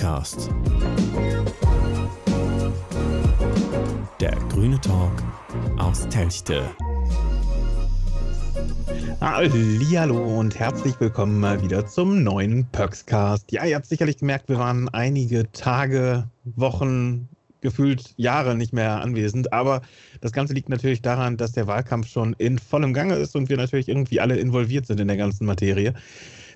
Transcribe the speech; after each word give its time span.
Pöxcast. 0.00 0.48
Der 4.18 4.34
grüne 4.48 4.80
Talk 4.80 5.12
aus 5.76 6.08
Telchte. 6.08 6.62
Hallo 9.20 10.38
und 10.38 10.58
herzlich 10.58 10.98
willkommen 11.00 11.38
mal 11.38 11.62
wieder 11.62 11.86
zum 11.86 12.22
neuen 12.22 12.64
Perkscast. 12.72 13.52
Ja, 13.52 13.66
ihr 13.66 13.76
habt 13.76 13.84
sicherlich 13.84 14.16
gemerkt, 14.16 14.48
wir 14.48 14.58
waren 14.58 14.88
einige 14.88 15.52
Tage, 15.52 16.30
Wochen, 16.44 17.28
gefühlt 17.60 18.14
Jahre 18.16 18.54
nicht 18.54 18.72
mehr 18.72 19.02
anwesend. 19.02 19.52
Aber 19.52 19.82
das 20.22 20.32
Ganze 20.32 20.54
liegt 20.54 20.70
natürlich 20.70 21.02
daran, 21.02 21.36
dass 21.36 21.52
der 21.52 21.66
Wahlkampf 21.66 22.08
schon 22.08 22.32
in 22.38 22.58
vollem 22.58 22.94
Gange 22.94 23.16
ist 23.16 23.36
und 23.36 23.50
wir 23.50 23.58
natürlich 23.58 23.88
irgendwie 23.88 24.20
alle 24.20 24.38
involviert 24.38 24.86
sind 24.86 24.98
in 24.98 25.08
der 25.08 25.18
ganzen 25.18 25.44
Materie. 25.44 25.92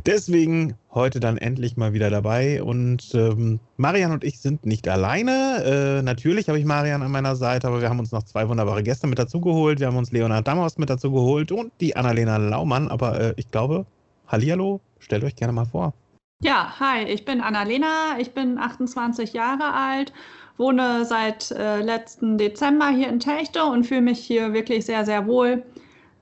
Deswegen 0.07 0.75
heute 0.93 1.21
dann 1.21 1.39
endlich 1.39 1.77
mal 1.77 1.93
wieder 1.93 2.11
dabei. 2.11 2.63
Und 2.63 3.15
ähm, 3.15 3.61
Marian 3.77 4.13
und 4.13 4.25
ich 4.25 4.41
sind 4.41 4.67
nicht 4.67 4.89
alleine. 4.89 5.63
Äh, 5.65 6.03
natürlich 6.03 6.49
habe 6.49 6.59
ich 6.59 6.65
Marian 6.65 7.03
an 7.03 7.11
meiner 7.11 7.37
Seite, 7.37 7.69
aber 7.69 7.81
wir 7.81 7.89
haben 7.89 7.99
uns 7.99 8.13
noch 8.13 8.23
zwei 8.25 8.49
wunderbare 8.49 8.83
Gäste 8.83 9.07
mit 9.07 9.19
dazu 9.19 9.41
geholt. 9.41 9.81
Wir 9.81 9.87
haben 9.87 9.97
uns 9.97 10.13
Leonard 10.13 10.47
Damhaus 10.47 10.79
mit 10.79 10.91
dazu 10.91 11.13
geholt 11.13 11.53
und 11.53 11.73
die 11.81 11.97
Annalena 11.97 12.37
Laumann. 12.37 12.89
Aber 12.89 13.21
äh, 13.21 13.35
ich 13.37 13.51
glaube, 13.51 13.87
Hallihallo, 14.29 14.81
stellt 14.99 15.25
euch 15.25 15.37
gerne 15.37 15.53
mal 15.53 15.67
vor. 15.67 15.95
Ja, 16.43 16.79
hi, 16.79 17.05
ich 17.05 17.25
bin 17.25 17.41
Annalena, 17.41 18.19
ich 18.19 18.33
bin 18.33 18.59
28 18.59 19.33
Jahre 19.33 19.73
alt 19.73 20.13
wohne 20.57 21.05
seit 21.05 21.51
äh, 21.51 21.81
letzten 21.81 22.39
Dezember 22.39 22.89
hier 22.89 23.09
in 23.09 23.21
Techte 23.21 23.65
und 23.65 23.85
fühle 23.85 24.03
mich 24.03 24.21
hier 24.21 24.53
wirklich 24.53 24.87
sehr, 24.87 25.05
sehr 25.05 25.27
wohl, 25.27 25.65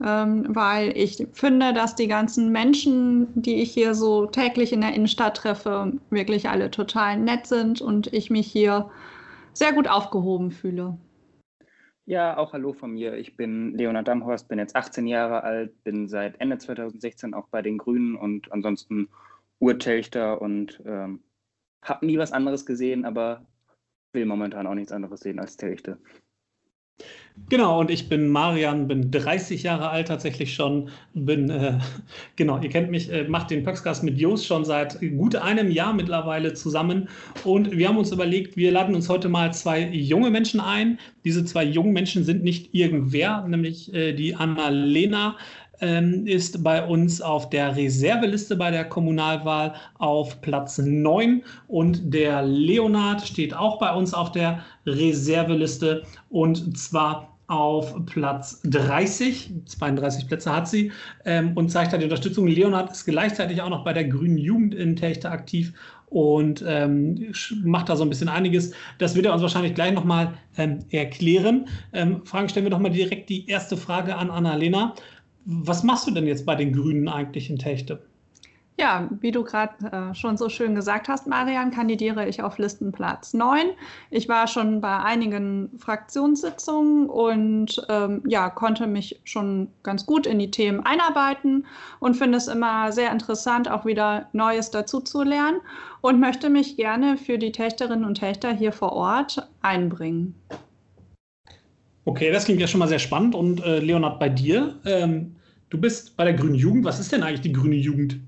ähm, 0.04 0.46
weil 0.48 0.96
ich 0.96 1.26
finde, 1.32 1.72
dass 1.72 1.94
die 1.94 2.08
ganzen 2.08 2.50
Menschen, 2.50 3.28
die 3.40 3.62
ich 3.62 3.72
hier 3.72 3.94
so 3.94 4.26
täglich 4.26 4.72
in 4.72 4.80
der 4.80 4.94
Innenstadt 4.94 5.36
treffe, 5.36 5.92
wirklich 6.10 6.48
alle 6.48 6.70
total 6.70 7.18
nett 7.18 7.46
sind 7.46 7.80
und 7.80 8.12
ich 8.12 8.30
mich 8.30 8.46
hier 8.46 8.90
sehr 9.52 9.72
gut 9.72 9.88
aufgehoben 9.88 10.50
fühle. 10.50 10.98
Ja, 12.04 12.36
auch 12.36 12.52
hallo 12.52 12.72
von 12.72 12.92
mir. 12.92 13.14
Ich 13.14 13.36
bin 13.36 13.76
Leonard 13.76 14.08
Damhorst, 14.08 14.48
bin 14.48 14.58
jetzt 14.58 14.74
18 14.74 15.06
Jahre 15.06 15.44
alt, 15.44 15.84
bin 15.84 16.08
seit 16.08 16.40
Ende 16.40 16.58
2016 16.58 17.32
auch 17.32 17.46
bei 17.48 17.62
den 17.62 17.78
Grünen 17.78 18.16
und 18.16 18.50
ansonsten 18.50 19.08
Urtelchter 19.60 20.42
und 20.42 20.82
ähm, 20.84 21.20
habe 21.82 22.06
nie 22.06 22.18
was 22.18 22.32
anderes 22.32 22.66
gesehen, 22.66 23.04
aber 23.04 23.46
will 24.12 24.26
momentan 24.26 24.66
auch 24.66 24.74
nichts 24.74 24.92
anderes 24.92 25.20
sehen 25.20 25.38
als 25.38 25.56
Telchte. 25.56 25.98
Genau, 27.48 27.80
und 27.80 27.90
ich 27.90 28.08
bin 28.08 28.28
Marian, 28.28 28.88
bin 28.88 29.10
30 29.10 29.62
Jahre 29.62 29.88
alt 29.88 30.08
tatsächlich 30.08 30.54
schon, 30.54 30.90
bin, 31.14 31.48
äh, 31.48 31.78
genau, 32.36 32.60
ihr 32.60 32.68
kennt 32.68 32.90
mich, 32.90 33.10
äh, 33.10 33.24
macht 33.24 33.50
den 33.50 33.62
Pöxcast 33.62 34.02
mit 34.04 34.18
Jos 34.18 34.44
schon 34.44 34.64
seit 34.64 35.00
gut 35.16 35.36
einem 35.36 35.70
Jahr 35.70 35.94
mittlerweile 35.94 36.52
zusammen 36.52 37.08
und 37.44 37.76
wir 37.76 37.88
haben 37.88 37.96
uns 37.96 38.12
überlegt, 38.12 38.56
wir 38.56 38.70
laden 38.70 38.94
uns 38.94 39.08
heute 39.08 39.28
mal 39.28 39.52
zwei 39.52 39.80
junge 39.80 40.30
Menschen 40.30 40.60
ein. 40.60 40.98
Diese 41.24 41.44
zwei 41.44 41.64
jungen 41.64 41.92
Menschen 41.92 42.24
sind 42.24 42.42
nicht 42.42 42.74
irgendwer, 42.74 43.46
nämlich 43.48 43.92
äh, 43.94 44.12
die 44.12 44.34
Anna-Lena 44.34 45.36
ähm, 45.82 46.26
ist 46.26 46.64
bei 46.64 46.82
uns 46.86 47.20
auf 47.20 47.50
der 47.50 47.76
Reserveliste 47.76 48.56
bei 48.56 48.70
der 48.70 48.84
Kommunalwahl 48.84 49.74
auf 49.98 50.40
Platz 50.40 50.78
9 50.78 51.42
und 51.68 52.14
der 52.14 52.42
Leonard 52.42 53.20
steht 53.20 53.52
auch 53.54 53.78
bei 53.78 53.92
uns 53.92 54.14
auf 54.14 54.32
der 54.32 54.60
Reserveliste 54.86 56.04
und 56.30 56.78
zwar 56.78 57.28
auf 57.48 57.94
Platz 58.06 58.62
30, 58.64 59.50
32 59.66 60.26
Plätze 60.26 60.54
hat 60.54 60.68
sie 60.68 60.90
ähm, 61.26 61.52
und 61.54 61.70
zeigt 61.70 61.92
da 61.92 61.98
die 61.98 62.04
Unterstützung. 62.04 62.46
Leonard 62.46 62.90
ist 62.90 63.04
gleichzeitig 63.04 63.60
auch 63.60 63.68
noch 63.68 63.84
bei 63.84 63.92
der 63.92 64.04
Grünen 64.04 64.38
Jugend 64.38 64.74
in 64.74 64.96
Techte 64.96 65.30
aktiv 65.30 65.74
und 66.06 66.64
ähm, 66.66 67.32
macht 67.62 67.88
da 67.88 67.96
so 67.96 68.04
ein 68.04 68.08
bisschen 68.08 68.28
einiges. 68.28 68.72
Das 68.98 69.14
wird 69.14 69.26
er 69.26 69.32
uns 69.32 69.42
wahrscheinlich 69.42 69.74
gleich 69.74 69.92
nochmal 69.92 70.34
ähm, 70.56 70.80
erklären. 70.90 71.66
Ähm, 71.92 72.24
Fragen 72.24 72.48
stellen 72.48 72.66
wir 72.66 72.70
doch 72.70 72.78
mal 72.78 72.90
direkt 72.90 73.28
die 73.28 73.48
erste 73.48 73.76
Frage 73.76 74.16
an 74.16 74.30
Annalena. 74.30 74.94
Was 75.44 75.82
machst 75.82 76.06
du 76.06 76.10
denn 76.10 76.26
jetzt 76.26 76.46
bei 76.46 76.54
den 76.54 76.72
Grünen 76.72 77.08
eigentlich 77.08 77.50
in 77.50 77.58
Techte? 77.58 78.02
Ja, 78.78 79.06
wie 79.20 79.30
du 79.30 79.44
gerade 79.44 79.74
äh, 79.92 80.14
schon 80.14 80.38
so 80.38 80.48
schön 80.48 80.74
gesagt 80.74 81.08
hast, 81.08 81.26
Marian, 81.26 81.70
kandidiere 81.70 82.26
ich 82.26 82.42
auf 82.42 82.56
Listenplatz 82.56 83.34
9. 83.34 83.66
Ich 84.10 84.30
war 84.30 84.46
schon 84.46 84.80
bei 84.80 84.98
einigen 84.98 85.70
Fraktionssitzungen 85.78 87.08
und 87.08 87.84
ähm, 87.90 88.22
ja, 88.26 88.48
konnte 88.48 88.86
mich 88.86 89.20
schon 89.24 89.68
ganz 89.82 90.06
gut 90.06 90.26
in 90.26 90.38
die 90.38 90.50
Themen 90.50 90.80
einarbeiten 90.80 91.66
und 92.00 92.16
finde 92.16 92.38
es 92.38 92.48
immer 92.48 92.92
sehr 92.92 93.12
interessant, 93.12 93.70
auch 93.70 93.84
wieder 93.84 94.28
Neues 94.32 94.70
dazu 94.70 95.00
zu 95.00 95.22
lernen 95.22 95.60
und 96.00 96.18
möchte 96.18 96.48
mich 96.48 96.76
gerne 96.76 97.18
für 97.18 97.36
die 97.36 97.52
Techterinnen 97.52 98.06
und 98.06 98.14
Techter 98.14 98.52
hier 98.52 98.72
vor 98.72 98.92
Ort 98.92 99.48
einbringen. 99.60 100.34
Okay, 102.04 102.32
das 102.32 102.46
klingt 102.46 102.60
ja 102.60 102.66
schon 102.66 102.80
mal 102.80 102.88
sehr 102.88 102.98
spannend. 102.98 103.34
Und 103.34 103.62
äh, 103.64 103.78
Leonhard, 103.78 104.18
bei 104.18 104.28
dir, 104.28 104.80
ähm, 104.84 105.36
du 105.70 105.80
bist 105.80 106.16
bei 106.16 106.24
der 106.24 106.34
Grünen 106.34 106.56
Jugend. 106.56 106.84
Was 106.84 106.98
ist 106.98 107.12
denn 107.12 107.22
eigentlich 107.22 107.42
die 107.42 107.52
Grüne 107.52 107.76
Jugend? 107.76 108.20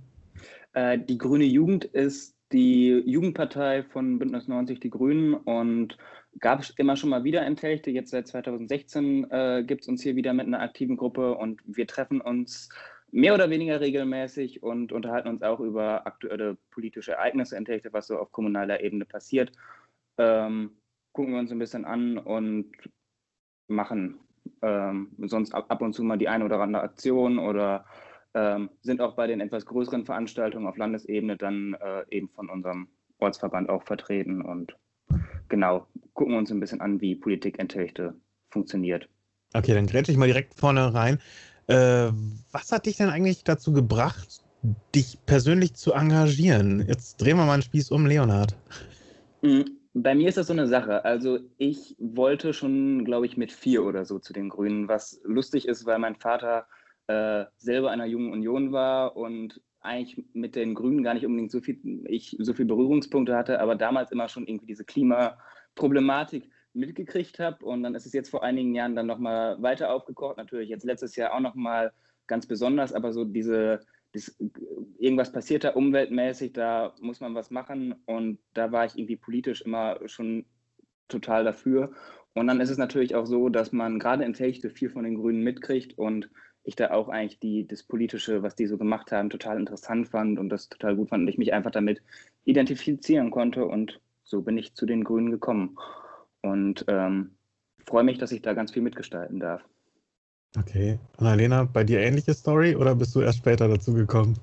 Äh, 0.74 0.98
die 0.98 1.18
Grüne 1.18 1.44
Jugend 1.44 1.84
ist 1.84 2.36
die 2.52 3.02
Jugendpartei 3.04 3.82
von 3.82 4.18
Bündnis 4.18 4.46
90 4.46 4.78
Die 4.78 4.90
Grünen 4.90 5.34
und 5.34 5.96
gab 6.38 6.60
es 6.60 6.70
immer 6.70 6.96
schon 6.96 7.10
mal 7.10 7.24
wieder 7.24 7.44
in 7.46 7.56
Telchte. 7.56 7.90
Jetzt 7.90 8.10
seit 8.10 8.28
2016 8.28 9.30
äh, 9.30 9.64
gibt 9.66 9.82
es 9.82 9.88
uns 9.88 10.02
hier 10.02 10.14
wieder 10.14 10.32
mit 10.32 10.46
einer 10.46 10.60
aktiven 10.60 10.96
Gruppe 10.96 11.34
und 11.34 11.60
wir 11.64 11.86
treffen 11.86 12.20
uns 12.20 12.68
mehr 13.10 13.34
oder 13.34 13.50
weniger 13.50 13.80
regelmäßig 13.80 14.62
und 14.62 14.92
unterhalten 14.92 15.28
uns 15.28 15.42
auch 15.42 15.60
über 15.60 16.06
aktuelle 16.06 16.56
politische 16.70 17.12
Ereignisse 17.12 17.56
in 17.56 17.64
Telchte, 17.64 17.92
was 17.92 18.06
so 18.06 18.18
auf 18.18 18.30
kommunaler 18.32 18.82
Ebene 18.82 19.04
passiert. 19.04 19.52
Ähm, 20.18 20.76
gucken 21.12 21.32
wir 21.32 21.40
uns 21.40 21.52
ein 21.52 21.58
bisschen 21.58 21.84
an 21.84 22.18
und 22.18 22.72
machen 23.68 24.18
ähm, 24.62 25.12
sonst 25.18 25.54
ab, 25.54 25.66
ab, 25.68 25.82
und 25.82 25.94
zu 25.94 26.02
mal 26.02 26.18
die 26.18 26.28
eine 26.28 26.44
oder 26.44 26.60
andere 26.60 26.82
Aktion 26.82 27.38
oder 27.38 27.84
ähm, 28.34 28.70
sind 28.82 29.00
auch 29.00 29.14
bei 29.14 29.26
den 29.26 29.40
etwas 29.40 29.66
größeren 29.66 30.04
Veranstaltungen 30.04 30.66
auf 30.66 30.76
Landesebene 30.76 31.36
dann 31.36 31.74
äh, 31.74 32.04
eben 32.10 32.28
von 32.28 32.50
unserem 32.50 32.88
Ortsverband 33.18 33.68
auch 33.68 33.82
vertreten 33.82 34.42
und 34.42 34.76
genau, 35.48 35.86
gucken 36.14 36.34
wir 36.34 36.38
uns 36.38 36.50
ein 36.50 36.60
bisschen 36.60 36.80
an, 36.80 37.00
wie 37.00 37.14
Politik 37.14 37.58
in 37.58 37.68
Techte 37.68 38.14
funktioniert. 38.50 39.08
Okay, 39.54 39.72
dann 39.72 39.86
grätsche 39.86 40.12
ich 40.12 40.18
mal 40.18 40.26
direkt 40.26 40.54
vorne 40.54 40.92
rein. 40.92 41.18
Äh, 41.68 42.10
was 42.52 42.72
hat 42.72 42.86
dich 42.86 42.96
denn 42.96 43.08
eigentlich 43.08 43.44
dazu 43.44 43.72
gebracht, 43.72 44.42
dich 44.94 45.18
persönlich 45.26 45.74
zu 45.74 45.92
engagieren? 45.92 46.84
Jetzt 46.86 47.20
drehen 47.20 47.36
wir 47.36 47.46
mal 47.46 47.54
einen 47.54 47.62
Spieß 47.62 47.90
um, 47.90 48.06
Leonhard. 48.06 48.56
Mhm. 49.42 49.83
Bei 49.96 50.14
mir 50.16 50.28
ist 50.28 50.36
das 50.36 50.48
so 50.48 50.52
eine 50.52 50.66
Sache. 50.66 51.04
Also 51.04 51.38
ich 51.56 51.94
wollte 52.00 52.52
schon, 52.52 53.04
glaube 53.04 53.26
ich, 53.26 53.36
mit 53.36 53.52
vier 53.52 53.84
oder 53.84 54.04
so 54.04 54.18
zu 54.18 54.32
den 54.32 54.48
Grünen, 54.48 54.88
was 54.88 55.20
lustig 55.24 55.68
ist, 55.68 55.86
weil 55.86 56.00
mein 56.00 56.16
Vater 56.16 56.66
äh, 57.06 57.44
selber 57.58 57.92
einer 57.92 58.04
jungen 58.04 58.32
Union 58.32 58.72
war 58.72 59.16
und 59.16 59.62
eigentlich 59.80 60.24
mit 60.32 60.56
den 60.56 60.74
Grünen 60.74 61.04
gar 61.04 61.14
nicht 61.14 61.24
unbedingt 61.24 61.52
so 61.52 61.60
viel, 61.60 61.78
ich 62.08 62.36
so 62.40 62.54
viel 62.54 62.64
Berührungspunkte 62.64 63.36
hatte, 63.36 63.60
aber 63.60 63.76
damals 63.76 64.10
immer 64.10 64.28
schon 64.28 64.48
irgendwie 64.48 64.66
diese 64.66 64.84
Klimaproblematik 64.84 66.50
mitgekriegt 66.72 67.38
habe. 67.38 67.64
Und 67.64 67.84
dann 67.84 67.94
ist 67.94 68.06
es 68.06 68.12
jetzt 68.14 68.30
vor 68.30 68.42
einigen 68.42 68.74
Jahren 68.74 68.96
dann 68.96 69.06
nochmal 69.06 69.62
weiter 69.62 69.92
aufgekocht. 69.92 70.38
Natürlich 70.38 70.70
jetzt 70.70 70.84
letztes 70.84 71.14
Jahr 71.14 71.34
auch 71.34 71.40
nochmal 71.40 71.92
ganz 72.26 72.46
besonders, 72.46 72.92
aber 72.92 73.12
so 73.12 73.24
diese 73.24 73.80
das, 74.14 74.36
irgendwas 74.98 75.32
passiert 75.32 75.64
da 75.64 75.70
umweltmäßig, 75.70 76.52
da 76.52 76.94
muss 77.00 77.20
man 77.20 77.34
was 77.34 77.50
machen 77.50 77.94
und 78.06 78.38
da 78.54 78.72
war 78.72 78.86
ich 78.86 78.96
irgendwie 78.96 79.16
politisch 79.16 79.62
immer 79.62 79.98
schon 80.06 80.46
total 81.08 81.44
dafür. 81.44 81.92
Und 82.32 82.46
dann 82.46 82.60
ist 82.60 82.70
es 82.70 82.78
natürlich 82.78 83.14
auch 83.14 83.26
so, 83.26 83.48
dass 83.48 83.72
man 83.72 83.98
gerade 83.98 84.24
in 84.24 84.32
Techte 84.32 84.70
viel 84.70 84.88
von 84.88 85.04
den 85.04 85.16
Grünen 85.16 85.42
mitkriegt 85.42 85.98
und 85.98 86.30
ich 86.62 86.76
da 86.76 86.92
auch 86.92 87.08
eigentlich 87.08 87.40
die, 87.40 87.66
das 87.66 87.82
Politische, 87.82 88.42
was 88.42 88.54
die 88.56 88.66
so 88.66 88.78
gemacht 88.78 89.12
haben, 89.12 89.30
total 89.30 89.58
interessant 89.58 90.08
fand 90.08 90.38
und 90.38 90.48
das 90.48 90.68
total 90.68 90.96
gut 90.96 91.10
fand 91.10 91.22
und 91.22 91.28
ich 91.28 91.38
mich 91.38 91.52
einfach 91.52 91.70
damit 91.70 92.00
identifizieren 92.44 93.30
konnte 93.30 93.66
und 93.66 94.00
so 94.22 94.42
bin 94.42 94.56
ich 94.56 94.74
zu 94.74 94.86
den 94.86 95.04
Grünen 95.04 95.30
gekommen 95.30 95.76
und 96.42 96.84
ähm, 96.88 97.36
freue 97.86 98.04
mich, 98.04 98.18
dass 98.18 98.32
ich 98.32 98.42
da 98.42 98.54
ganz 98.54 98.72
viel 98.72 98.82
mitgestalten 98.82 99.40
darf. 99.40 99.62
Okay. 100.58 100.98
Annalena, 101.18 101.64
bei 101.64 101.84
dir 101.84 102.00
ähnliche 102.00 102.34
Story 102.34 102.76
oder 102.76 102.94
bist 102.94 103.14
du 103.14 103.20
erst 103.20 103.38
später 103.38 103.68
dazu 103.68 103.92
gekommen? 103.92 104.38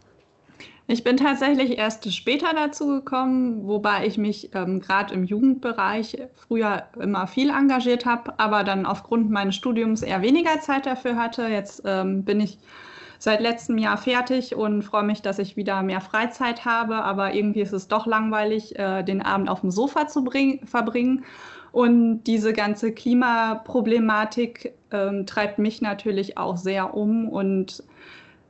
Ich 0.88 1.06
bin 1.06 1.16
tatsächlich 1.16 1.78
erst 1.78 2.12
später 2.14 2.54
dazu 2.54 2.88
gekommen, 2.88 3.66
wobei 3.66 4.06
ich 4.06 4.18
mich 4.18 4.54
ähm, 4.54 4.82
gerade 4.82 5.14
im 5.14 5.24
Jugendbereich 5.24 6.18
früher 6.36 6.84
immer 7.00 7.28
viel 7.28 7.50
engagiert 7.50 8.06
habe, 8.06 8.38
aber 8.40 8.66
dann 8.66 8.86
aufgrund 8.86 9.30
meines 9.30 9.56
Studiums 9.56 10.02
eher 10.02 10.22
weniger 10.22 10.60
Zeit 10.60 10.86
dafür 10.86 11.16
hatte. 11.16 11.48
Jetzt 11.48 11.84
ähm, 11.86 12.26
bin 12.26 12.42
ich 12.42 12.58
seit 13.20 13.40
letztem 13.40 13.78
Jahr 13.78 13.98
fertig 13.98 14.56
und 14.56 14.82
freue 14.82 15.04
mich, 15.04 15.22
dass 15.22 15.40
ich 15.40 15.56
wieder 15.56 15.82
mehr 15.82 16.02
Freizeit 16.02 16.66
habe, 16.66 16.96
aber 17.04 17.36
irgendwie 17.36 17.62
ist 17.62 17.72
es 17.72 17.88
doch 17.88 18.06
langweilig, 18.06 18.78
äh, 18.78 19.04
den 19.04 19.22
Abend 19.22 19.48
auf 19.48 19.62
dem 19.62 19.72
Sofa 19.72 20.08
zu 20.08 20.26
verbringen. 20.66 21.24
Und 21.72 22.24
diese 22.24 22.52
ganze 22.52 22.92
Klimaproblematik 22.92 24.74
ähm, 24.92 25.26
treibt 25.26 25.60
mich 25.60 25.82
natürlich 25.82 26.38
auch 26.38 26.58
sehr 26.58 26.94
um. 26.96 27.28
Und 27.30 27.84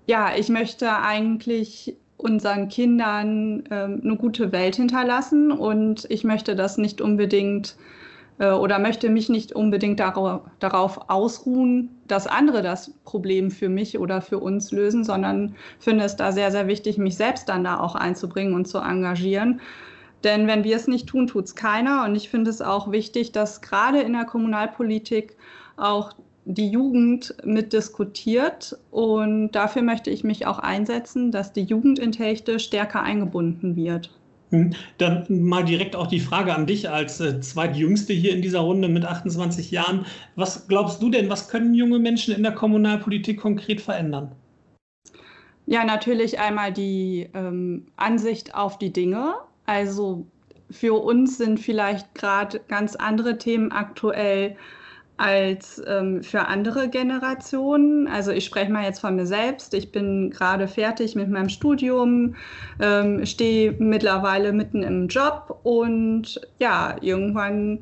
ja, 0.08 0.32
ich 0.36 0.50
möchte 0.50 0.92
eigentlich 0.98 1.96
unseren 2.18 2.70
Kindern 2.70 3.64
ähm, 3.72 4.02
eine 4.04 4.16
gute 4.16 4.52
Welt 4.52 4.76
hinterlassen 4.76 5.52
und 5.52 6.06
ich 6.10 6.24
möchte 6.24 6.56
das 6.56 6.78
nicht 6.78 7.02
unbedingt 7.02 7.76
äh, 8.40 8.52
oder 8.52 8.80
möchte 8.80 9.10
mich 9.10 9.30
nicht 9.30 9.54
unbedingt 9.54 10.00
darauf, 10.00 10.42
darauf 10.60 11.10
ausruhen, 11.10 11.90
dass 12.08 12.28
andere 12.28 12.62
das 12.62 12.92
Problem 13.06 13.52
für 13.52 13.70
mich 13.70 13.98
oder 13.98 14.22
für 14.22 14.40
uns 14.40 14.72
lösen, 14.72 15.04
sondern 15.04 15.56
finde 15.80 16.06
es 16.06 16.16
da 16.16 16.32
sehr, 16.32 16.52
sehr 16.52 16.68
wichtig, 16.68 16.98
mich 16.98 17.16
selbst 17.16 17.50
dann 17.50 17.64
da 17.64 17.80
auch 17.80 17.96
einzubringen 17.96 18.54
und 18.54 18.68
zu 18.68 18.80
engagieren. 18.80 19.62
Denn 20.24 20.48
wenn 20.48 20.64
wir 20.64 20.76
es 20.76 20.88
nicht 20.88 21.08
tun, 21.08 21.28
tut 21.28 21.46
es 21.46 21.56
keiner. 21.56 22.04
Und 22.06 22.16
ich 22.16 22.30
finde 22.30 22.52
es 22.52 22.62
auch 22.62 22.92
wichtig, 22.92 23.32
dass 23.32 23.62
gerade 23.62 24.02
in 24.02 24.14
der 24.14 24.26
Kommunalpolitik 24.26 25.36
auch 25.78 26.14
die 26.46 26.70
Jugend 26.70 27.36
mitdiskutiert. 27.44 28.78
Und 28.90 29.52
dafür 29.52 29.82
möchte 29.82 30.10
ich 30.10 30.24
mich 30.24 30.46
auch 30.46 30.60
einsetzen, 30.60 31.32
dass 31.32 31.54
die 31.54 31.64
Jugend 31.64 32.00
in 32.00 32.12
Techte 32.12 32.60
stärker 32.60 33.04
eingebunden 33.04 33.76
wird. 33.76 34.10
Hm, 34.52 34.74
dann 34.98 35.26
mal 35.30 35.64
direkt 35.64 35.96
auch 35.96 36.08
die 36.08 36.20
Frage 36.20 36.54
an 36.54 36.66
dich 36.66 36.90
als 36.90 37.22
äh, 37.22 37.40
zweitjüngste 37.40 38.12
hier 38.12 38.34
in 38.34 38.42
dieser 38.42 38.60
Runde 38.60 38.90
mit 38.90 39.06
28 39.06 39.72
Jahren. 39.72 40.06
Was 40.36 40.68
glaubst 40.68 41.02
du 41.02 41.10
denn, 41.10 41.30
was 41.30 41.48
können 41.48 41.74
junge 41.74 42.00
Menschen 42.00 42.36
in 42.36 42.44
der 42.44 42.52
Kommunalpolitik 42.52 43.40
konkret 43.40 43.80
verändern? 43.80 44.36
Ja, 45.68 45.86
natürlich 45.86 46.40
einmal 46.40 46.74
die 46.74 47.30
ähm, 47.34 47.86
Ansicht 47.96 48.54
auf 48.54 48.78
die 48.78 48.92
Dinge. 48.92 49.36
Also 49.66 50.26
für 50.70 51.02
uns 51.02 51.38
sind 51.38 51.60
vielleicht 51.60 52.14
gerade 52.14 52.60
ganz 52.68 52.98
andere 52.98 53.38
Themen 53.38 53.72
aktuell 53.72 54.58
als 55.22 55.80
ähm, 55.86 56.24
für 56.24 56.48
andere 56.48 56.90
Generationen. 56.90 58.08
Also 58.08 58.32
ich 58.32 58.44
spreche 58.44 58.72
mal 58.72 58.84
jetzt 58.84 59.00
von 59.00 59.16
mir 59.16 59.28
selbst. 59.28 59.76
Ich 59.76 59.92
bin 59.92 60.32
gerade 60.32 60.68
fertig 60.68 61.16
mit 61.16 61.30
meinem 61.30 61.50
Studium, 61.50 62.36
ähm, 62.80 63.24
stehe 63.28 63.74
mittlerweile 63.74 64.52
mitten 64.52 64.82
im 64.82 65.08
Job 65.08 65.60
und 65.62 66.42
ja, 66.60 66.96
irgendwann 67.02 67.82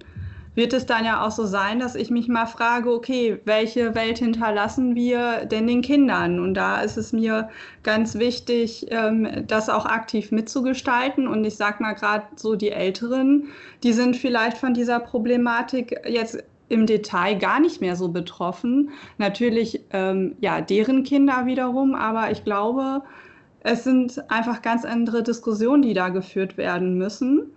wird 0.56 0.74
es 0.74 0.86
dann 0.86 1.06
ja 1.06 1.25
auch 1.25 1.31
so 1.31 1.45
sein, 1.45 1.80
dass 1.80 1.95
ich 1.95 2.09
mich 2.09 2.27
mal 2.27 2.45
frage, 2.45 2.91
okay, 2.91 3.39
welche 3.45 3.95
Welt 3.95 4.18
hinterlassen 4.18 4.94
wir 4.94 5.45
denn 5.45 5.68
den 5.68 5.81
Kindern? 5.81 6.41
Und 6.41 6.56
da 6.56 6.81
ist 6.81 6.97
es 6.97 7.13
mir 7.13 7.47
ganz 7.83 8.15
wichtig, 8.15 8.88
ähm, 8.89 9.45
das 9.47 9.69
auch 9.69 9.86
aktiv 9.86 10.33
mitzugestalten. 10.33 11.25
Und 11.25 11.45
ich 11.45 11.56
sage 11.56 11.81
mal 11.81 11.94
gerade 11.94 12.25
so 12.36 12.56
die 12.56 12.71
Älteren, 12.71 13.47
die 13.83 13.94
sind 13.94 14.18
vielleicht 14.18 14.57
von 14.57 14.74
dieser 14.74 15.00
Problematik 15.00 15.95
jetzt 16.06 16.44
im 16.69 16.86
Detail 16.86 17.36
gar 17.38 17.60
nicht 17.60 17.81
mehr 17.81 17.95
so 17.95 18.10
betroffen. 18.10 18.92
Natürlich, 19.18 19.81
ähm, 19.92 20.36
ja, 20.39 20.62
deren 20.62 21.04
Kinder 21.04 21.45
wiederum, 21.45 21.95
aber 21.95 22.31
ich 22.31 22.44
glaube, 22.44 23.01
es 23.62 23.83
sind 23.83 24.24
einfach 24.31 24.62
ganz 24.62 24.86
andere 24.86 25.24
Diskussionen, 25.24 25.81
die 25.81 25.94
da 25.94 26.10
geführt 26.10 26.57
werden 26.57 26.98
müssen. 26.98 27.51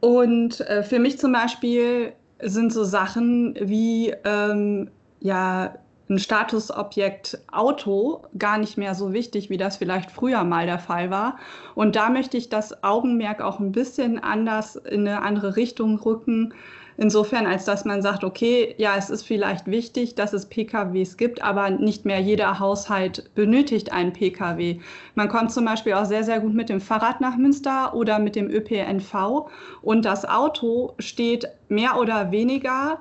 Und 0.00 0.60
äh, 0.60 0.82
für 0.82 0.98
mich 0.98 1.18
zum 1.18 1.32
Beispiel 1.32 2.12
sind 2.40 2.72
so 2.72 2.84
Sachen 2.84 3.56
wie 3.60 4.14
ähm, 4.24 4.90
ja, 5.20 5.74
ein 6.08 6.18
Statusobjekt 6.18 7.38
Auto 7.52 8.22
gar 8.38 8.58
nicht 8.58 8.78
mehr 8.78 8.94
so 8.94 9.12
wichtig, 9.12 9.50
wie 9.50 9.56
das 9.56 9.76
vielleicht 9.76 10.10
früher 10.10 10.44
mal 10.44 10.66
der 10.66 10.78
Fall 10.78 11.10
war. 11.10 11.36
Und 11.74 11.96
da 11.96 12.08
möchte 12.08 12.36
ich 12.36 12.48
das 12.48 12.82
Augenmerk 12.82 13.42
auch 13.42 13.60
ein 13.60 13.72
bisschen 13.72 14.18
anders 14.18 14.76
in 14.76 15.06
eine 15.06 15.22
andere 15.22 15.56
Richtung 15.56 15.98
rücken, 15.98 16.54
Insofern, 17.00 17.46
als 17.46 17.64
dass 17.64 17.84
man 17.84 18.02
sagt, 18.02 18.24
okay, 18.24 18.74
ja, 18.76 18.96
es 18.98 19.08
ist 19.08 19.22
vielleicht 19.22 19.68
wichtig, 19.68 20.16
dass 20.16 20.32
es 20.32 20.46
PKWs 20.46 21.16
gibt, 21.16 21.40
aber 21.40 21.70
nicht 21.70 22.04
mehr 22.04 22.18
jeder 22.18 22.58
Haushalt 22.58 23.30
benötigt 23.36 23.92
einen 23.92 24.12
PKW. 24.12 24.80
Man 25.14 25.28
kommt 25.28 25.52
zum 25.52 25.64
Beispiel 25.64 25.92
auch 25.92 26.06
sehr, 26.06 26.24
sehr 26.24 26.40
gut 26.40 26.54
mit 26.54 26.68
dem 26.68 26.80
Fahrrad 26.80 27.20
nach 27.20 27.36
Münster 27.36 27.94
oder 27.94 28.18
mit 28.18 28.34
dem 28.34 28.50
ÖPNV 28.50 29.48
und 29.80 30.04
das 30.04 30.24
Auto 30.24 30.94
steht 30.98 31.46
mehr 31.68 32.00
oder 32.00 32.32
weniger, 32.32 32.98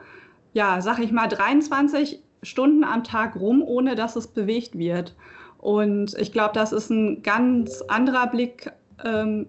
ja, 0.54 0.80
sag 0.80 1.00
ich 1.00 1.12
mal, 1.12 1.28
23 1.28 2.20
Stunden 2.44 2.84
am 2.84 3.04
Tag 3.04 3.36
rum, 3.36 3.64
ohne 3.64 3.96
dass 3.96 4.16
es 4.16 4.28
bewegt 4.28 4.78
wird. 4.78 5.16
Und 5.58 6.14
ich 6.20 6.32
glaube, 6.32 6.54
das 6.54 6.72
ist 6.72 6.92
ein 6.92 7.24
ganz 7.24 7.82
anderer 7.88 8.28
Blick 8.28 8.72
ähm, 9.04 9.48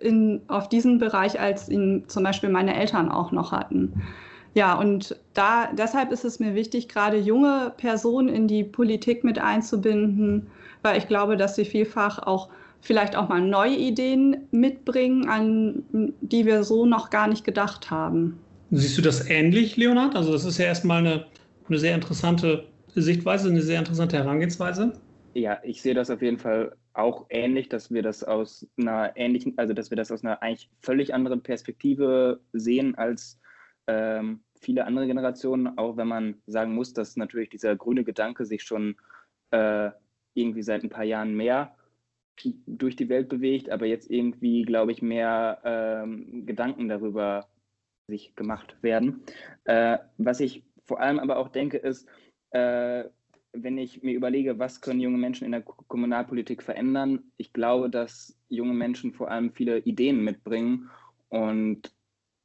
in, 0.00 0.42
auf 0.48 0.68
diesen 0.68 0.98
Bereich, 0.98 1.38
als 1.38 1.68
ihn 1.68 2.04
zum 2.08 2.24
Beispiel 2.24 2.48
meine 2.48 2.74
Eltern 2.74 3.10
auch 3.10 3.32
noch 3.32 3.52
hatten. 3.52 4.02
Ja, 4.54 4.74
und 4.74 5.16
da, 5.34 5.68
deshalb 5.72 6.10
ist 6.10 6.24
es 6.24 6.40
mir 6.40 6.54
wichtig, 6.54 6.88
gerade 6.88 7.16
junge 7.16 7.72
Personen 7.76 8.28
in 8.28 8.48
die 8.48 8.64
Politik 8.64 9.22
mit 9.22 9.38
einzubinden, 9.38 10.48
weil 10.82 10.98
ich 10.98 11.06
glaube, 11.06 11.36
dass 11.36 11.54
sie 11.54 11.64
vielfach 11.64 12.18
auch 12.18 12.48
vielleicht 12.80 13.14
auch 13.14 13.28
mal 13.28 13.40
neue 13.40 13.76
Ideen 13.76 14.48
mitbringen, 14.50 15.28
an 15.28 15.82
die 16.20 16.46
wir 16.46 16.64
so 16.64 16.86
noch 16.86 17.10
gar 17.10 17.28
nicht 17.28 17.44
gedacht 17.44 17.90
haben. 17.90 18.38
Siehst 18.70 18.96
du 18.98 19.02
das 19.02 19.28
ähnlich, 19.28 19.76
Leonhard? 19.76 20.16
Also 20.16 20.32
das 20.32 20.44
ist 20.44 20.58
ja 20.58 20.64
erstmal 20.66 20.98
eine, 20.98 21.26
eine 21.68 21.78
sehr 21.78 21.94
interessante 21.94 22.64
Sichtweise, 22.94 23.50
eine 23.50 23.62
sehr 23.62 23.78
interessante 23.78 24.16
Herangehensweise. 24.16 24.92
Ja, 25.34 25.58
ich 25.62 25.82
sehe 25.82 25.94
das 25.94 26.10
auf 26.10 26.22
jeden 26.22 26.38
Fall 26.38 26.72
auch 26.92 27.26
ähnlich, 27.30 27.68
dass 27.68 27.90
wir 27.90 28.02
das 28.02 28.24
aus 28.24 28.66
einer 28.76 29.16
ähnlichen, 29.16 29.56
also 29.58 29.74
dass 29.74 29.90
wir 29.90 29.96
das 29.96 30.10
aus 30.10 30.24
einer 30.24 30.42
eigentlich 30.42 30.70
völlig 30.80 31.14
anderen 31.14 31.42
Perspektive 31.42 32.40
sehen 32.52 32.94
als 32.96 33.40
ähm, 33.86 34.42
viele 34.60 34.84
andere 34.84 35.06
Generationen, 35.06 35.78
auch 35.78 35.96
wenn 35.96 36.08
man 36.08 36.42
sagen 36.46 36.74
muss, 36.74 36.92
dass 36.92 37.16
natürlich 37.16 37.50
dieser 37.50 37.76
grüne 37.76 38.04
Gedanke 38.04 38.44
sich 38.44 38.62
schon 38.62 38.96
äh, 39.50 39.90
irgendwie 40.34 40.62
seit 40.62 40.82
ein 40.82 40.90
paar 40.90 41.04
Jahren 41.04 41.34
mehr 41.34 41.74
durch 42.66 42.96
die 42.96 43.08
Welt 43.08 43.28
bewegt, 43.28 43.70
aber 43.70 43.86
jetzt 43.86 44.10
irgendwie, 44.10 44.62
glaube 44.62 44.92
ich, 44.92 45.02
mehr 45.02 45.60
ähm, 45.64 46.46
Gedanken 46.46 46.88
darüber 46.88 47.48
sich 48.06 48.34
gemacht 48.34 48.76
werden. 48.82 49.22
Äh, 49.64 49.98
was 50.16 50.40
ich 50.40 50.64
vor 50.86 51.00
allem 51.00 51.18
aber 51.18 51.36
auch 51.36 51.48
denke, 51.48 51.76
ist, 51.76 52.08
äh, 52.50 53.04
wenn 53.52 53.78
ich 53.78 54.02
mir 54.02 54.14
überlege, 54.14 54.58
was 54.58 54.80
können 54.80 55.00
junge 55.00 55.18
Menschen 55.18 55.44
in 55.44 55.52
der 55.52 55.62
Kommunalpolitik 55.62 56.62
verändern, 56.62 57.24
ich 57.36 57.52
glaube, 57.52 57.90
dass 57.90 58.36
junge 58.48 58.74
Menschen 58.74 59.12
vor 59.12 59.30
allem 59.30 59.52
viele 59.52 59.78
Ideen 59.78 60.22
mitbringen. 60.22 60.90
Und 61.28 61.92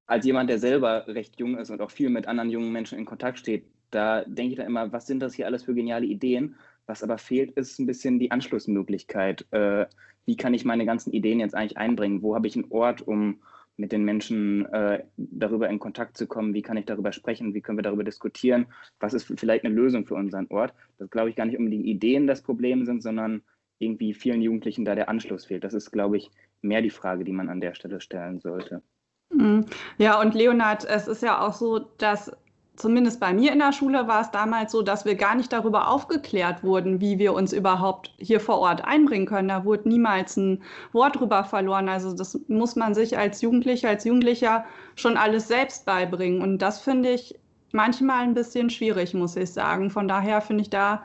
als 0.07 0.25
jemand, 0.25 0.49
der 0.49 0.59
selber 0.59 1.07
recht 1.07 1.39
jung 1.39 1.57
ist 1.57 1.69
und 1.69 1.81
auch 1.81 1.91
viel 1.91 2.09
mit 2.09 2.27
anderen 2.27 2.49
jungen 2.49 2.71
Menschen 2.71 2.97
in 2.97 3.05
Kontakt 3.05 3.39
steht, 3.39 3.65
da 3.91 4.23
denke 4.25 4.51
ich 4.51 4.57
dann 4.57 4.67
immer, 4.67 4.91
was 4.91 5.07
sind 5.07 5.19
das 5.19 5.33
hier 5.33 5.45
alles 5.45 5.63
für 5.63 5.73
geniale 5.73 6.05
Ideen? 6.05 6.55
Was 6.85 7.03
aber 7.03 7.17
fehlt, 7.17 7.51
ist 7.51 7.79
ein 7.79 7.85
bisschen 7.85 8.19
die 8.19 8.31
Anschlussmöglichkeit. 8.31 9.45
Äh, 9.51 9.85
wie 10.25 10.35
kann 10.35 10.53
ich 10.53 10.65
meine 10.65 10.85
ganzen 10.85 11.13
Ideen 11.13 11.39
jetzt 11.39 11.55
eigentlich 11.55 11.77
einbringen? 11.77 12.21
Wo 12.21 12.35
habe 12.35 12.47
ich 12.47 12.55
einen 12.55 12.71
Ort, 12.71 13.07
um 13.07 13.39
mit 13.77 13.91
den 13.91 14.03
Menschen 14.03 14.65
äh, 14.67 15.03
darüber 15.17 15.69
in 15.69 15.79
Kontakt 15.79 16.17
zu 16.17 16.27
kommen, 16.27 16.53
wie 16.53 16.61
kann 16.61 16.77
ich 16.77 16.85
darüber 16.85 17.11
sprechen, 17.11 17.53
wie 17.53 17.61
können 17.61 17.77
wir 17.77 17.83
darüber 17.83 18.03
diskutieren, 18.03 18.67
was 18.99 19.13
ist 19.13 19.31
vielleicht 19.37 19.65
eine 19.65 19.73
Lösung 19.73 20.05
für 20.05 20.15
unseren 20.15 20.47
Ort. 20.49 20.73
Das 20.97 21.09
glaube 21.09 21.29
ich 21.29 21.35
gar 21.35 21.45
nicht 21.45 21.57
unbedingt 21.57 21.85
Ideen 21.85 22.27
das 22.27 22.41
Problem 22.41 22.85
sind, 22.85 23.03
sondern 23.03 23.41
irgendwie 23.79 24.13
vielen 24.13 24.41
Jugendlichen 24.41 24.85
da 24.85 24.95
der 24.95 25.09
Anschluss 25.09 25.45
fehlt. 25.45 25.63
Das 25.63 25.73
ist, 25.73 25.91
glaube 25.91 26.17
ich, 26.17 26.31
mehr 26.61 26.81
die 26.81 26.89
Frage, 26.89 27.25
die 27.25 27.33
man 27.33 27.49
an 27.49 27.59
der 27.59 27.73
Stelle 27.73 27.99
stellen 27.99 28.39
sollte. 28.39 28.81
Mhm. 29.29 29.65
Ja, 29.97 30.21
und 30.21 30.33
Leonhard, 30.33 30.85
es 30.85 31.07
ist 31.07 31.21
ja 31.21 31.45
auch 31.45 31.53
so, 31.53 31.79
dass 31.79 32.31
zumindest 32.75 33.19
bei 33.19 33.33
mir 33.33 33.51
in 33.51 33.59
der 33.59 33.71
Schule 33.71 34.07
war 34.07 34.21
es 34.21 34.31
damals 34.31 34.71
so, 34.71 34.81
dass 34.81 35.05
wir 35.05 35.15
gar 35.15 35.35
nicht 35.35 35.51
darüber 35.51 35.89
aufgeklärt 35.89 36.63
wurden, 36.63 37.01
wie 37.01 37.19
wir 37.19 37.33
uns 37.33 37.53
überhaupt 37.53 38.13
hier 38.17 38.39
vor 38.39 38.59
Ort 38.59 38.83
einbringen 38.85 39.25
können. 39.25 39.47
Da 39.47 39.65
wurde 39.65 39.87
niemals 39.89 40.37
ein 40.37 40.61
Wort 40.91 41.19
drüber 41.19 41.43
verloren. 41.43 41.89
Also 41.89 42.13
das 42.13 42.39
muss 42.47 42.75
man 42.75 42.93
sich 42.93 43.17
als 43.17 43.41
Jugendlicher, 43.41 43.89
als 43.89 44.03
Jugendlicher 44.03 44.65
schon 44.95 45.17
alles 45.17 45.47
selbst 45.47 45.85
beibringen. 45.85 46.41
Und 46.41 46.59
das 46.59 46.81
finde 46.81 47.11
ich 47.11 47.39
manchmal 47.71 48.23
ein 48.23 48.33
bisschen 48.33 48.69
schwierig, 48.69 49.13
muss 49.13 49.35
ich 49.35 49.51
sagen. 49.51 49.89
Von 49.89 50.07
daher 50.07 50.41
finde 50.41 50.63
ich 50.63 50.69
da 50.69 51.03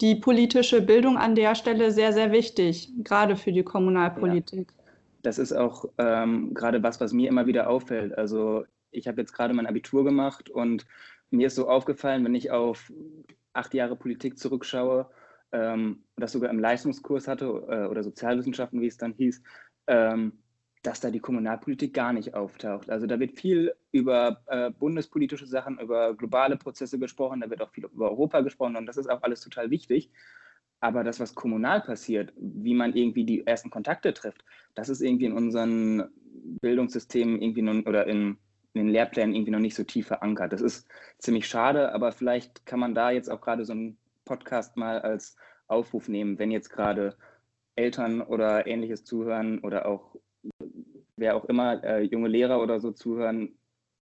die 0.00 0.14
politische 0.14 0.80
Bildung 0.80 1.18
an 1.18 1.34
der 1.34 1.54
Stelle 1.54 1.90
sehr, 1.90 2.12
sehr 2.12 2.32
wichtig, 2.32 2.90
gerade 3.04 3.36
für 3.36 3.52
die 3.52 3.62
Kommunalpolitik. 3.62 4.68
Ja. 4.70 4.92
Das 5.22 5.38
ist 5.38 5.52
auch 5.52 5.84
ähm, 5.98 6.54
gerade 6.54 6.82
was, 6.82 7.00
was 7.00 7.12
mir 7.12 7.28
immer 7.28 7.46
wieder 7.46 7.68
auffällt. 7.68 8.16
Also 8.16 8.64
ich 8.90 9.08
habe 9.08 9.20
jetzt 9.20 9.32
gerade 9.32 9.54
mein 9.54 9.66
Abitur 9.66 10.04
gemacht 10.04 10.50
und 10.50 10.86
mir 11.30 11.46
ist 11.46 11.54
so 11.54 11.68
aufgefallen, 11.68 12.24
wenn 12.24 12.34
ich 12.34 12.50
auf 12.50 12.92
acht 13.52 13.74
Jahre 13.74 13.96
Politik 13.96 14.38
zurückschaue, 14.38 15.10
ähm, 15.52 16.04
das 16.16 16.32
sogar 16.32 16.50
im 16.50 16.58
Leistungskurs 16.58 17.28
hatte 17.28 17.46
äh, 17.46 17.86
oder 17.86 18.02
Sozialwissenschaften, 18.02 18.80
wie 18.80 18.86
es 18.86 18.96
dann 18.96 19.14
hieß, 19.14 19.42
ähm, 19.86 20.32
dass 20.82 21.00
da 21.00 21.10
die 21.10 21.20
Kommunalpolitik 21.20 21.92
gar 21.92 22.12
nicht 22.12 22.34
auftaucht. 22.34 22.88
Also 22.90 23.06
da 23.06 23.20
wird 23.20 23.38
viel 23.38 23.74
über 23.92 24.42
äh, 24.46 24.70
bundespolitische 24.70 25.46
Sachen, 25.46 25.78
über 25.78 26.14
globale 26.14 26.56
Prozesse 26.56 26.98
gesprochen, 26.98 27.40
da 27.40 27.50
wird 27.50 27.60
auch 27.60 27.70
viel 27.70 27.84
über 27.84 28.10
Europa 28.10 28.40
gesprochen 28.40 28.76
und 28.76 28.86
das 28.86 28.96
ist 28.96 29.10
auch 29.10 29.22
alles 29.22 29.40
total 29.40 29.70
wichtig. 29.70 30.10
Aber 30.82 31.04
das, 31.04 31.20
was 31.20 31.34
kommunal 31.34 31.82
passiert, 31.82 32.32
wie 32.36 32.72
man 32.72 32.94
irgendwie 32.94 33.24
die 33.24 33.46
ersten 33.46 33.68
Kontakte 33.68 34.14
trifft, 34.14 34.44
das 34.74 34.88
ist 34.88 35.02
irgendwie 35.02 35.26
in 35.26 35.34
unseren 35.34 36.08
Bildungssystemen 36.62 37.42
irgendwie 37.42 37.60
nun, 37.62 37.86
oder 37.86 38.06
in 38.06 38.38
in 38.74 38.84
den 38.84 38.92
Lehrplänen 38.92 39.34
irgendwie 39.34 39.50
noch 39.50 39.58
nicht 39.60 39.74
so 39.74 39.84
tief 39.84 40.06
verankert. 40.06 40.52
Das 40.52 40.60
ist 40.60 40.88
ziemlich 41.18 41.48
schade, 41.48 41.92
aber 41.92 42.12
vielleicht 42.12 42.66
kann 42.66 42.80
man 42.80 42.94
da 42.94 43.10
jetzt 43.10 43.30
auch 43.30 43.40
gerade 43.40 43.64
so 43.64 43.72
einen 43.72 43.98
Podcast 44.24 44.76
mal 44.76 45.00
als 45.00 45.36
Aufruf 45.66 46.08
nehmen, 46.08 46.38
wenn 46.38 46.50
jetzt 46.50 46.70
gerade 46.70 47.16
Eltern 47.76 48.20
oder 48.20 48.66
ähnliches 48.66 49.04
zuhören 49.04 49.60
oder 49.60 49.86
auch 49.86 50.16
wer 51.16 51.36
auch 51.36 51.44
immer, 51.46 51.82
äh, 51.84 52.02
junge 52.02 52.28
Lehrer 52.28 52.62
oder 52.62 52.80
so 52.80 52.92
zuhören, 52.92 53.58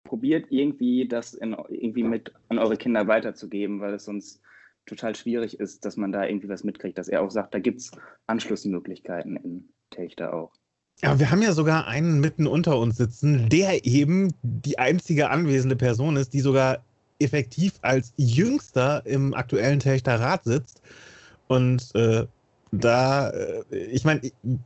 probiert 0.03 0.47
irgendwie 0.49 1.07
das 1.07 1.33
in, 1.33 1.53
irgendwie 1.69 2.03
mit 2.03 2.33
an 2.49 2.59
eure 2.59 2.77
Kinder 2.77 3.07
weiterzugeben, 3.07 3.81
weil 3.81 3.93
es 3.95 4.05
sonst 4.05 4.41
total 4.85 5.15
schwierig 5.15 5.59
ist, 5.59 5.85
dass 5.85 5.97
man 5.97 6.11
da 6.11 6.25
irgendwie 6.25 6.49
was 6.49 6.63
mitkriegt, 6.63 6.97
dass 6.97 7.07
er 7.07 7.21
auch 7.21 7.31
sagt, 7.31 7.53
da 7.53 7.59
gibt 7.59 7.79
es 7.79 7.91
Anschlussmöglichkeiten 8.27 9.35
in 9.37 9.69
Techter 9.89 10.33
auch. 10.33 10.53
Ja, 11.01 11.19
wir 11.19 11.29
haben 11.29 11.41
ja 11.41 11.53
sogar 11.53 11.87
einen 11.87 12.19
mitten 12.19 12.47
unter 12.47 12.79
uns 12.79 12.97
sitzen, 12.97 13.49
der 13.49 13.85
eben 13.85 14.33
die 14.43 14.79
einzige 14.79 15.29
anwesende 15.29 15.75
Person 15.75 16.15
ist, 16.15 16.33
die 16.33 16.39
sogar 16.39 16.83
effektiv 17.19 17.73
als 17.81 18.13
Jüngster 18.17 19.05
im 19.05 19.33
aktuellen 19.33 19.79
Techter 19.79 20.19
Rat 20.19 20.45
sitzt. 20.45 20.81
Und 21.47 21.93
äh, 21.95 22.25
da, 22.71 23.29
äh, 23.29 23.63
ich 23.91 24.03
meine, 24.03 24.21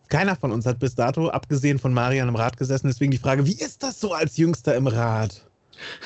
keiner 0.07 0.36
von 0.36 0.51
uns 0.51 0.65
hat 0.65 0.79
bis 0.79 0.95
dato, 0.95 1.29
abgesehen 1.29 1.79
von 1.79 1.93
Marian, 1.93 2.29
im 2.29 2.36
Rat 2.36 2.57
gesessen. 2.57 2.88
Deswegen 2.88 3.12
die 3.12 3.17
Frage, 3.17 3.45
wie 3.45 3.53
ist 3.53 3.83
das 3.83 4.00
so 4.00 4.13
als 4.13 4.38
Jüngster 4.38 4.75
im 4.75 4.88
Rat? 4.88 5.45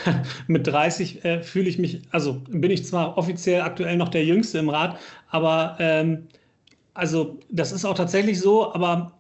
Mit 0.48 0.68
30 0.68 1.26
äh, 1.26 1.44
fühle 1.44 1.70
ich 1.70 1.80
mich, 1.80 2.02
also 2.12 2.42
bin 2.48 2.72
ich 2.72 2.86
zwar 2.86 3.18
offiziell 3.18 3.62
aktuell 3.62 3.98
noch 3.98 4.10
der 4.10 4.24
Jüngste 4.24 4.60
im 4.60 4.70
Rat, 4.70 5.00
aber 5.30 5.78
ähm, 5.80 6.28
also 6.94 7.40
das 7.50 7.72
ist 7.72 7.86
auch 7.86 7.96
tatsächlich 7.96 8.40
so, 8.40 8.72
aber 8.74 9.14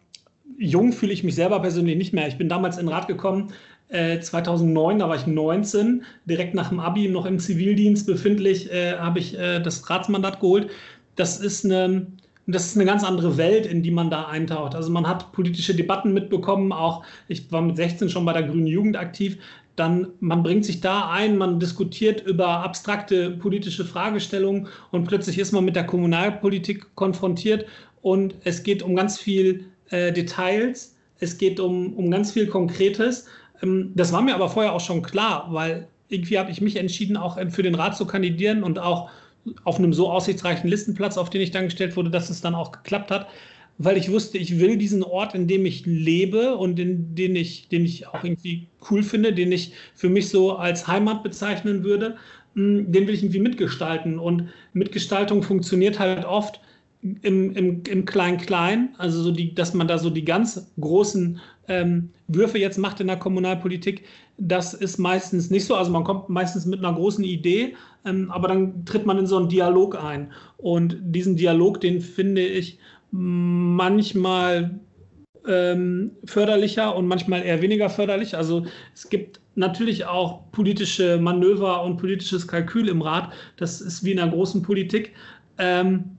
jung 0.57 0.93
fühle 0.93 1.13
ich 1.13 1.23
mich 1.23 1.35
selber 1.35 1.59
persönlich 1.59 1.97
nicht 1.97 2.13
mehr. 2.13 2.27
Ich 2.27 2.37
bin 2.37 2.49
damals 2.49 2.77
in 2.77 2.87
Rat 2.87 3.07
gekommen, 3.07 3.53
äh, 3.89 4.19
2009, 4.19 4.99
da 4.99 5.09
war 5.09 5.15
ich 5.15 5.27
19, 5.27 6.03
direkt 6.25 6.55
nach 6.55 6.69
dem 6.69 6.79
Abi 6.79 7.07
noch 7.09 7.25
im 7.25 7.39
Zivildienst 7.39 8.07
befindlich, 8.07 8.71
äh, 8.71 8.97
habe 8.97 9.19
ich 9.19 9.37
äh, 9.37 9.59
das 9.59 9.89
Ratsmandat 9.89 10.39
geholt. 10.39 10.69
Das 11.15 11.39
ist 11.39 11.65
eine 11.65 12.07
das 12.45 12.65
ist 12.65 12.75
eine 12.75 12.85
ganz 12.85 13.03
andere 13.03 13.37
Welt, 13.37 13.65
in 13.65 13.83
die 13.83 13.91
man 13.91 14.09
da 14.09 14.25
eintaucht. 14.25 14.75
Also 14.75 14.91
man 14.91 15.07
hat 15.07 15.31
politische 15.31 15.75
Debatten 15.75 16.13
mitbekommen, 16.13 16.73
auch 16.73 17.05
ich 17.27 17.49
war 17.51 17.61
mit 17.61 17.77
16 17.77 18.09
schon 18.09 18.25
bei 18.25 18.33
der 18.33 18.43
Grünen 18.43 18.67
Jugend 18.67 18.97
aktiv. 18.97 19.37
Dann 19.75 20.07
man 20.19 20.43
bringt 20.43 20.65
sich 20.65 20.81
da 20.81 21.09
ein, 21.09 21.37
man 21.37 21.59
diskutiert 21.59 22.21
über 22.25 22.47
abstrakte 22.47 23.31
politische 23.31 23.85
Fragestellungen 23.85 24.67
und 24.91 25.05
plötzlich 25.07 25.39
ist 25.39 25.51
man 25.51 25.65
mit 25.65 25.75
der 25.75 25.85
Kommunalpolitik 25.85 26.93
konfrontiert 26.95 27.65
und 28.01 28.35
es 28.43 28.63
geht 28.63 28.83
um 28.83 28.95
ganz 28.95 29.17
viel 29.17 29.65
äh, 29.89 30.11
Details, 30.11 30.95
es 31.19 31.37
geht 31.37 31.59
um, 31.59 31.93
um 31.93 32.11
ganz 32.11 32.31
viel 32.31 32.47
Konkretes. 32.47 33.27
Ähm, 33.61 33.91
das 33.95 34.11
war 34.11 34.21
mir 34.21 34.35
aber 34.35 34.49
vorher 34.49 34.73
auch 34.73 34.81
schon 34.81 35.01
klar, 35.01 35.47
weil 35.51 35.87
irgendwie 36.09 36.37
habe 36.37 36.51
ich 36.51 36.61
mich 36.61 36.75
entschieden, 36.75 37.17
auch 37.17 37.39
für 37.49 37.63
den 37.63 37.75
Rat 37.75 37.97
zu 37.97 38.05
kandidieren 38.05 38.63
und 38.63 38.79
auch 38.79 39.09
auf 39.63 39.77
einem 39.77 39.93
so 39.93 40.09
aussichtsreichen 40.09 40.69
Listenplatz, 40.69 41.17
auf 41.17 41.29
den 41.29 41.41
ich 41.41 41.51
dann 41.51 41.65
gestellt 41.65 41.95
wurde, 41.95 42.09
dass 42.09 42.29
es 42.29 42.41
dann 42.41 42.55
auch 42.55 42.71
geklappt 42.71 43.11
hat, 43.11 43.27
weil 43.77 43.97
ich 43.97 44.11
wusste, 44.11 44.37
ich 44.37 44.59
will 44.59 44.77
diesen 44.77 45.03
Ort, 45.03 45.33
in 45.33 45.47
dem 45.47 45.65
ich 45.65 45.85
lebe 45.85 46.55
und 46.55 46.79
in 46.79 47.15
den 47.15 47.35
ich, 47.35 47.67
den 47.69 47.85
ich 47.85 48.07
auch 48.07 48.23
irgendwie 48.23 48.67
cool 48.89 49.03
finde, 49.03 49.33
den 49.33 49.51
ich 49.51 49.73
für 49.95 50.09
mich 50.09 50.29
so 50.29 50.55
als 50.55 50.87
Heimat 50.87 51.23
bezeichnen 51.23 51.83
würde, 51.83 52.15
hm, 52.55 52.91
den 52.91 53.07
will 53.07 53.15
ich 53.15 53.23
irgendwie 53.23 53.39
mitgestalten. 53.39 54.19
Und 54.19 54.49
Mitgestaltung 54.73 55.41
funktioniert 55.41 55.99
halt 55.99 56.25
oft 56.25 56.61
im, 57.21 57.51
im, 57.53 57.83
im 57.83 58.05
Klein-Klein, 58.05 58.95
also 58.97 59.21
so 59.21 59.31
die, 59.31 59.53
dass 59.53 59.73
man 59.73 59.87
da 59.87 59.97
so 59.97 60.09
die 60.09 60.23
ganz 60.23 60.71
großen 60.79 61.39
ähm, 61.67 62.09
Würfe 62.27 62.57
jetzt 62.57 62.77
macht 62.77 62.99
in 63.01 63.07
der 63.07 63.17
Kommunalpolitik, 63.17 64.03
das 64.37 64.73
ist 64.73 64.97
meistens 64.97 65.49
nicht 65.49 65.65
so. 65.65 65.75
Also 65.75 65.91
man 65.91 66.03
kommt 66.03 66.29
meistens 66.29 66.65
mit 66.65 66.79
einer 66.79 66.93
großen 66.93 67.23
Idee, 67.23 67.75
ähm, 68.05 68.31
aber 68.31 68.47
dann 68.47 68.85
tritt 68.85 69.05
man 69.05 69.17
in 69.17 69.27
so 69.27 69.37
einen 69.37 69.49
Dialog 69.49 70.01
ein. 70.01 70.31
Und 70.57 70.97
diesen 71.01 71.35
Dialog, 71.35 71.81
den 71.81 72.01
finde 72.01 72.45
ich 72.45 72.79
manchmal 73.11 74.79
ähm, 75.47 76.11
förderlicher 76.25 76.95
und 76.95 77.07
manchmal 77.07 77.43
eher 77.43 77.61
weniger 77.61 77.89
förderlich. 77.89 78.35
Also 78.35 78.65
es 78.93 79.09
gibt 79.09 79.39
natürlich 79.55 80.05
auch 80.05 80.51
politische 80.51 81.17
Manöver 81.17 81.83
und 81.83 81.97
politisches 81.97 82.47
Kalkül 82.47 82.87
im 82.87 83.01
Rat. 83.01 83.31
Das 83.57 83.81
ist 83.81 84.03
wie 84.03 84.11
in 84.11 84.17
der 84.17 84.27
großen 84.27 84.61
Politik. 84.61 85.13
Ähm, 85.57 86.17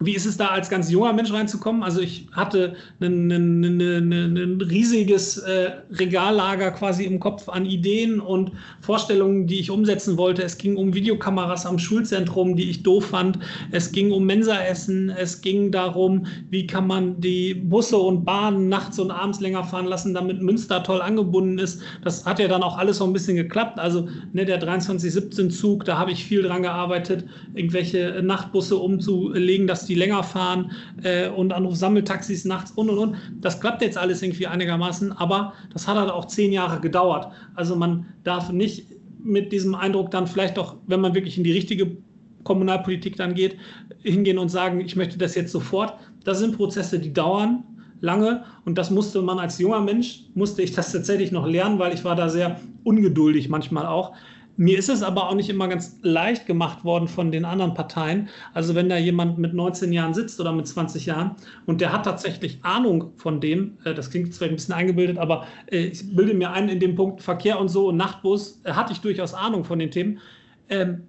wie 0.00 0.14
ist 0.14 0.26
es 0.26 0.36
da 0.36 0.48
als 0.48 0.70
ganz 0.70 0.90
junger 0.90 1.12
Mensch 1.12 1.32
reinzukommen? 1.32 1.82
Also 1.82 2.00
ich 2.00 2.26
hatte 2.32 2.74
ein, 3.00 4.60
riesiges 4.60 5.38
äh, 5.38 5.72
Regallager 5.90 6.70
quasi 6.70 7.04
im 7.04 7.18
Kopf 7.18 7.48
an 7.48 7.66
Ideen 7.66 8.20
und 8.20 8.52
Vorstellungen, 8.80 9.48
die 9.48 9.58
ich 9.58 9.70
umsetzen 9.70 10.16
wollte. 10.16 10.44
Es 10.44 10.56
ging 10.56 10.76
um 10.76 10.94
Videokameras 10.94 11.66
am 11.66 11.78
Schulzentrum, 11.78 12.54
die 12.54 12.70
ich 12.70 12.84
doof 12.84 13.06
fand. 13.06 13.40
Es 13.72 13.90
ging 13.90 14.12
um 14.12 14.24
Mensaessen. 14.24 15.10
Es 15.10 15.40
ging 15.40 15.72
darum, 15.72 16.26
wie 16.50 16.66
kann 16.66 16.86
man 16.86 17.20
die 17.20 17.54
Busse 17.54 17.96
und 17.96 18.24
Bahnen 18.24 18.68
nachts 18.68 19.00
und 19.00 19.10
abends 19.10 19.40
länger 19.40 19.64
fahren 19.64 19.86
lassen, 19.86 20.14
damit 20.14 20.40
Münster 20.40 20.82
toll 20.84 21.02
angebunden 21.02 21.58
ist. 21.58 21.82
Das 22.04 22.24
hat 22.24 22.38
ja 22.38 22.46
dann 22.46 22.62
auch 22.62 22.78
alles 22.78 22.98
so 22.98 23.04
ein 23.04 23.12
bisschen 23.12 23.36
geklappt. 23.36 23.80
Also 23.80 24.08
ne, 24.32 24.44
der 24.44 24.62
2317-Zug, 24.62 25.84
da 25.84 25.98
habe 25.98 26.12
ich 26.12 26.24
viel 26.24 26.42
dran 26.42 26.62
gearbeitet, 26.62 27.24
irgendwelche 27.54 28.22
Nachtbusse 28.22 28.76
umzulegen, 28.76 29.66
dass 29.66 29.87
die 29.88 29.94
länger 29.94 30.22
fahren 30.22 30.70
äh, 31.02 31.28
und 31.28 31.52
Anruf-Sammeltaxis 31.52 32.44
nachts 32.44 32.70
und 32.72 32.90
und 32.90 32.98
und. 32.98 33.16
Das 33.40 33.60
klappt 33.60 33.82
jetzt 33.82 33.98
alles 33.98 34.22
irgendwie 34.22 34.46
einigermaßen, 34.46 35.12
aber 35.12 35.52
das 35.72 35.88
hat 35.88 35.96
halt 35.96 36.10
auch 36.10 36.26
zehn 36.26 36.52
Jahre 36.52 36.80
gedauert. 36.80 37.32
Also 37.54 37.74
man 37.76 38.06
darf 38.24 38.52
nicht 38.52 38.86
mit 39.22 39.52
diesem 39.52 39.74
Eindruck 39.74 40.10
dann 40.10 40.26
vielleicht 40.26 40.58
auch, 40.58 40.76
wenn 40.86 41.00
man 41.00 41.14
wirklich 41.14 41.36
in 41.36 41.44
die 41.44 41.52
richtige 41.52 41.96
Kommunalpolitik 42.44 43.16
dann 43.16 43.34
geht, 43.34 43.56
hingehen 44.02 44.38
und 44.38 44.48
sagen, 44.48 44.80
ich 44.80 44.96
möchte 44.96 45.18
das 45.18 45.34
jetzt 45.34 45.52
sofort. 45.52 45.94
Das 46.24 46.38
sind 46.38 46.56
Prozesse, 46.56 46.98
die 46.98 47.12
dauern 47.12 47.64
lange 48.00 48.44
und 48.64 48.78
das 48.78 48.90
musste 48.90 49.20
man 49.22 49.38
als 49.38 49.58
junger 49.58 49.80
Mensch, 49.80 50.24
musste 50.34 50.62
ich 50.62 50.72
das 50.72 50.92
tatsächlich 50.92 51.32
noch 51.32 51.46
lernen, 51.46 51.78
weil 51.78 51.92
ich 51.92 52.04
war 52.04 52.14
da 52.14 52.28
sehr 52.28 52.60
ungeduldig 52.84 53.48
manchmal 53.48 53.86
auch. 53.86 54.14
Mir 54.60 54.76
ist 54.76 54.88
es 54.88 55.04
aber 55.04 55.28
auch 55.28 55.36
nicht 55.36 55.48
immer 55.50 55.68
ganz 55.68 56.00
leicht 56.02 56.44
gemacht 56.46 56.84
worden 56.84 57.06
von 57.06 57.30
den 57.30 57.44
anderen 57.44 57.74
Parteien. 57.74 58.28
Also 58.54 58.74
wenn 58.74 58.88
da 58.88 58.96
jemand 58.96 59.38
mit 59.38 59.54
19 59.54 59.92
Jahren 59.92 60.14
sitzt 60.14 60.40
oder 60.40 60.50
mit 60.50 60.66
20 60.66 61.06
Jahren 61.06 61.36
und 61.66 61.80
der 61.80 61.92
hat 61.92 62.04
tatsächlich 62.04 62.58
Ahnung 62.62 63.12
von 63.14 63.40
dem, 63.40 63.78
äh, 63.84 63.94
das 63.94 64.10
klingt 64.10 64.34
zwar 64.34 64.48
ein 64.48 64.56
bisschen 64.56 64.74
eingebildet, 64.74 65.16
aber 65.16 65.46
äh, 65.70 65.86
ich 65.86 66.12
bilde 66.14 66.34
mir 66.34 66.50
ein 66.50 66.68
in 66.68 66.80
dem 66.80 66.96
Punkt 66.96 67.22
Verkehr 67.22 67.60
und 67.60 67.68
so 67.68 67.86
und 67.86 67.98
Nachtbus, 67.98 68.60
äh, 68.64 68.72
hatte 68.72 68.92
ich 68.92 69.00
durchaus 69.00 69.32
Ahnung 69.32 69.64
von 69.64 69.78
den 69.78 69.92
Themen. 69.92 70.18
Ähm, 70.68 71.06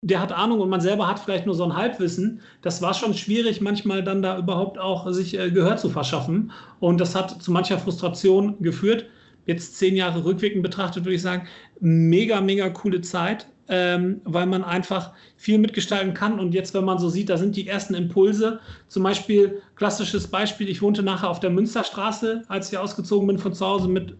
der 0.00 0.22
hat 0.22 0.32
Ahnung 0.32 0.60
und 0.60 0.70
man 0.70 0.80
selber 0.80 1.08
hat 1.08 1.18
vielleicht 1.18 1.44
nur 1.44 1.54
so 1.54 1.64
ein 1.64 1.76
Halbwissen. 1.76 2.40
Das 2.62 2.80
war 2.80 2.94
schon 2.94 3.12
schwierig, 3.12 3.60
manchmal 3.60 4.02
dann 4.02 4.22
da 4.22 4.38
überhaupt 4.38 4.78
auch 4.78 5.12
sich 5.12 5.32
Gehör 5.32 5.76
zu 5.76 5.90
verschaffen. 5.90 6.52
Und 6.80 7.00
das 7.00 7.14
hat 7.14 7.42
zu 7.42 7.50
mancher 7.50 7.78
Frustration 7.78 8.62
geführt 8.62 9.06
jetzt 9.48 9.76
zehn 9.76 9.96
Jahre 9.96 10.24
rückwirkend 10.24 10.62
betrachtet, 10.62 11.04
würde 11.04 11.16
ich 11.16 11.22
sagen, 11.22 11.48
mega, 11.80 12.40
mega 12.40 12.68
coole 12.68 13.00
Zeit, 13.00 13.46
ähm, 13.68 14.20
weil 14.24 14.46
man 14.46 14.62
einfach 14.62 15.12
viel 15.36 15.58
mitgestalten 15.58 16.14
kann. 16.14 16.38
Und 16.38 16.52
jetzt, 16.52 16.74
wenn 16.74 16.84
man 16.84 16.98
so 16.98 17.08
sieht, 17.08 17.30
da 17.30 17.38
sind 17.38 17.56
die 17.56 17.66
ersten 17.66 17.94
Impulse. 17.94 18.60
Zum 18.88 19.02
Beispiel, 19.02 19.62
klassisches 19.74 20.28
Beispiel, 20.28 20.68
ich 20.68 20.82
wohnte 20.82 21.02
nachher 21.02 21.30
auf 21.30 21.40
der 21.40 21.50
Münsterstraße, 21.50 22.44
als 22.48 22.70
ich 22.70 22.78
ausgezogen 22.78 23.26
bin 23.26 23.38
von 23.38 23.54
zu 23.54 23.66
Hause 23.66 23.88
mit 23.88 24.16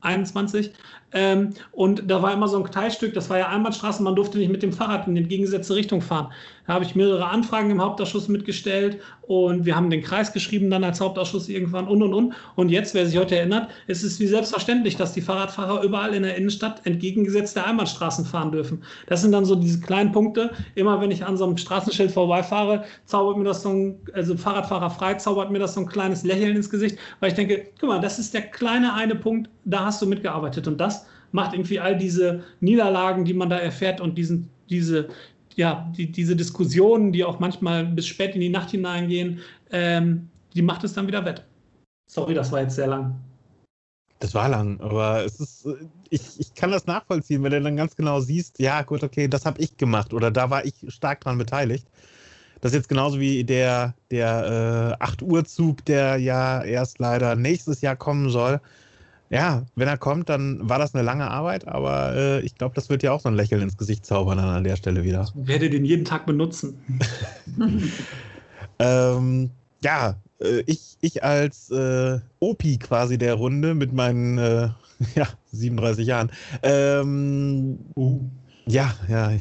21. 0.00 0.72
Ähm, 1.12 1.50
und 1.72 2.10
da 2.10 2.22
war 2.22 2.32
immer 2.32 2.48
so 2.48 2.62
ein 2.62 2.70
Teilstück, 2.70 3.14
das 3.14 3.30
war 3.30 3.38
ja 3.38 3.48
Einbahnstraße, 3.48 4.02
man 4.02 4.16
durfte 4.16 4.38
nicht 4.38 4.50
mit 4.50 4.62
dem 4.62 4.72
Fahrrad 4.72 5.06
in 5.06 5.14
die 5.14 5.22
entgegengesetzte 5.22 5.74
Richtung 5.74 6.00
fahren. 6.00 6.32
Habe 6.66 6.84
ich 6.84 6.94
mehrere 6.94 7.28
Anfragen 7.28 7.70
im 7.70 7.82
Hauptausschuss 7.82 8.28
mitgestellt 8.28 8.98
und 9.22 9.66
wir 9.66 9.74
haben 9.74 9.90
den 9.90 10.02
Kreis 10.02 10.32
geschrieben 10.32 10.70
dann 10.70 10.84
als 10.84 11.00
Hauptausschuss 11.00 11.48
irgendwann 11.48 11.88
und 11.88 12.02
und 12.02 12.14
und. 12.14 12.34
Und 12.54 12.68
jetzt, 12.68 12.94
wer 12.94 13.06
sich 13.06 13.18
heute 13.18 13.36
erinnert, 13.36 13.68
ist 13.86 14.02
es 14.04 14.20
wie 14.20 14.26
selbstverständlich, 14.26 14.96
dass 14.96 15.12
die 15.12 15.20
Fahrradfahrer 15.20 15.82
überall 15.82 16.14
in 16.14 16.22
der 16.22 16.36
Innenstadt 16.36 16.84
entgegengesetzt 16.84 17.56
der 17.56 17.66
Einbahnstraßen 17.66 18.24
fahren 18.24 18.52
dürfen. 18.52 18.82
Das 19.06 19.22
sind 19.22 19.32
dann 19.32 19.44
so 19.44 19.54
diese 19.54 19.80
kleinen 19.80 20.12
Punkte. 20.12 20.50
Immer 20.74 21.00
wenn 21.00 21.10
ich 21.10 21.24
an 21.24 21.36
so 21.36 21.44
einem 21.44 21.56
Straßenschild 21.56 22.12
vorbeifahre, 22.12 22.84
zaubert 23.06 23.38
mir 23.38 23.44
das 23.44 23.62
so 23.62 23.70
ein, 23.70 24.00
also 24.12 24.36
Fahrradfahrer 24.36 24.90
frei, 24.90 25.14
zaubert 25.14 25.50
mir 25.50 25.58
das 25.58 25.74
so 25.74 25.80
ein 25.80 25.86
kleines 25.86 26.22
Lächeln 26.22 26.56
ins 26.56 26.70
Gesicht, 26.70 26.96
weil 27.20 27.30
ich 27.30 27.34
denke, 27.34 27.68
guck 27.80 27.88
mal, 27.88 28.00
das 28.00 28.18
ist 28.18 28.34
der 28.34 28.42
kleine 28.42 28.94
eine 28.94 29.14
Punkt, 29.14 29.50
da 29.64 29.86
hast 29.86 30.00
du 30.02 30.06
mitgearbeitet 30.06 30.68
und 30.68 30.78
das 30.80 31.06
macht 31.32 31.54
irgendwie 31.54 31.80
all 31.80 31.96
diese 31.96 32.44
Niederlagen, 32.60 33.24
die 33.24 33.34
man 33.34 33.50
da 33.50 33.58
erfährt 33.58 34.00
und 34.00 34.16
diesen, 34.16 34.50
diese, 34.70 35.08
ja, 35.56 35.90
die, 35.96 36.10
diese 36.10 36.36
Diskussionen, 36.36 37.12
die 37.12 37.24
auch 37.24 37.40
manchmal 37.40 37.84
bis 37.86 38.06
spät 38.06 38.34
in 38.34 38.40
die 38.40 38.48
Nacht 38.48 38.70
hineingehen, 38.70 39.40
ähm, 39.70 40.28
die 40.54 40.62
macht 40.62 40.84
es 40.84 40.92
dann 40.92 41.06
wieder 41.06 41.24
wett. 41.24 41.44
Sorry, 42.10 42.34
das 42.34 42.52
war 42.52 42.60
jetzt 42.60 42.76
sehr 42.76 42.88
lang. 42.88 43.18
Das 44.18 44.34
war 44.34 44.48
lang, 44.48 44.80
aber 44.80 45.24
es 45.24 45.40
ist, 45.40 45.66
ich, 46.08 46.38
ich 46.38 46.54
kann 46.54 46.70
das 46.70 46.86
nachvollziehen, 46.86 47.42
wenn 47.42 47.50
du 47.50 47.60
dann 47.60 47.76
ganz 47.76 47.96
genau 47.96 48.20
siehst, 48.20 48.60
ja 48.60 48.82
gut, 48.82 49.02
okay, 49.02 49.26
das 49.26 49.44
habe 49.44 49.60
ich 49.60 49.76
gemacht 49.76 50.14
oder 50.14 50.30
da 50.30 50.48
war 50.48 50.64
ich 50.64 50.74
stark 50.88 51.22
dran 51.22 51.38
beteiligt. 51.38 51.88
Das 52.60 52.70
ist 52.70 52.76
jetzt 52.76 52.88
genauso 52.88 53.18
wie 53.18 53.42
der, 53.42 53.94
der 54.12 54.96
äh, 55.00 55.02
8 55.02 55.22
Uhr 55.22 55.44
Zug, 55.44 55.84
der 55.86 56.18
ja 56.18 56.62
erst 56.62 57.00
leider 57.00 57.34
nächstes 57.34 57.80
Jahr 57.80 57.96
kommen 57.96 58.30
soll. 58.30 58.60
Ja, 59.32 59.64
wenn 59.76 59.88
er 59.88 59.96
kommt, 59.96 60.28
dann 60.28 60.68
war 60.68 60.78
das 60.78 60.94
eine 60.94 61.02
lange 61.02 61.30
Arbeit, 61.30 61.66
aber 61.66 62.14
äh, 62.14 62.40
ich 62.40 62.54
glaube, 62.54 62.74
das 62.74 62.90
wird 62.90 63.02
ja 63.02 63.12
auch 63.12 63.20
so 63.20 63.30
ein 63.30 63.34
Lächeln 63.34 63.62
ins 63.62 63.78
Gesicht 63.78 64.04
zaubern 64.04 64.36
dann 64.36 64.50
an 64.50 64.62
der 64.62 64.76
Stelle 64.76 65.04
wieder. 65.04 65.26
Ich 65.34 65.48
werde 65.48 65.70
den 65.70 65.86
jeden 65.86 66.04
Tag 66.04 66.26
benutzen. 66.26 66.78
ähm, 68.78 69.50
ja, 69.82 70.16
äh, 70.38 70.62
ich, 70.66 70.98
ich 71.00 71.24
als 71.24 71.70
äh, 71.70 72.18
Opi 72.40 72.76
quasi 72.76 73.16
der 73.16 73.32
Runde 73.32 73.74
mit 73.74 73.94
meinen 73.94 74.36
äh, 74.36 74.68
ja, 75.14 75.26
37 75.50 76.06
Jahren. 76.06 76.30
Ähm, 76.62 77.78
uh. 77.96 78.20
Ja, 78.66 78.94
ja. 79.08 79.32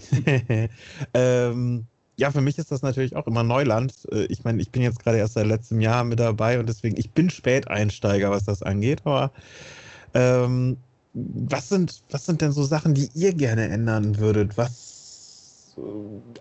ähm, 1.13 1.85
ja, 2.21 2.29
für 2.29 2.41
mich 2.41 2.59
ist 2.59 2.71
das 2.71 2.83
natürlich 2.83 3.15
auch 3.15 3.25
immer 3.25 3.41
Neuland. 3.41 3.93
Äh, 4.11 4.25
ich 4.25 4.43
meine, 4.43 4.61
ich 4.61 4.69
bin 4.69 4.83
jetzt 4.83 4.99
gerade 4.99 5.17
erst 5.17 5.33
seit 5.33 5.47
letztem 5.47 5.81
Jahr 5.81 6.03
mit 6.03 6.19
dabei 6.19 6.59
und 6.59 6.69
deswegen, 6.69 6.95
ich 6.97 7.09
bin 7.11 7.31
Späteinsteiger, 7.31 8.29
was 8.29 8.45
das 8.45 8.61
angeht, 8.61 9.01
aber 9.05 9.31
ähm, 10.13 10.77
was 11.13 11.69
sind, 11.69 12.03
was 12.11 12.27
sind 12.27 12.41
denn 12.41 12.51
so 12.51 12.63
Sachen, 12.63 12.93
die 12.93 13.09
ihr 13.15 13.33
gerne 13.33 13.67
ändern 13.69 14.19
würdet? 14.19 14.55
Was, 14.55 15.75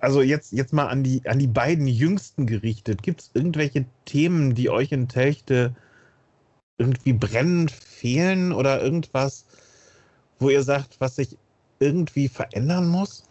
also 0.01 0.21
jetzt, 0.21 0.53
jetzt 0.53 0.75
mal 0.75 0.87
an 0.87 1.03
die, 1.03 1.27
an 1.27 1.39
die 1.39 1.47
beiden 1.47 1.87
Jüngsten 1.87 2.47
gerichtet. 2.47 3.03
Gibt 3.03 3.23
es 3.23 3.31
irgendwelche 3.33 3.87
Themen, 4.05 4.55
die 4.55 4.69
euch 4.69 4.93
in 4.93 5.09
Telchte 5.09 5.75
irgendwie 6.77 7.15
brennend 7.15 7.71
fehlen 7.71 8.53
oder 8.53 8.83
irgendwas, 8.83 9.47
wo 10.39 10.51
ihr 10.51 10.63
sagt, 10.63 11.01
was 11.01 11.17
sich 11.17 11.39
irgendwie 11.79 12.29
verändern 12.29 12.87
muss? 12.87 13.25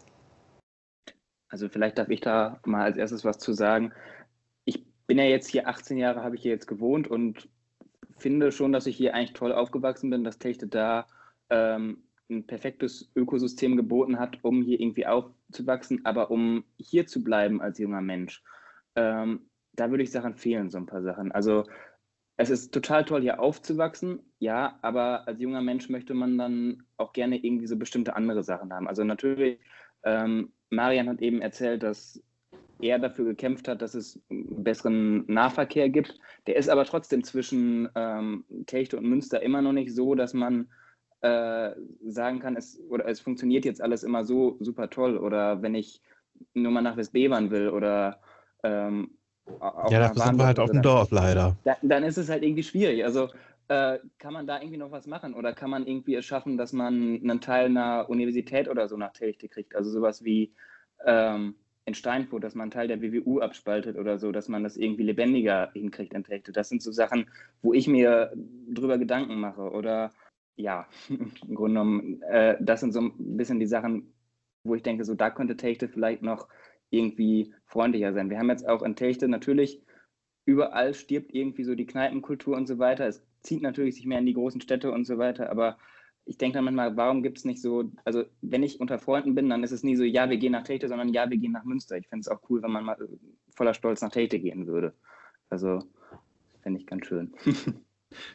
Also 1.50 1.68
vielleicht 1.68 1.98
darf 1.98 2.08
ich 2.08 2.20
da 2.20 2.60
mal 2.64 2.84
als 2.84 2.96
erstes 2.96 3.24
was 3.24 3.38
zu 3.38 3.52
sagen. 3.52 3.92
Ich 4.64 4.84
bin 5.06 5.18
ja 5.18 5.24
jetzt 5.24 5.48
hier 5.48 5.68
18 5.68 5.98
Jahre, 5.98 6.22
habe 6.22 6.36
ich 6.36 6.42
hier 6.42 6.52
jetzt 6.52 6.66
gewohnt 6.66 7.08
und 7.08 7.48
finde 8.16 8.52
schon, 8.52 8.72
dass 8.72 8.86
ich 8.86 8.96
hier 8.96 9.14
eigentlich 9.14 9.32
toll 9.32 9.52
aufgewachsen 9.52 10.10
bin, 10.10 10.24
dass 10.24 10.38
Techte 10.38 10.68
da 10.68 11.06
ähm, 11.50 12.04
ein 12.30 12.46
perfektes 12.46 13.10
Ökosystem 13.16 13.76
geboten 13.76 14.18
hat, 14.18 14.38
um 14.42 14.62
hier 14.62 14.80
irgendwie 14.80 15.06
aufzuwachsen, 15.06 16.04
aber 16.04 16.30
um 16.30 16.64
hier 16.78 17.06
zu 17.06 17.24
bleiben 17.24 17.60
als 17.60 17.78
junger 17.78 18.00
Mensch, 18.00 18.42
ähm, 18.94 19.50
da 19.72 19.90
würde 19.90 20.04
ich 20.04 20.10
Sachen 20.10 20.36
fehlen, 20.36 20.70
so 20.70 20.78
ein 20.78 20.86
paar 20.86 21.02
Sachen. 21.02 21.32
Also 21.32 21.64
es 22.36 22.50
ist 22.50 22.72
total 22.72 23.04
toll, 23.04 23.22
hier 23.22 23.40
aufzuwachsen, 23.40 24.20
ja, 24.38 24.78
aber 24.82 25.26
als 25.28 25.40
junger 25.40 25.60
Mensch 25.60 25.88
möchte 25.88 26.14
man 26.14 26.38
dann 26.38 26.84
auch 26.96 27.12
gerne 27.12 27.36
irgendwie 27.36 27.66
so 27.66 27.76
bestimmte 27.76 28.16
andere 28.16 28.42
Sachen 28.42 28.72
haben. 28.72 28.88
Also 28.88 29.04
natürlich, 29.04 29.60
ähm, 30.04 30.52
Marian 30.70 31.08
hat 31.08 31.20
eben 31.20 31.42
erzählt, 31.42 31.82
dass 31.82 32.22
er 32.80 32.98
dafür 32.98 33.26
gekämpft 33.26 33.68
hat, 33.68 33.82
dass 33.82 33.94
es 33.94 34.20
besseren 34.28 35.24
Nahverkehr 35.26 35.88
gibt. 35.90 36.18
Der 36.46 36.56
ist 36.56 36.68
aber 36.68 36.84
trotzdem 36.84 37.22
zwischen 37.24 37.88
ähm, 37.94 38.44
Techte 38.66 38.96
und 38.96 39.04
Münster 39.04 39.42
immer 39.42 39.60
noch 39.60 39.72
nicht 39.72 39.94
so, 39.94 40.14
dass 40.14 40.32
man 40.32 40.68
äh, 41.20 41.72
sagen 42.06 42.40
kann, 42.40 42.56
es, 42.56 42.80
oder 42.88 43.06
es 43.06 43.20
funktioniert 43.20 43.64
jetzt 43.64 43.82
alles 43.82 44.02
immer 44.02 44.24
so 44.24 44.56
super 44.60 44.88
toll. 44.88 45.18
Oder 45.18 45.60
wenn 45.62 45.74
ich 45.74 46.00
nur 46.54 46.72
mal 46.72 46.80
nach 46.80 46.96
Westbevern 46.96 47.50
will 47.50 47.68
oder 47.68 48.20
ähm, 48.62 49.10
ja, 49.90 50.00
dafür 50.00 50.22
sind 50.22 50.38
wir 50.38 50.46
halt 50.46 50.58
auf 50.58 50.70
dem 50.70 50.82
Dorf 50.82 51.10
leider. 51.10 51.56
Dann, 51.64 51.76
dann, 51.82 52.04
ist 52.04 52.18
es 52.18 52.28
halt 52.28 52.42
irgendwie 52.44 52.62
schwierig. 52.62 53.04
Also 53.04 53.28
äh, 53.70 54.00
kann 54.18 54.32
man 54.32 54.48
da 54.48 54.58
irgendwie 54.58 54.78
noch 54.78 54.90
was 54.90 55.06
machen 55.06 55.32
oder 55.32 55.52
kann 55.52 55.70
man 55.70 55.86
irgendwie 55.86 56.16
es 56.16 56.26
schaffen, 56.26 56.56
dass 56.56 56.72
man 56.72 57.20
einen 57.22 57.40
Teil 57.40 57.66
einer 57.66 58.10
Universität 58.10 58.68
oder 58.68 58.88
so 58.88 58.96
nach 58.96 59.12
Telchte 59.12 59.48
kriegt? 59.48 59.76
Also 59.76 59.90
sowas 59.90 60.24
wie 60.24 60.52
ähm, 61.06 61.54
in 61.84 61.94
Steinfurt, 61.94 62.42
dass 62.42 62.56
man 62.56 62.64
einen 62.64 62.70
Teil 62.72 62.88
der 62.88 63.00
WWU 63.00 63.38
abspaltet 63.38 63.96
oder 63.96 64.18
so, 64.18 64.32
dass 64.32 64.48
man 64.48 64.64
das 64.64 64.76
irgendwie 64.76 65.04
lebendiger 65.04 65.70
hinkriegt 65.72 66.14
in 66.14 66.24
Telchte. 66.24 66.50
Das 66.50 66.68
sind 66.68 66.82
so 66.82 66.90
Sachen, 66.90 67.30
wo 67.62 67.72
ich 67.72 67.86
mir 67.86 68.32
drüber 68.68 68.98
Gedanken 68.98 69.38
mache. 69.38 69.70
Oder 69.70 70.10
ja, 70.56 70.88
im 71.08 71.54
Grunde 71.54 71.80
genommen, 71.80 72.22
äh, 72.22 72.56
das 72.60 72.80
sind 72.80 72.90
so 72.92 73.00
ein 73.00 73.36
bisschen 73.36 73.60
die 73.60 73.66
Sachen, 73.66 74.12
wo 74.64 74.74
ich 74.74 74.82
denke, 74.82 75.04
so 75.04 75.14
da 75.14 75.30
könnte 75.30 75.56
Techte 75.56 75.88
vielleicht 75.88 76.22
noch 76.22 76.48
irgendwie 76.90 77.54
freundlicher 77.66 78.12
sein. 78.14 78.30
Wir 78.30 78.38
haben 78.40 78.50
jetzt 78.50 78.68
auch 78.68 78.82
in 78.82 78.96
Techte 78.96 79.28
natürlich, 79.28 79.80
überall 80.50 80.94
stirbt 80.94 81.32
irgendwie 81.32 81.64
so 81.64 81.74
die 81.74 81.86
Kneipenkultur 81.86 82.56
und 82.56 82.66
so 82.66 82.78
weiter. 82.78 83.06
Es 83.06 83.24
zieht 83.42 83.62
natürlich 83.62 83.94
sich 83.94 84.06
mehr 84.06 84.18
in 84.18 84.26
die 84.26 84.34
großen 84.34 84.60
Städte 84.60 84.90
und 84.90 85.06
so 85.06 85.16
weiter, 85.16 85.50
aber 85.50 85.78
ich 86.26 86.38
denke 86.38 86.56
dann 86.56 86.64
manchmal, 86.64 86.96
warum 86.96 87.22
gibt 87.22 87.38
es 87.38 87.44
nicht 87.44 87.62
so, 87.62 87.90
also 88.04 88.24
wenn 88.42 88.62
ich 88.62 88.80
unter 88.80 88.98
Freunden 88.98 89.34
bin, 89.34 89.48
dann 89.48 89.64
ist 89.64 89.72
es 89.72 89.82
nie 89.82 89.96
so, 89.96 90.04
ja, 90.04 90.28
wir 90.28 90.36
gehen 90.36 90.52
nach 90.52 90.64
Techte, 90.64 90.88
sondern 90.88 91.08
ja, 91.08 91.30
wir 91.30 91.38
gehen 91.38 91.52
nach 91.52 91.64
Münster. 91.64 91.96
Ich 91.96 92.08
fände 92.08 92.20
es 92.20 92.28
auch 92.28 92.40
cool, 92.48 92.62
wenn 92.62 92.70
man 92.70 92.84
mal 92.84 92.96
voller 93.54 93.74
Stolz 93.74 94.00
nach 94.00 94.12
Techte 94.12 94.38
gehen 94.38 94.66
würde. 94.66 94.92
Also, 95.48 95.82
fände 96.62 96.80
ich 96.80 96.86
ganz 96.86 97.06
schön. 97.06 97.32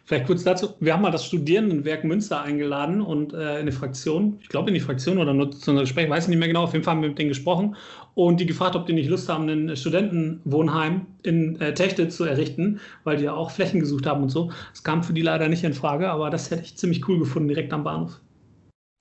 Vielleicht 0.05 0.27
kurz 0.27 0.43
dazu. 0.43 0.75
Wir 0.79 0.93
haben 0.93 1.01
mal 1.01 1.11
das 1.11 1.25
Studierendenwerk 1.25 2.03
Münster 2.03 2.41
eingeladen 2.41 3.01
und 3.01 3.33
äh, 3.33 3.59
in 3.59 3.65
die 3.65 3.71
Fraktion, 3.71 4.37
ich 4.41 4.47
glaube 4.47 4.69
in 4.69 4.73
die 4.73 4.79
Fraktion 4.79 5.17
oder 5.17 5.33
nur 5.33 5.51
zu 5.51 5.71
einem 5.71 5.81
Gespräch, 5.81 6.09
weiß 6.09 6.25
ich 6.25 6.29
nicht 6.29 6.39
mehr 6.39 6.47
genau, 6.47 6.63
auf 6.63 6.73
jeden 6.73 6.85
Fall 6.85 6.95
haben 6.95 7.01
wir 7.01 7.09
mit 7.09 7.19
denen 7.19 7.29
gesprochen 7.29 7.75
und 8.13 8.39
die 8.39 8.45
gefragt, 8.45 8.75
ob 8.75 8.85
die 8.85 8.93
nicht 8.93 9.09
Lust 9.09 9.27
haben, 9.27 9.49
ein 9.49 9.75
Studentenwohnheim 9.75 11.05
in 11.23 11.59
äh, 11.59 11.73
Techte 11.73 12.07
zu 12.07 12.23
errichten, 12.23 12.79
weil 13.03 13.17
die 13.17 13.25
ja 13.25 13.33
auch 13.33 13.51
Flächen 13.51 13.81
gesucht 13.81 14.05
haben 14.05 14.23
und 14.23 14.29
so. 14.29 14.51
Das 14.71 14.83
kam 14.83 15.03
für 15.03 15.13
die 15.13 15.21
leider 15.21 15.49
nicht 15.49 15.63
in 15.63 15.73
Frage, 15.73 16.09
aber 16.09 16.29
das 16.29 16.49
hätte 16.51 16.63
ich 16.63 16.77
ziemlich 16.77 17.07
cool 17.07 17.19
gefunden, 17.19 17.49
direkt 17.49 17.73
am 17.73 17.83
Bahnhof. 17.83 18.21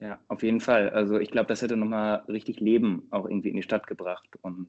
Ja, 0.00 0.18
auf 0.28 0.42
jeden 0.42 0.60
Fall. 0.60 0.90
Also 0.90 1.18
ich 1.18 1.30
glaube, 1.30 1.46
das 1.46 1.62
hätte 1.62 1.76
nochmal 1.76 2.24
richtig 2.28 2.60
Leben 2.60 3.06
auch 3.10 3.26
irgendwie 3.26 3.50
in 3.50 3.56
die 3.56 3.62
Stadt 3.62 3.86
gebracht 3.86 4.28
und 4.42 4.68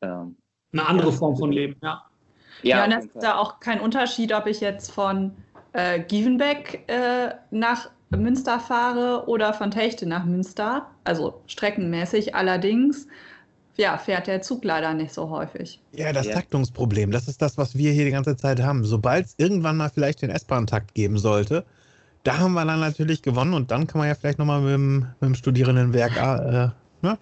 ähm, 0.00 0.36
eine 0.72 0.86
andere 0.86 1.10
ja, 1.10 1.16
Form 1.16 1.36
von 1.36 1.52
Leben, 1.52 1.76
ja. 1.82 2.02
Ja, 2.62 2.78
ja 2.78 2.84
und 2.84 2.90
das 2.90 3.04
ist 3.04 3.22
da 3.22 3.36
auch 3.36 3.60
kein 3.60 3.80
Unterschied, 3.80 4.32
ob 4.32 4.46
ich 4.46 4.60
jetzt 4.60 4.90
von 4.90 5.32
äh, 5.72 6.00
Gievenbeck 6.00 6.84
äh, 6.88 7.34
nach 7.50 7.90
Münster 8.10 8.58
fahre 8.58 9.28
oder 9.28 9.52
von 9.52 9.70
Techte 9.70 10.06
nach 10.06 10.24
Münster, 10.24 10.86
also 11.04 11.40
streckenmäßig. 11.46 12.34
Allerdings 12.34 13.06
ja, 13.76 13.96
fährt 13.96 14.26
der 14.26 14.42
Zug 14.42 14.64
leider 14.64 14.92
nicht 14.94 15.12
so 15.12 15.30
häufig. 15.30 15.80
Ja, 15.92 16.12
das 16.12 16.26
ja. 16.26 16.34
Taktungsproblem, 16.34 17.10
das 17.10 17.28
ist 17.28 17.40
das, 17.40 17.56
was 17.58 17.76
wir 17.76 17.92
hier 17.92 18.06
die 18.06 18.10
ganze 18.10 18.36
Zeit 18.36 18.60
haben. 18.60 18.84
Sobald 18.84 19.26
es 19.26 19.34
irgendwann 19.38 19.76
mal 19.76 19.88
vielleicht 19.88 20.22
den 20.22 20.30
S-Bahn-Takt 20.30 20.94
geben 20.94 21.18
sollte, 21.18 21.64
da 22.24 22.38
haben 22.38 22.54
wir 22.54 22.64
dann 22.64 22.80
natürlich 22.80 23.22
gewonnen 23.22 23.54
und 23.54 23.70
dann 23.70 23.86
kann 23.86 24.00
man 24.00 24.08
ja 24.08 24.14
vielleicht 24.14 24.38
nochmal 24.38 24.60
mit, 24.60 24.72
dem, 24.72 24.98
mit 25.20 25.22
dem 25.22 25.34
Studierendenwerk 25.34 26.16
äh, 26.16 26.68
ne? 27.02 27.18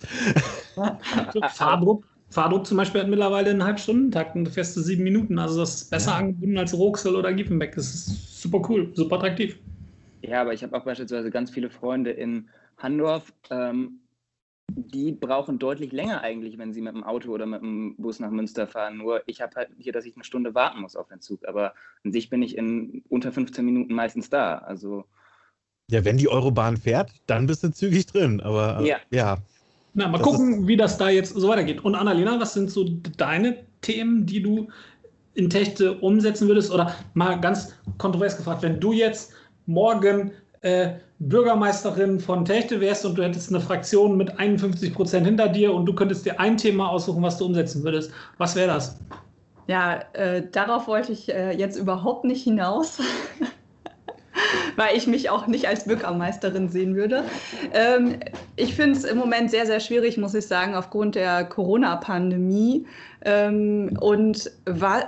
Fahrdruck, 1.54 2.04
Fahrdruck 2.36 2.66
zum 2.66 2.76
Beispiel 2.76 3.00
hat 3.00 3.08
mittlerweile 3.08 3.48
einen 3.48 3.64
Halbstundentakt 3.64 4.36
und 4.36 4.46
feste 4.50 4.82
sieben 4.82 5.04
Minuten. 5.04 5.38
Also 5.38 5.60
das 5.60 5.76
ist 5.76 5.90
besser 5.90 6.10
ja. 6.10 6.16
angebunden 6.18 6.58
als 6.58 6.76
Roxel 6.76 7.16
oder 7.16 7.32
Giefenbeck. 7.32 7.74
Das 7.74 7.86
ist 7.86 8.42
super 8.42 8.60
cool, 8.68 8.92
super 8.94 9.16
attraktiv. 9.16 9.58
Ja, 10.20 10.42
aber 10.42 10.52
ich 10.52 10.62
habe 10.62 10.76
auch 10.76 10.84
beispielsweise 10.84 11.30
ganz 11.30 11.50
viele 11.50 11.70
Freunde 11.70 12.10
in 12.10 12.50
Handorf. 12.76 13.32
Ähm, 13.48 14.00
die 14.70 15.12
brauchen 15.12 15.58
deutlich 15.58 15.92
länger 15.92 16.20
eigentlich, 16.20 16.58
wenn 16.58 16.74
sie 16.74 16.82
mit 16.82 16.94
dem 16.94 17.04
Auto 17.04 17.32
oder 17.32 17.46
mit 17.46 17.62
dem 17.62 17.96
Bus 17.96 18.20
nach 18.20 18.30
Münster 18.30 18.66
fahren. 18.66 18.98
Nur 18.98 19.22
ich 19.26 19.40
habe 19.40 19.54
halt 19.56 19.70
hier, 19.78 19.94
dass 19.94 20.04
ich 20.04 20.14
eine 20.14 20.24
Stunde 20.24 20.54
warten 20.54 20.82
muss 20.82 20.94
auf 20.94 21.08
den 21.08 21.22
Zug. 21.22 21.48
Aber 21.48 21.72
an 22.04 22.12
sich 22.12 22.28
bin 22.28 22.42
ich 22.42 22.58
in 22.58 23.02
unter 23.08 23.32
15 23.32 23.64
Minuten 23.64 23.94
meistens 23.94 24.28
da. 24.28 24.58
Also 24.58 25.06
ja, 25.90 26.04
wenn 26.04 26.18
die 26.18 26.28
Eurobahn 26.28 26.76
fährt, 26.76 27.12
dann 27.26 27.46
bist 27.46 27.64
du 27.64 27.70
zügig 27.72 28.04
drin. 28.04 28.42
Aber 28.42 28.82
ja. 28.82 28.98
ja. 29.10 29.38
Na, 29.96 30.08
mal 30.08 30.18
das 30.18 30.26
gucken, 30.26 30.68
wie 30.68 30.76
das 30.76 30.98
da 30.98 31.08
jetzt 31.08 31.34
so 31.34 31.48
weitergeht. 31.48 31.82
Und 31.82 31.94
Annalena, 31.94 32.38
was 32.38 32.52
sind 32.52 32.70
so 32.70 32.84
deine 33.16 33.56
Themen, 33.80 34.26
die 34.26 34.42
du 34.42 34.68
in 35.32 35.48
Techte 35.48 35.94
umsetzen 35.98 36.48
würdest? 36.48 36.70
Oder 36.70 36.94
mal 37.14 37.40
ganz 37.40 37.74
kontrovers 37.96 38.36
gefragt, 38.36 38.62
wenn 38.62 38.78
du 38.78 38.92
jetzt 38.92 39.32
morgen 39.64 40.32
äh, 40.60 40.90
Bürgermeisterin 41.18 42.20
von 42.20 42.44
Techte 42.44 42.78
wärst 42.82 43.06
und 43.06 43.16
du 43.16 43.24
hättest 43.24 43.48
eine 43.48 43.60
Fraktion 43.60 44.18
mit 44.18 44.38
51 44.38 44.92
Prozent 44.92 45.26
hinter 45.26 45.48
dir 45.48 45.72
und 45.72 45.86
du 45.86 45.94
könntest 45.94 46.26
dir 46.26 46.38
ein 46.38 46.58
Thema 46.58 46.90
aussuchen, 46.90 47.22
was 47.22 47.38
du 47.38 47.46
umsetzen 47.46 47.82
würdest, 47.82 48.12
was 48.36 48.54
wäre 48.54 48.68
das? 48.68 48.98
Ja, 49.66 50.00
äh, 50.12 50.42
darauf 50.52 50.88
wollte 50.88 51.12
ich 51.12 51.32
äh, 51.32 51.56
jetzt 51.56 51.76
überhaupt 51.76 52.24
nicht 52.26 52.44
hinaus. 52.44 52.98
weil 54.76 54.96
ich 54.96 55.06
mich 55.06 55.30
auch 55.30 55.46
nicht 55.46 55.68
als 55.68 55.84
Bürgermeisterin 55.84 56.68
sehen 56.68 56.94
würde. 56.94 57.24
Ähm, 57.72 58.16
ich 58.56 58.74
finde 58.74 58.98
es 58.98 59.04
im 59.04 59.18
Moment 59.18 59.50
sehr, 59.50 59.66
sehr 59.66 59.80
schwierig, 59.80 60.16
muss 60.18 60.34
ich 60.34 60.46
sagen, 60.46 60.74
aufgrund 60.74 61.14
der 61.14 61.44
Corona-Pandemie. 61.44 62.86
Ähm, 63.24 63.96
und 64.00 64.50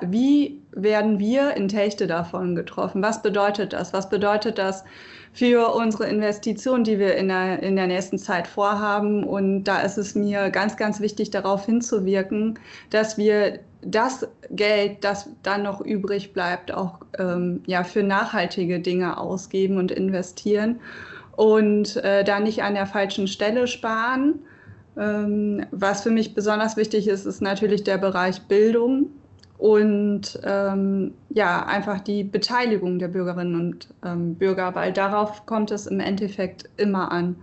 wie 0.02 0.60
werden 0.72 1.18
wir 1.18 1.54
in 1.56 1.68
Techte 1.68 2.06
davon 2.06 2.54
getroffen? 2.54 3.02
Was 3.02 3.22
bedeutet 3.22 3.72
das? 3.72 3.92
Was 3.92 4.08
bedeutet 4.08 4.58
das 4.58 4.84
für 5.32 5.74
unsere 5.74 6.08
Investitionen, 6.08 6.84
die 6.84 6.98
wir 6.98 7.14
in 7.16 7.28
der, 7.28 7.62
in 7.62 7.76
der 7.76 7.86
nächsten 7.86 8.18
Zeit 8.18 8.46
vorhaben? 8.46 9.22
Und 9.24 9.64
da 9.64 9.80
ist 9.82 9.98
es 9.98 10.14
mir 10.14 10.50
ganz, 10.50 10.76
ganz 10.76 11.00
wichtig, 11.00 11.30
darauf 11.30 11.66
hinzuwirken, 11.66 12.58
dass 12.90 13.18
wir 13.18 13.60
das 13.82 14.26
Geld, 14.50 15.04
das 15.04 15.30
dann 15.42 15.62
noch 15.62 15.80
übrig 15.80 16.32
bleibt, 16.32 16.72
auch 16.72 17.00
ähm, 17.18 17.62
ja, 17.66 17.84
für 17.84 18.02
nachhaltige 18.02 18.80
Dinge 18.80 19.18
ausgeben 19.18 19.76
und 19.78 19.90
investieren 19.90 20.80
und 21.36 21.96
äh, 21.98 22.24
da 22.24 22.40
nicht 22.40 22.62
an 22.62 22.74
der 22.74 22.86
falschen 22.86 23.28
Stelle 23.28 23.66
sparen. 23.66 24.40
Ähm, 24.96 25.64
was 25.70 26.02
für 26.02 26.10
mich 26.10 26.34
besonders 26.34 26.76
wichtig 26.76 27.06
ist, 27.06 27.24
ist 27.24 27.40
natürlich 27.40 27.84
der 27.84 27.98
Bereich 27.98 28.42
Bildung 28.42 29.10
und 29.58 30.40
ähm, 30.44 31.14
ja, 31.30 31.64
einfach 31.66 32.00
die 32.00 32.24
Beteiligung 32.24 32.98
der 32.98 33.08
Bürgerinnen 33.08 33.54
und 33.54 33.88
ähm, 34.04 34.34
Bürger, 34.34 34.74
weil 34.74 34.92
darauf 34.92 35.46
kommt 35.46 35.70
es 35.70 35.86
im 35.86 36.00
Endeffekt 36.00 36.68
immer 36.76 37.12
an. 37.12 37.36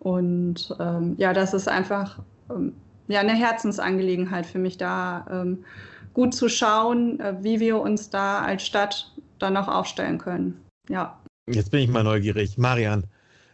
Und 0.00 0.74
ähm, 0.78 1.14
ja, 1.16 1.32
das 1.32 1.54
ist 1.54 1.68
einfach 1.68 2.18
ähm, 2.50 2.74
ja, 3.08 3.20
eine 3.20 3.34
Herzensangelegenheit 3.34 4.46
für 4.46 4.58
mich 4.58 4.78
da, 4.78 5.26
ähm, 5.30 5.64
gut 6.14 6.34
zu 6.34 6.48
schauen, 6.48 7.20
äh, 7.20 7.34
wie 7.40 7.60
wir 7.60 7.80
uns 7.80 8.10
da 8.10 8.40
als 8.40 8.64
Stadt 8.64 9.12
dann 9.38 9.54
noch 9.54 9.68
aufstellen 9.68 10.18
können. 10.18 10.60
Ja. 10.88 11.18
Jetzt 11.46 11.70
bin 11.70 11.80
ich 11.80 11.88
mal 11.88 12.04
neugierig. 12.04 12.56
Marian, 12.56 13.04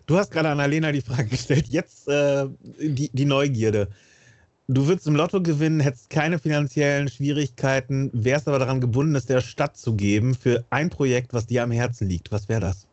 du 0.07 0.17
hast 0.17 0.31
gerade 0.31 0.51
an 0.51 0.61
Alena 0.61 0.93
die 0.93 1.01
Frage 1.01 1.25
gestellt. 1.25 1.67
Jetzt 1.69 2.07
äh, 2.09 2.47
die, 2.79 3.11
die 3.13 3.25
Neugierde. 3.25 3.89
Du 4.69 4.87
würdest 4.87 5.09
im 5.09 5.17
Lotto 5.17 5.43
gewinnen, 5.43 5.81
hättest 5.81 6.11
keine 6.11 6.39
finanziellen 6.39 7.09
Schwierigkeiten, 7.09 8.09
wärst 8.13 8.47
aber 8.47 8.61
daran 8.61 8.81
gebunden, 8.81 9.17
es 9.17 9.27
der 9.27 9.41
Stadt 9.41 9.77
zu 9.77 9.97
geben 9.97 10.37
für 10.37 10.65
ein 10.71 10.91
Projekt, 10.91 11.33
was 11.33 11.49
dir 11.49 11.65
am 11.65 11.73
Herzen 11.73 12.09
liegt. 12.09 12.31
Was 12.31 12.49
wäre 12.49 12.61
das? 12.61 12.87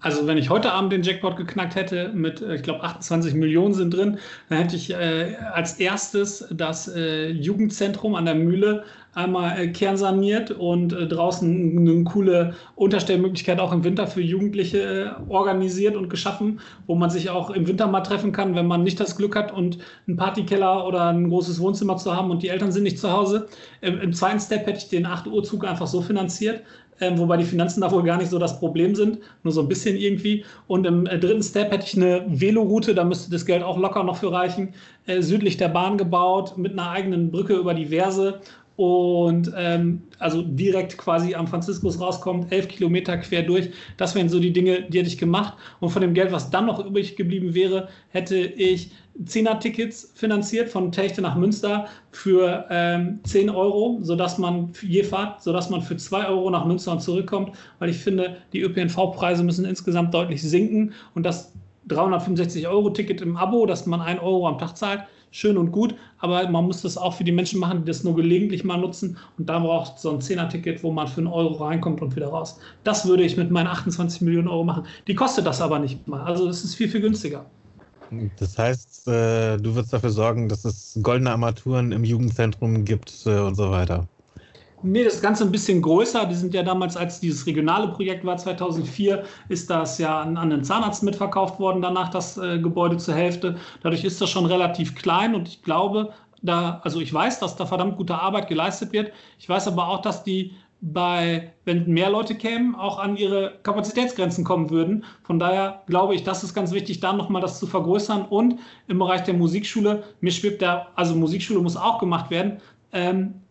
Also 0.00 0.26
wenn 0.28 0.38
ich 0.38 0.48
heute 0.48 0.72
Abend 0.72 0.92
den 0.92 1.02
Jackpot 1.02 1.36
geknackt 1.36 1.74
hätte 1.74 2.10
mit, 2.14 2.40
äh, 2.40 2.54
ich 2.54 2.62
glaube, 2.62 2.84
28 2.84 3.34
Millionen 3.34 3.74
sind 3.74 3.94
drin, 3.94 4.18
dann 4.48 4.58
hätte 4.58 4.76
ich 4.76 4.90
äh, 4.92 5.34
als 5.52 5.74
erstes 5.74 6.46
das 6.50 6.88
äh, 6.88 7.30
Jugendzentrum 7.30 8.14
an 8.14 8.24
der 8.24 8.36
Mühle 8.36 8.84
einmal 9.14 9.58
äh, 9.58 9.68
kernsaniert 9.68 10.52
und 10.52 10.92
äh, 10.92 11.08
draußen 11.08 11.78
eine 11.78 12.04
coole 12.04 12.54
Unterstellmöglichkeit 12.76 13.58
auch 13.58 13.72
im 13.72 13.82
Winter 13.82 14.06
für 14.06 14.20
Jugendliche 14.20 14.78
äh, 14.78 15.30
organisiert 15.30 15.96
und 15.96 16.08
geschaffen, 16.08 16.60
wo 16.86 16.94
man 16.94 17.10
sich 17.10 17.30
auch 17.30 17.50
im 17.50 17.66
Winter 17.66 17.88
mal 17.88 18.02
treffen 18.02 18.30
kann, 18.30 18.54
wenn 18.54 18.68
man 18.68 18.84
nicht 18.84 19.00
das 19.00 19.16
Glück 19.16 19.34
hat 19.34 19.52
und 19.52 19.78
einen 20.06 20.16
Partykeller 20.16 20.86
oder 20.86 21.08
ein 21.08 21.28
großes 21.28 21.58
Wohnzimmer 21.60 21.96
zu 21.96 22.14
haben 22.14 22.30
und 22.30 22.44
die 22.44 22.48
Eltern 22.48 22.70
sind 22.70 22.84
nicht 22.84 23.00
zu 23.00 23.10
Hause. 23.10 23.48
Im, 23.80 24.00
im 24.00 24.12
zweiten 24.12 24.38
Step 24.38 24.66
hätte 24.66 24.78
ich 24.78 24.88
den 24.88 25.06
8 25.06 25.26
Uhr 25.26 25.42
Zug 25.42 25.66
einfach 25.66 25.88
so 25.88 26.00
finanziert, 26.00 26.62
ähm, 27.00 27.18
wobei 27.18 27.36
die 27.36 27.44
Finanzen 27.44 27.80
da 27.80 27.90
wohl 27.90 28.02
gar 28.02 28.18
nicht 28.18 28.30
so 28.30 28.38
das 28.38 28.58
Problem 28.58 28.94
sind, 28.94 29.18
nur 29.42 29.52
so 29.52 29.60
ein 29.60 29.68
bisschen 29.68 29.96
irgendwie. 29.96 30.44
Und 30.66 30.86
im 30.86 31.06
äh, 31.06 31.18
dritten 31.18 31.42
Step 31.42 31.70
hätte 31.72 31.86
ich 31.86 31.96
eine 31.96 32.24
Veloroute, 32.28 32.94
da 32.94 33.04
müsste 33.04 33.30
das 33.30 33.46
Geld 33.46 33.62
auch 33.62 33.78
locker 33.78 34.04
noch 34.04 34.16
für 34.16 34.32
reichen, 34.32 34.74
äh, 35.06 35.22
südlich 35.22 35.56
der 35.56 35.68
Bahn 35.68 35.98
gebaut, 35.98 36.58
mit 36.58 36.72
einer 36.72 36.90
eigenen 36.90 37.30
Brücke 37.30 37.54
über 37.54 37.74
die 37.74 37.86
Verse 37.86 38.40
und 38.78 39.52
ähm, 39.56 40.02
also 40.20 40.40
direkt 40.40 40.96
quasi 40.98 41.34
am 41.34 41.48
Franziskus 41.48 42.00
rauskommt, 42.00 42.52
elf 42.52 42.68
Kilometer 42.68 43.18
quer 43.18 43.42
durch. 43.42 43.70
Das 43.96 44.14
wären 44.14 44.28
so 44.28 44.38
die 44.38 44.52
Dinge, 44.52 44.82
die 44.82 44.98
hätte 44.98 45.08
ich 45.08 45.18
gemacht. 45.18 45.54
Und 45.80 45.90
von 45.90 46.00
dem 46.00 46.14
Geld, 46.14 46.30
was 46.30 46.50
dann 46.50 46.66
noch 46.66 46.86
übrig 46.86 47.16
geblieben 47.16 47.54
wäre, 47.54 47.88
hätte 48.10 48.36
ich 48.36 48.92
Zehner-Tickets 49.24 50.12
finanziert 50.14 50.68
von 50.68 50.92
Techte 50.92 51.20
nach 51.20 51.34
Münster 51.34 51.88
für 52.12 52.66
ähm, 52.70 53.18
10 53.24 53.50
Euro, 53.50 53.98
sodass 54.02 54.38
man 54.38 54.72
je 54.80 55.02
Fahrt, 55.02 55.42
sodass 55.42 55.70
man 55.70 55.82
für 55.82 55.96
2 55.96 56.28
Euro 56.28 56.48
nach 56.48 56.64
Münster 56.64 56.92
und 56.92 57.02
zurückkommt, 57.02 57.56
weil 57.80 57.90
ich 57.90 57.96
finde, 57.96 58.36
die 58.52 58.60
ÖPNV-Preise 58.60 59.42
müssen 59.42 59.64
insgesamt 59.64 60.14
deutlich 60.14 60.40
sinken 60.40 60.92
und 61.16 61.26
das 61.26 61.52
365 61.88 62.68
Euro 62.68 62.90
Ticket 62.90 63.22
im 63.22 63.36
Abo, 63.36 63.66
dass 63.66 63.86
man 63.86 64.00
1 64.00 64.20
Euro 64.20 64.46
am 64.46 64.58
Tag 64.58 64.76
zahlt, 64.76 65.00
schön 65.30 65.56
und 65.56 65.72
gut, 65.72 65.94
aber 66.18 66.48
man 66.48 66.64
muss 66.64 66.82
das 66.82 66.96
auch 66.96 67.14
für 67.14 67.24
die 67.24 67.32
Menschen 67.32 67.60
machen, 67.60 67.80
die 67.80 67.84
das 67.86 68.04
nur 68.04 68.16
gelegentlich 68.16 68.64
mal 68.64 68.78
nutzen 68.78 69.16
und 69.38 69.48
da 69.48 69.58
braucht 69.58 69.98
so 69.98 70.10
ein 70.10 70.20
10er-Ticket, 70.20 70.82
wo 70.82 70.90
man 70.90 71.08
für 71.08 71.18
einen 71.18 71.26
Euro 71.26 71.64
reinkommt 71.64 72.02
und 72.02 72.14
wieder 72.16 72.28
raus. 72.28 72.58
Das 72.84 73.06
würde 73.06 73.24
ich 73.24 73.36
mit 73.36 73.50
meinen 73.50 73.66
28 73.66 74.20
Millionen 74.22 74.48
Euro 74.48 74.64
machen. 74.64 74.84
Die 75.06 75.14
kostet 75.14 75.46
das 75.46 75.60
aber 75.60 75.78
nicht 75.78 76.06
mal, 76.08 76.22
also 76.22 76.46
das 76.46 76.64
ist 76.64 76.74
viel, 76.74 76.88
viel 76.88 77.00
günstiger. 77.00 77.44
Das 78.38 78.56
heißt, 78.56 79.08
äh, 79.08 79.58
du 79.58 79.74
wirst 79.74 79.92
dafür 79.92 80.10
sorgen, 80.10 80.48
dass 80.48 80.64
es 80.64 80.98
goldene 81.02 81.30
Armaturen 81.30 81.92
im 81.92 82.04
Jugendzentrum 82.04 82.84
gibt 82.84 83.12
äh, 83.26 83.38
und 83.38 83.54
so 83.54 83.70
weiter. 83.70 84.08
Nee, 84.82 85.02
das 85.04 85.20
Ganze 85.20 85.44
ein 85.44 85.50
bisschen 85.50 85.82
größer. 85.82 86.26
Die 86.26 86.34
sind 86.34 86.54
ja 86.54 86.62
damals, 86.62 86.96
als 86.96 87.18
dieses 87.18 87.46
regionale 87.46 87.88
Projekt 87.88 88.24
war, 88.24 88.36
2004, 88.36 89.24
ist 89.48 89.68
das 89.70 89.98
ja 89.98 90.20
an, 90.20 90.36
an 90.36 90.50
den 90.50 90.62
Zahnarzt 90.62 91.02
mitverkauft 91.02 91.58
worden, 91.58 91.82
danach 91.82 92.10
das 92.10 92.38
äh, 92.38 92.58
Gebäude 92.60 92.96
zur 92.96 93.14
Hälfte. 93.14 93.56
Dadurch 93.82 94.04
ist 94.04 94.20
das 94.20 94.30
schon 94.30 94.46
relativ 94.46 94.94
klein 94.94 95.34
und 95.34 95.48
ich 95.48 95.62
glaube, 95.62 96.12
da, 96.42 96.80
also 96.84 97.00
ich 97.00 97.12
weiß, 97.12 97.40
dass 97.40 97.56
da 97.56 97.66
verdammt 97.66 97.96
gute 97.96 98.14
Arbeit 98.14 98.48
geleistet 98.48 98.92
wird. 98.92 99.12
Ich 99.38 99.48
weiß 99.48 99.66
aber 99.66 99.88
auch, 99.88 100.00
dass 100.00 100.22
die 100.22 100.52
bei, 100.80 101.52
wenn 101.64 101.92
mehr 101.92 102.10
Leute 102.10 102.36
kämen, 102.36 102.76
auch 102.76 102.98
an 103.00 103.16
ihre 103.16 103.58
Kapazitätsgrenzen 103.64 104.44
kommen 104.44 104.70
würden. 104.70 105.04
Von 105.24 105.40
daher 105.40 105.82
glaube 105.86 106.14
ich, 106.14 106.22
das 106.22 106.44
ist 106.44 106.54
ganz 106.54 106.72
wichtig, 106.72 107.00
da 107.00 107.12
nochmal 107.12 107.42
das 107.42 107.58
zu 107.58 107.66
vergrößern. 107.66 108.26
Und 108.26 108.60
im 108.86 109.00
Bereich 109.00 109.24
der 109.24 109.34
Musikschule, 109.34 110.04
mir 110.20 110.30
schwebt 110.30 110.62
der, 110.62 110.86
also 110.94 111.16
Musikschule 111.16 111.60
muss 111.60 111.76
auch 111.76 111.98
gemacht 111.98 112.30
werden. 112.30 112.60
Ähm, 112.92 113.42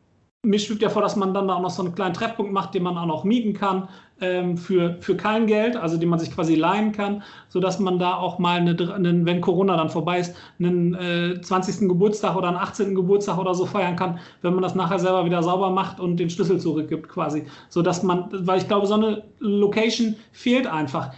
mir 0.43 0.59
schwebt 0.59 0.81
ja 0.81 0.89
vor, 0.89 1.01
dass 1.01 1.15
man 1.15 1.33
dann 1.33 1.49
auch 1.49 1.61
noch 1.61 1.69
so 1.69 1.83
einen 1.83 1.95
kleinen 1.95 2.13
Treffpunkt 2.13 2.51
macht, 2.51 2.73
den 2.73 2.83
man 2.83 2.97
auch 2.97 3.05
noch 3.05 3.23
mieten 3.23 3.53
kann 3.53 3.89
ähm, 4.21 4.55
für, 4.55 4.97
für 5.01 5.17
kein 5.17 5.47
Geld, 5.47 5.75
also 5.75 5.97
den 5.97 6.09
man 6.09 6.19
sich 6.19 6.33
quasi 6.33 6.55
leihen 6.55 6.91
kann, 6.91 7.23
sodass 7.49 7.79
man 7.79 7.99
da 7.99 8.15
auch 8.15 8.39
mal, 8.39 8.59
eine, 8.59 8.71
eine, 8.93 9.25
wenn 9.25 9.41
Corona 9.41 9.75
dann 9.75 9.89
vorbei 9.89 10.19
ist, 10.19 10.35
einen 10.59 10.93
äh, 10.95 11.41
20. 11.41 11.89
Geburtstag 11.89 12.35
oder 12.35 12.47
einen 12.49 12.57
18. 12.57 12.95
Geburtstag 12.95 13.37
oder 13.37 13.53
so 13.55 13.65
feiern 13.65 13.95
kann, 13.95 14.19
wenn 14.41 14.53
man 14.53 14.63
das 14.63 14.75
nachher 14.75 14.99
selber 14.99 15.25
wieder 15.25 15.41
sauber 15.43 15.71
macht 15.71 15.99
und 15.99 16.17
den 16.17 16.29
Schlüssel 16.29 16.59
zurückgibt 16.59 17.09
quasi. 17.09 17.45
Sodass 17.69 18.03
man, 18.03 18.29
weil 18.31 18.59
ich 18.59 18.67
glaube, 18.67 18.87
so 18.87 18.93
eine 18.93 19.23
Location 19.39 20.15
fehlt 20.31 20.67
einfach. 20.67 21.11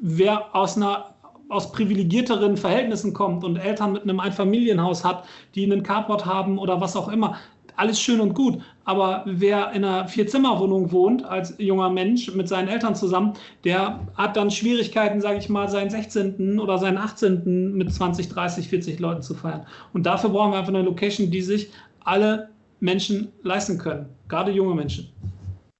Wer 0.00 0.54
aus 0.54 0.76
einer 0.76 1.16
aus 1.48 1.70
privilegierteren 1.70 2.56
Verhältnissen 2.56 3.12
kommt 3.12 3.44
und 3.44 3.56
Eltern 3.56 3.92
mit 3.92 4.02
einem 4.02 4.18
Einfamilienhaus 4.18 5.04
hat, 5.04 5.24
die 5.54 5.64
einen 5.64 5.82
Carport 5.82 6.26
haben 6.26 6.58
oder 6.58 6.80
was 6.80 6.96
auch 6.96 7.08
immer, 7.08 7.36
alles 7.76 8.00
schön 8.00 8.20
und 8.20 8.34
gut. 8.34 8.62
Aber 8.84 9.22
wer 9.26 9.72
in 9.72 9.84
einer 9.84 10.08
Vierzimmerwohnung 10.08 10.92
wohnt, 10.92 11.24
als 11.24 11.54
junger 11.58 11.90
Mensch 11.90 12.32
mit 12.34 12.48
seinen 12.48 12.68
Eltern 12.68 12.94
zusammen, 12.94 13.34
der 13.64 14.00
hat 14.14 14.36
dann 14.36 14.50
Schwierigkeiten, 14.50 15.20
sage 15.20 15.38
ich 15.38 15.48
mal, 15.48 15.68
seinen 15.68 15.90
16. 15.90 16.58
oder 16.60 16.78
seinen 16.78 16.98
18. 16.98 17.72
mit 17.74 17.92
20, 17.92 18.28
30, 18.28 18.68
40 18.68 18.98
Leuten 18.98 19.22
zu 19.22 19.34
feiern. 19.34 19.66
Und 19.92 20.06
dafür 20.06 20.30
brauchen 20.30 20.52
wir 20.52 20.58
einfach 20.58 20.72
eine 20.72 20.82
Location, 20.82 21.30
die 21.30 21.42
sich 21.42 21.70
alle 22.04 22.50
Menschen 22.80 23.32
leisten 23.42 23.78
können, 23.78 24.06
gerade 24.28 24.52
junge 24.52 24.74
Menschen. 24.74 25.08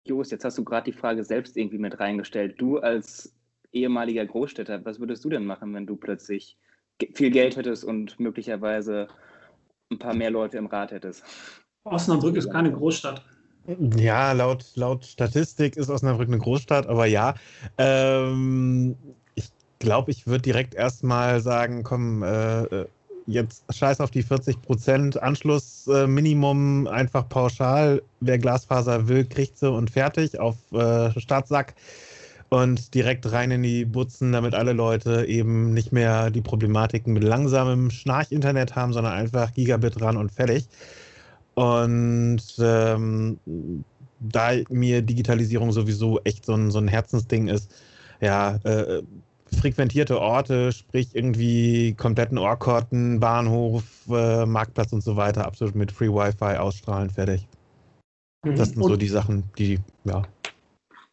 Jos, 0.05 0.31
jetzt 0.31 0.45
hast 0.45 0.59
du 0.59 0.65
gerade 0.65 0.91
die 0.91 0.97
Frage 0.97 1.25
selbst 1.25 1.57
irgendwie 1.57 1.79
mit 1.79 1.99
reingestellt. 1.99 2.55
Du 2.59 2.79
als 2.79 3.35
ehemaliger 3.73 4.25
Großstädter, 4.25 4.85
was 4.85 5.01
würdest 5.01 5.25
du 5.25 5.29
denn 5.29 5.45
machen, 5.45 5.75
wenn 5.75 5.87
du 5.87 5.97
plötzlich 5.97 6.57
viel 7.15 7.31
Geld 7.31 7.57
hättest 7.57 7.85
und 7.85 8.19
möglicherweise 8.19 9.09
ein 9.91 9.99
paar 9.99 10.15
mehr 10.15 10.31
Leute 10.31 10.59
im 10.59 10.67
Rat 10.67 10.93
hättest? 10.93 11.25
Osnabrück 11.87 12.37
ist 12.37 12.51
keine 12.51 12.73
Großstadt. 12.73 13.23
Ja, 13.97 14.33
laut, 14.33 14.65
laut 14.75 15.05
Statistik 15.05 15.77
ist 15.77 15.91
Osnabrück 15.91 16.29
eine 16.29 16.39
Großstadt, 16.39 16.87
aber 16.87 17.07
ja. 17.07 17.35
Ähm, 17.79 18.97
ich 19.35 19.51
glaube, 19.81 20.11
ich 20.13 20.27
würde 20.27 20.43
direkt 20.43 20.75
erstmal 20.75 21.41
sagen, 21.41 21.83
komm, 21.83 22.23
äh, 22.23 22.87
jetzt 23.27 23.65
scheiß 23.75 24.01
auf 24.01 24.11
die 24.11 24.23
40 24.23 24.63
Prozent 24.63 25.21
Anschlussminimum, 25.21 26.87
äh, 26.87 26.91
einfach 26.91 27.29
pauschal. 27.29 28.03
Wer 28.21 28.39
Glasfaser 28.39 29.09
will, 29.09 29.25
kriegt 29.25 29.59
sie 29.59 29.71
und 29.71 29.91
fertig 29.91 30.39
auf 30.39 30.57
äh, 30.73 31.19
Staatssack 31.19 31.75
und 32.49 32.95
direkt 32.95 33.31
rein 33.33 33.51
in 33.51 33.63
die 33.65 33.85
Butzen, 33.85 34.33
damit 34.33 34.55
alle 34.55 34.73
Leute 34.73 35.27
eben 35.27 35.75
nicht 35.75 35.93
mehr 35.93 36.31
die 36.31 36.41
Problematiken 36.41 37.13
mit 37.13 37.25
langsamem 37.25 37.91
Schnarch-Internet 37.91 38.77
haben, 38.77 38.93
sondern 38.93 39.15
einfach 39.15 39.53
Gigabit 39.53 40.01
ran 40.01 40.17
und 40.17 40.31
fertig. 40.31 40.69
Und 41.57 42.43
ähm, 42.59 43.39
da 44.21 44.51
mir 44.69 45.01
Digitalisierung 45.01 45.73
sowieso 45.73 46.21
echt 46.25 46.45
so 46.45 46.55
ein, 46.55 46.71
so 46.71 46.79
ein 46.79 46.87
Herzensding 46.87 47.49
ist, 47.49 47.75
ja, 48.21 48.57
äh, 48.65 49.03
frequentierte 49.59 50.21
Orte, 50.21 50.71
sprich 50.73 51.15
irgendwie 51.15 51.95
kompletten 51.95 52.37
Ortkorten, 52.37 53.21
Bahnhof, 53.21 53.85
äh, 54.11 54.45
Marktplatz 54.45 54.93
und 54.93 55.03
so 55.03 55.17
weiter, 55.17 55.47
absolut 55.47 55.75
mit 55.75 55.93
Free 55.93 56.09
Wi-Fi 56.09 56.59
ausstrahlen, 56.59 57.09
fertig. 57.09 57.49
Mhm. 58.45 58.57
Das 58.57 58.71
sind 58.71 58.83
und 58.83 58.91
so 58.91 58.97
die 58.97 59.09
Sachen, 59.09 59.45
die, 59.57 59.79
ja. 60.05 60.23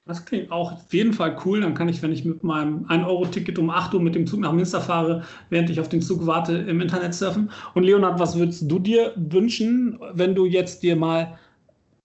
Das 0.06 0.26
klingt 0.26 0.52
auch 0.52 0.74
auf 0.74 0.94
jeden 0.94 1.14
Fall 1.14 1.38
cool. 1.46 1.62
Dann 1.62 1.76
kann 1.76 1.88
ich, 1.88 2.02
wenn 2.02 2.12
ich 2.12 2.26
mit 2.26 2.44
meinem 2.44 2.86
1-Euro-Ticket 2.88 3.58
um 3.58 3.70
8 3.70 3.94
Uhr 3.94 4.02
mit 4.02 4.16
dem 4.16 4.28
Zug 4.28 4.42
nach 4.42 4.52
Münster 4.52 4.82
fahre, 4.82 5.24
während 5.50 5.70
ich 5.70 5.80
auf 5.80 5.88
den 5.88 6.02
Zug 6.02 6.26
warte, 6.26 6.58
im 6.58 6.82
Internet 6.82 7.14
surfen. 7.14 7.50
Und 7.74 7.84
Leonhard, 7.84 8.20
was 8.20 8.38
würdest 8.38 8.70
du 8.70 8.80
dir 8.80 9.14
wünschen, 9.16 9.98
wenn 10.14 10.36
du 10.36 10.46
jetzt 10.46 10.84
dir 10.84 10.98
mal 10.98 11.40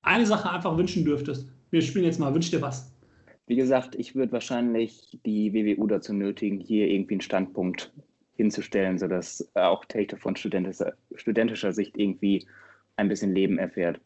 eine 0.03 0.27
Sache 0.27 0.49
einfach 0.49 0.77
wünschen 0.77 1.05
dürftest? 1.05 1.49
Wir 1.71 1.83
spielen 1.83 2.05
jetzt 2.05 2.21
mal, 2.21 2.33
wünsch 2.33 2.51
dir 2.53 2.63
was. 2.63 2.93
Wie 3.49 3.57
gesagt, 3.57 3.97
ich 3.97 4.15
würde 4.15 4.31
wahrscheinlich 4.31 5.19
die 5.27 5.53
WWU 5.53 5.89
dazu 5.89 6.13
nötigen, 6.13 6.61
hier 6.61 6.87
irgendwie 6.87 7.15
einen 7.15 7.21
Standpunkt 7.21 7.93
hinzustellen, 8.37 8.99
sodass 8.99 9.51
auch 9.55 9.85
Tate 9.87 10.17
von 10.17 10.37
studentischer, 10.37 10.93
studentischer 11.17 11.73
Sicht 11.73 11.97
irgendwie 11.99 12.47
ein 12.97 13.09
bisschen 13.09 13.35
Leben 13.35 13.59
erfährt 13.59 14.01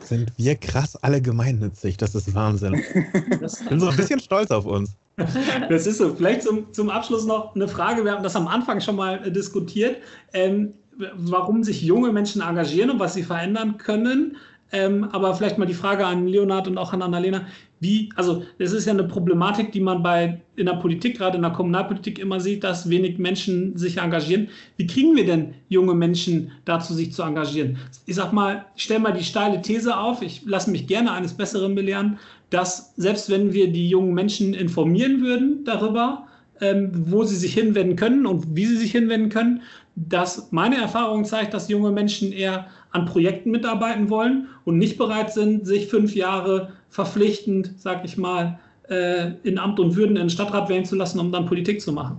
sind 0.00 0.32
wir 0.36 0.54
krass 0.56 0.96
alle 0.96 1.20
gemeinnützig. 1.20 1.96
Das 1.96 2.14
ist 2.14 2.34
Wahnsinn. 2.34 2.74
Ich 2.74 3.68
bin 3.68 3.80
so 3.80 3.88
ein 3.88 3.96
bisschen 3.96 4.20
stolz 4.20 4.50
auf 4.50 4.66
uns. 4.66 4.96
Das 5.16 5.86
ist 5.86 5.98
so. 5.98 6.14
Vielleicht 6.14 6.42
zum, 6.42 6.72
zum 6.72 6.90
Abschluss 6.90 7.24
noch 7.24 7.54
eine 7.54 7.68
Frage. 7.68 8.04
Wir 8.04 8.12
haben 8.12 8.22
das 8.22 8.36
am 8.36 8.46
Anfang 8.48 8.80
schon 8.80 8.96
mal 8.96 9.26
äh, 9.26 9.30
diskutiert, 9.30 9.96
ähm, 10.32 10.74
warum 11.14 11.62
sich 11.62 11.82
junge 11.82 12.12
Menschen 12.12 12.42
engagieren 12.42 12.90
und 12.90 13.00
was 13.00 13.14
sie 13.14 13.22
verändern 13.22 13.78
können. 13.78 14.36
Ähm, 14.72 15.04
aber 15.12 15.34
vielleicht 15.34 15.58
mal 15.58 15.66
die 15.66 15.74
Frage 15.74 16.04
an 16.04 16.26
Leonard 16.26 16.68
und 16.68 16.76
auch 16.76 16.92
an 16.92 17.00
Annalena. 17.00 17.46
Wie, 17.80 18.08
also 18.16 18.42
es 18.58 18.72
ist 18.72 18.86
ja 18.86 18.92
eine 18.92 19.04
Problematik, 19.04 19.72
die 19.72 19.80
man 19.80 20.02
bei 20.02 20.40
in 20.56 20.66
der 20.66 20.74
Politik, 20.74 21.18
gerade 21.18 21.36
in 21.36 21.42
der 21.42 21.52
Kommunalpolitik 21.52 22.18
immer 22.18 22.40
sieht, 22.40 22.64
dass 22.64 22.88
wenig 22.88 23.18
Menschen 23.18 23.76
sich 23.76 23.98
engagieren. 23.98 24.48
Wie 24.78 24.86
kriegen 24.86 25.14
wir 25.14 25.26
denn 25.26 25.54
junge 25.68 25.94
Menschen 25.94 26.52
dazu, 26.64 26.94
sich 26.94 27.12
zu 27.12 27.22
engagieren? 27.22 27.76
Ich 28.06 28.14
sag 28.14 28.32
mal, 28.32 28.64
ich 28.76 28.84
stelle 28.84 29.00
mal 29.00 29.12
die 29.12 29.24
steile 29.24 29.60
These 29.60 29.96
auf, 29.96 30.22
ich 30.22 30.42
lasse 30.46 30.70
mich 30.70 30.86
gerne 30.86 31.12
eines 31.12 31.34
Besseren 31.34 31.74
belehren, 31.74 32.18
dass 32.48 32.94
selbst 32.96 33.28
wenn 33.28 33.52
wir 33.52 33.70
die 33.70 33.88
jungen 33.88 34.14
Menschen 34.14 34.54
informieren 34.54 35.20
würden 35.20 35.64
darüber, 35.64 36.26
ähm, 36.62 36.90
wo 36.92 37.24
sie 37.24 37.36
sich 37.36 37.52
hinwenden 37.52 37.96
können 37.96 38.24
und 38.24 38.56
wie 38.56 38.64
sie 38.64 38.78
sich 38.78 38.92
hinwenden 38.92 39.28
können, 39.28 39.60
dass 39.96 40.52
meine 40.52 40.76
Erfahrung 40.76 41.24
zeigt, 41.24 41.54
dass 41.54 41.68
junge 41.68 41.90
Menschen 41.90 42.30
eher 42.30 42.66
an 42.90 43.06
Projekten 43.06 43.50
mitarbeiten 43.50 44.10
wollen 44.10 44.48
und 44.64 44.78
nicht 44.78 44.98
bereit 44.98 45.32
sind, 45.32 45.66
sich 45.66 45.88
fünf 45.88 46.14
Jahre 46.14 46.72
verpflichtend, 46.90 47.72
sag 47.78 48.04
ich 48.04 48.18
mal, 48.18 48.60
äh, 48.88 49.32
in 49.42 49.58
Amt 49.58 49.80
und 49.80 49.96
Würden 49.96 50.16
in 50.16 50.24
den 50.24 50.30
Stadtrat 50.30 50.68
wählen 50.68 50.84
zu 50.84 50.96
lassen, 50.96 51.18
um 51.18 51.32
dann 51.32 51.46
Politik 51.46 51.80
zu 51.80 51.92
machen. 51.92 52.18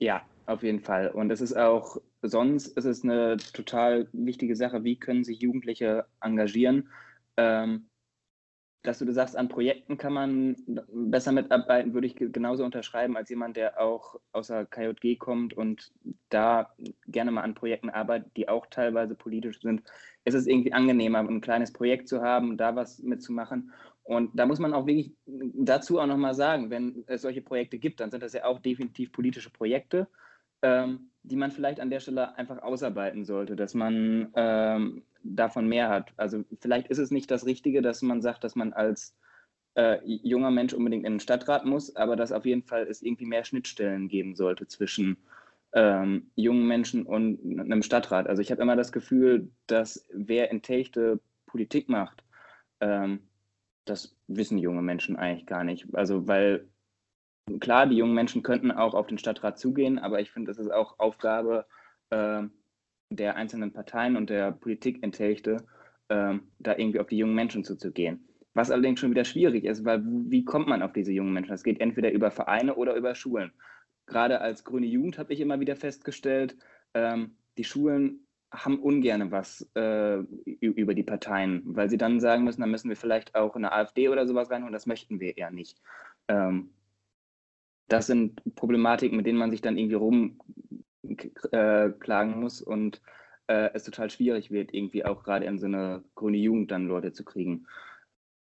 Ja, 0.00 0.22
auf 0.46 0.62
jeden 0.62 0.80
Fall. 0.80 1.08
Und 1.08 1.30
es 1.30 1.40
ist 1.40 1.56
auch, 1.56 1.98
sonst 2.22 2.66
ist 2.76 2.84
es 2.84 3.04
eine 3.04 3.36
total 3.52 4.08
wichtige 4.12 4.56
Sache, 4.56 4.82
wie 4.82 4.96
können 4.96 5.24
sich 5.24 5.38
Jugendliche 5.38 6.04
engagieren. 6.20 6.88
Ähm, 7.36 7.86
dass 8.84 8.98
du 8.98 9.10
sagst, 9.12 9.36
an 9.36 9.48
Projekten 9.48 9.96
kann 9.96 10.12
man 10.12 10.56
besser 10.92 11.32
mitarbeiten, 11.32 11.94
würde 11.94 12.06
ich 12.06 12.16
genauso 12.16 12.64
unterschreiben 12.64 13.16
als 13.16 13.30
jemand, 13.30 13.56
der 13.56 13.80
auch 13.80 14.20
außer 14.32 14.66
KJG 14.66 15.16
kommt 15.16 15.54
und 15.54 15.90
da 16.28 16.70
gerne 17.08 17.30
mal 17.30 17.40
an 17.40 17.54
Projekten 17.54 17.88
arbeitet, 17.88 18.36
die 18.36 18.48
auch 18.48 18.66
teilweise 18.66 19.14
politisch 19.14 19.62
sind. 19.62 19.82
Es 20.24 20.34
ist 20.34 20.46
irgendwie 20.46 20.74
angenehmer, 20.74 21.20
ein 21.20 21.40
kleines 21.40 21.72
Projekt 21.72 22.08
zu 22.08 22.20
haben, 22.20 22.58
da 22.58 22.76
was 22.76 22.98
mitzumachen. 23.02 23.72
Und 24.02 24.38
da 24.38 24.44
muss 24.44 24.58
man 24.58 24.74
auch 24.74 24.86
wirklich 24.86 25.12
dazu 25.26 25.98
auch 25.98 26.06
nochmal 26.06 26.34
sagen, 26.34 26.68
wenn 26.68 27.04
es 27.06 27.22
solche 27.22 27.40
Projekte 27.40 27.78
gibt, 27.78 28.00
dann 28.00 28.10
sind 28.10 28.22
das 28.22 28.34
ja 28.34 28.44
auch 28.44 28.60
definitiv 28.60 29.12
politische 29.12 29.48
Projekte, 29.48 30.08
ähm, 30.60 31.08
die 31.22 31.36
man 31.36 31.50
vielleicht 31.50 31.80
an 31.80 31.88
der 31.88 32.00
Stelle 32.00 32.36
einfach 32.36 32.62
ausarbeiten 32.62 33.24
sollte, 33.24 33.56
dass 33.56 33.72
man 33.72 34.30
ähm, 34.34 35.04
davon 35.24 35.66
mehr 35.66 35.88
hat. 35.88 36.12
Also 36.16 36.44
vielleicht 36.60 36.88
ist 36.88 36.98
es 36.98 37.10
nicht 37.10 37.30
das 37.30 37.46
Richtige, 37.46 37.82
dass 37.82 38.02
man 38.02 38.22
sagt, 38.22 38.44
dass 38.44 38.54
man 38.54 38.72
als 38.72 39.16
äh, 39.74 39.98
junger 40.04 40.50
Mensch 40.50 40.72
unbedingt 40.72 41.04
in 41.04 41.14
den 41.14 41.20
Stadtrat 41.20 41.64
muss, 41.64 41.96
aber 41.96 42.14
dass 42.16 42.32
auf 42.32 42.46
jeden 42.46 42.62
Fall 42.62 42.86
es 42.86 43.02
irgendwie 43.02 43.26
mehr 43.26 43.44
Schnittstellen 43.44 44.08
geben 44.08 44.36
sollte 44.36 44.66
zwischen 44.68 45.16
ähm, 45.72 46.30
jungen 46.36 46.66
Menschen 46.66 47.04
und 47.04 47.40
einem 47.58 47.82
Stadtrat. 47.82 48.28
Also 48.28 48.40
ich 48.40 48.50
habe 48.50 48.62
immer 48.62 48.76
das 48.76 48.92
Gefühl, 48.92 49.50
dass 49.66 50.06
wer 50.12 50.50
in 50.50 50.62
Techte 50.62 51.20
Politik 51.46 51.88
macht, 51.88 52.22
ähm, 52.80 53.20
das 53.84 54.16
wissen 54.28 54.58
junge 54.58 54.82
Menschen 54.82 55.16
eigentlich 55.16 55.46
gar 55.46 55.64
nicht. 55.64 55.86
Also 55.94 56.28
weil 56.28 56.68
klar, 57.60 57.86
die 57.86 57.96
jungen 57.96 58.14
Menschen 58.14 58.42
könnten 58.42 58.70
auch 58.70 58.94
auf 58.94 59.06
den 59.08 59.18
Stadtrat 59.18 59.58
zugehen, 59.58 59.98
aber 59.98 60.20
ich 60.20 60.30
finde, 60.30 60.50
das 60.50 60.58
ist 60.58 60.70
auch 60.72 60.98
Aufgabe 60.98 61.66
äh, 62.10 62.42
der 63.16 63.36
einzelnen 63.36 63.72
Parteien 63.72 64.16
und 64.16 64.30
der 64.30 64.52
Politik 64.52 65.02
enthälte, 65.02 65.58
ähm, 66.08 66.48
da 66.58 66.76
irgendwie 66.76 67.00
auf 67.00 67.06
die 67.06 67.18
jungen 67.18 67.34
Menschen 67.34 67.64
zuzugehen. 67.64 68.28
Was 68.54 68.70
allerdings 68.70 69.00
schon 69.00 69.10
wieder 69.10 69.24
schwierig 69.24 69.64
ist, 69.64 69.84
weil 69.84 70.02
wie 70.04 70.44
kommt 70.44 70.68
man 70.68 70.82
auf 70.82 70.92
diese 70.92 71.12
jungen 71.12 71.32
Menschen? 71.32 71.50
Das 71.50 71.64
geht 71.64 71.80
entweder 71.80 72.12
über 72.12 72.30
Vereine 72.30 72.76
oder 72.76 72.94
über 72.94 73.14
Schulen. 73.14 73.52
Gerade 74.06 74.40
als 74.40 74.64
grüne 74.64 74.86
Jugend 74.86 75.18
habe 75.18 75.32
ich 75.32 75.40
immer 75.40 75.58
wieder 75.60 75.76
festgestellt, 75.76 76.56
ähm, 76.94 77.36
die 77.58 77.64
Schulen 77.64 78.26
haben 78.52 78.78
ungern 78.78 79.32
was 79.32 79.68
äh, 79.74 80.18
über 80.60 80.94
die 80.94 81.02
Parteien, 81.02 81.62
weil 81.64 81.90
sie 81.90 81.98
dann 81.98 82.20
sagen 82.20 82.44
müssen, 82.44 82.60
dann 82.60 82.70
müssen 82.70 82.88
wir 82.88 82.96
vielleicht 82.96 83.34
auch 83.34 83.56
eine 83.56 83.72
AfD 83.72 84.08
oder 84.08 84.26
sowas 84.26 84.50
rein 84.50 84.62
und 84.62 84.72
das 84.72 84.86
möchten 84.86 85.18
wir 85.18 85.36
eher 85.36 85.50
nicht. 85.50 85.80
Ähm, 86.28 86.70
das 87.88 88.06
sind 88.06 88.40
Problematiken, 88.54 89.16
mit 89.16 89.26
denen 89.26 89.38
man 89.38 89.50
sich 89.50 89.60
dann 89.60 89.76
irgendwie 89.76 89.96
rum 89.96 90.40
äh, 91.52 91.90
klagen 91.90 92.40
muss 92.40 92.60
und 92.60 93.00
äh, 93.46 93.70
es 93.74 93.84
total 93.84 94.10
schwierig 94.10 94.50
wird, 94.50 94.72
irgendwie 94.72 95.04
auch 95.04 95.22
gerade 95.22 95.46
in 95.46 95.58
so 95.58 95.66
eine 95.66 96.02
grüne 96.14 96.38
Jugend 96.38 96.70
dann 96.70 96.86
Leute 96.86 97.12
zu 97.12 97.24
kriegen. 97.24 97.66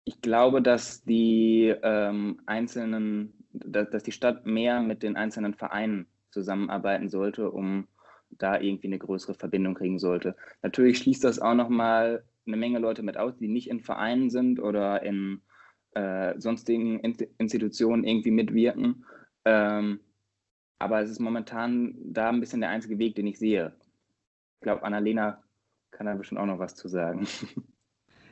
Ich 0.04 0.20
glaube, 0.20 0.62
dass 0.62 1.02
die 1.04 1.74
ähm, 1.82 2.40
einzelnen, 2.46 3.32
dass, 3.52 3.90
dass 3.90 4.02
die 4.02 4.12
Stadt 4.12 4.46
mehr 4.46 4.80
mit 4.82 5.02
den 5.02 5.16
einzelnen 5.16 5.54
Vereinen 5.54 6.06
zusammenarbeiten 6.30 7.08
sollte, 7.08 7.50
um 7.50 7.88
da 8.30 8.60
irgendwie 8.60 8.88
eine 8.88 8.98
größere 8.98 9.34
Verbindung 9.34 9.74
kriegen 9.74 9.98
sollte. 9.98 10.36
Natürlich 10.62 10.98
schließt 10.98 11.24
das 11.24 11.38
auch 11.38 11.54
nochmal 11.54 12.24
eine 12.46 12.56
Menge 12.56 12.78
Leute 12.78 13.02
mit 13.02 13.16
aus, 13.16 13.36
die 13.36 13.48
nicht 13.48 13.70
in 13.70 13.80
Vereinen 13.80 14.30
sind 14.30 14.60
oder 14.60 15.02
in 15.02 15.40
äh, 15.94 16.38
sonstigen 16.38 17.00
Institutionen 17.38 18.04
irgendwie 18.04 18.32
mitwirken. 18.32 19.04
Ähm, 19.44 20.00
aber 20.78 21.00
es 21.00 21.10
ist 21.10 21.20
momentan 21.20 21.94
da 22.04 22.28
ein 22.28 22.40
bisschen 22.40 22.60
der 22.60 22.70
einzige 22.70 22.98
Weg, 22.98 23.14
den 23.14 23.26
ich 23.26 23.38
sehe. 23.38 23.72
Ich 24.56 24.62
glaube, 24.62 24.82
Annalena 24.82 25.42
kann 25.90 26.06
da 26.06 26.14
bestimmt 26.14 26.40
auch 26.40 26.46
noch 26.46 26.58
was 26.58 26.74
zu 26.74 26.88
sagen. 26.88 27.26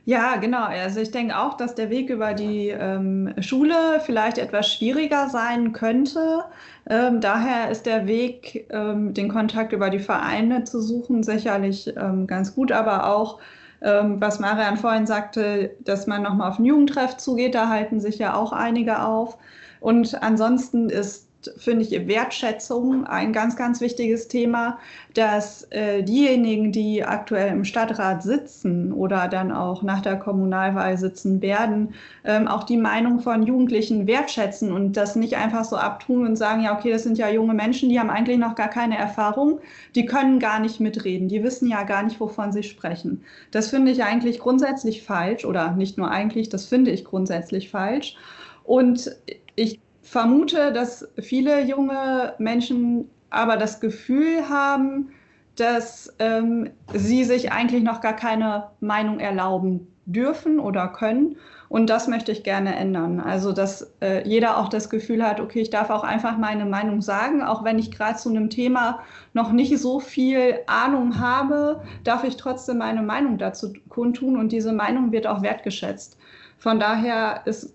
Ja, 0.05 0.35
genau. 0.35 0.65
Also 0.65 0.99
ich 0.99 1.11
denke 1.11 1.37
auch, 1.37 1.55
dass 1.55 1.75
der 1.75 1.89
Weg 1.89 2.09
über 2.09 2.33
die 2.33 2.67
ähm, 2.67 3.33
Schule 3.39 4.01
vielleicht 4.05 4.37
etwas 4.37 4.73
schwieriger 4.73 5.29
sein 5.29 5.71
könnte. 5.71 6.43
Ähm, 6.89 7.21
daher 7.21 7.71
ist 7.71 7.85
der 7.85 8.05
Weg, 8.05 8.67
ähm, 8.69 9.13
den 9.13 9.29
Kontakt 9.29 9.71
über 9.71 9.89
die 9.89 9.99
Vereine 9.99 10.65
zu 10.65 10.81
suchen, 10.81 11.23
sicherlich 11.23 11.93
ähm, 11.95 12.27
ganz 12.27 12.53
gut, 12.53 12.73
aber 12.73 13.07
auch 13.15 13.39
ähm, 13.81 14.19
was 14.19 14.39
Marian 14.39 14.75
vorhin 14.75 15.05
sagte, 15.07 15.71
dass 15.79 16.05
man 16.05 16.23
nochmal 16.23 16.49
auf 16.49 16.57
den 16.57 16.65
Jugendtreff 16.65 17.15
zugeht, 17.15 17.55
da 17.55 17.69
halten 17.69 18.01
sich 18.01 18.17
ja 18.17 18.35
auch 18.35 18.51
einige 18.51 19.03
auf. 19.03 19.37
Und 19.79 20.21
ansonsten 20.21 20.89
ist 20.89 21.29
finde 21.57 21.83
ich, 21.83 22.07
Wertschätzung 22.07 23.05
ein 23.05 23.33
ganz, 23.33 23.55
ganz 23.55 23.81
wichtiges 23.81 24.27
Thema, 24.27 24.79
dass 25.13 25.63
äh, 25.71 26.03
diejenigen, 26.03 26.71
die 26.71 27.03
aktuell 27.03 27.49
im 27.49 27.65
Stadtrat 27.65 28.23
sitzen 28.23 28.91
oder 28.91 29.27
dann 29.27 29.51
auch 29.51 29.83
nach 29.83 30.01
der 30.01 30.17
Kommunalwahl 30.17 30.97
sitzen 30.97 31.41
werden, 31.41 31.93
ähm, 32.23 32.47
auch 32.47 32.63
die 32.63 32.77
Meinung 32.77 33.19
von 33.19 33.43
Jugendlichen 33.43 34.07
wertschätzen 34.07 34.71
und 34.71 34.97
das 34.97 35.15
nicht 35.15 35.37
einfach 35.37 35.65
so 35.65 35.75
abtun 35.75 36.25
und 36.25 36.35
sagen, 36.35 36.63
ja, 36.63 36.77
okay, 36.77 36.91
das 36.91 37.03
sind 37.03 37.17
ja 37.17 37.29
junge 37.29 37.53
Menschen, 37.53 37.89
die 37.89 37.99
haben 37.99 38.09
eigentlich 38.09 38.37
noch 38.37 38.55
gar 38.55 38.69
keine 38.69 38.97
Erfahrung, 38.97 39.59
die 39.95 40.05
können 40.05 40.39
gar 40.39 40.59
nicht 40.59 40.79
mitreden, 40.79 41.27
die 41.27 41.43
wissen 41.43 41.69
ja 41.69 41.83
gar 41.83 42.03
nicht, 42.03 42.19
wovon 42.19 42.51
sie 42.51 42.63
sprechen. 42.63 43.23
Das 43.51 43.69
finde 43.69 43.91
ich 43.91 44.03
eigentlich 44.03 44.39
grundsätzlich 44.39 45.03
falsch 45.03 45.45
oder 45.45 45.71
nicht 45.71 45.97
nur 45.97 46.09
eigentlich, 46.09 46.49
das 46.49 46.65
finde 46.65 46.91
ich 46.91 47.05
grundsätzlich 47.05 47.69
falsch. 47.69 48.15
Und 48.63 49.15
ich 49.55 49.79
vermute, 50.03 50.71
dass 50.71 51.07
viele 51.19 51.63
junge 51.63 52.35
Menschen 52.37 53.09
aber 53.29 53.57
das 53.57 53.79
Gefühl 53.79 54.47
haben, 54.47 55.09
dass 55.55 56.13
ähm, 56.19 56.69
sie 56.93 57.23
sich 57.23 57.51
eigentlich 57.51 57.83
noch 57.83 58.01
gar 58.01 58.15
keine 58.15 58.69
Meinung 58.79 59.19
erlauben 59.19 59.87
dürfen 60.05 60.59
oder 60.59 60.89
können. 60.89 61.37
Und 61.69 61.89
das 61.89 62.07
möchte 62.07 62.31
ich 62.31 62.43
gerne 62.43 62.75
ändern. 62.75 63.19
Also, 63.19 63.51
dass 63.51 63.93
äh, 64.01 64.27
jeder 64.27 64.57
auch 64.57 64.69
das 64.69 64.89
Gefühl 64.89 65.23
hat, 65.23 65.39
okay, 65.39 65.61
ich 65.61 65.69
darf 65.69 65.89
auch 65.89 66.03
einfach 66.03 66.37
meine 66.37 66.65
Meinung 66.65 67.01
sagen, 67.01 67.41
auch 67.41 67.63
wenn 67.63 67.79
ich 67.79 67.91
gerade 67.91 68.17
zu 68.17 68.29
einem 68.29 68.49
Thema 68.49 68.99
noch 69.33 69.51
nicht 69.51 69.77
so 69.79 69.99
viel 69.99 70.59
Ahnung 70.67 71.19
habe, 71.19 71.81
darf 72.03 72.23
ich 72.23 72.37
trotzdem 72.37 72.79
meine 72.79 73.01
Meinung 73.01 73.37
dazu 73.37 73.73
kundtun 73.89 74.37
und 74.37 74.51
diese 74.51 74.73
Meinung 74.73 75.11
wird 75.11 75.25
auch 75.25 75.41
wertgeschätzt. 75.41 76.17
Von 76.57 76.79
daher 76.79 77.41
ist 77.45 77.73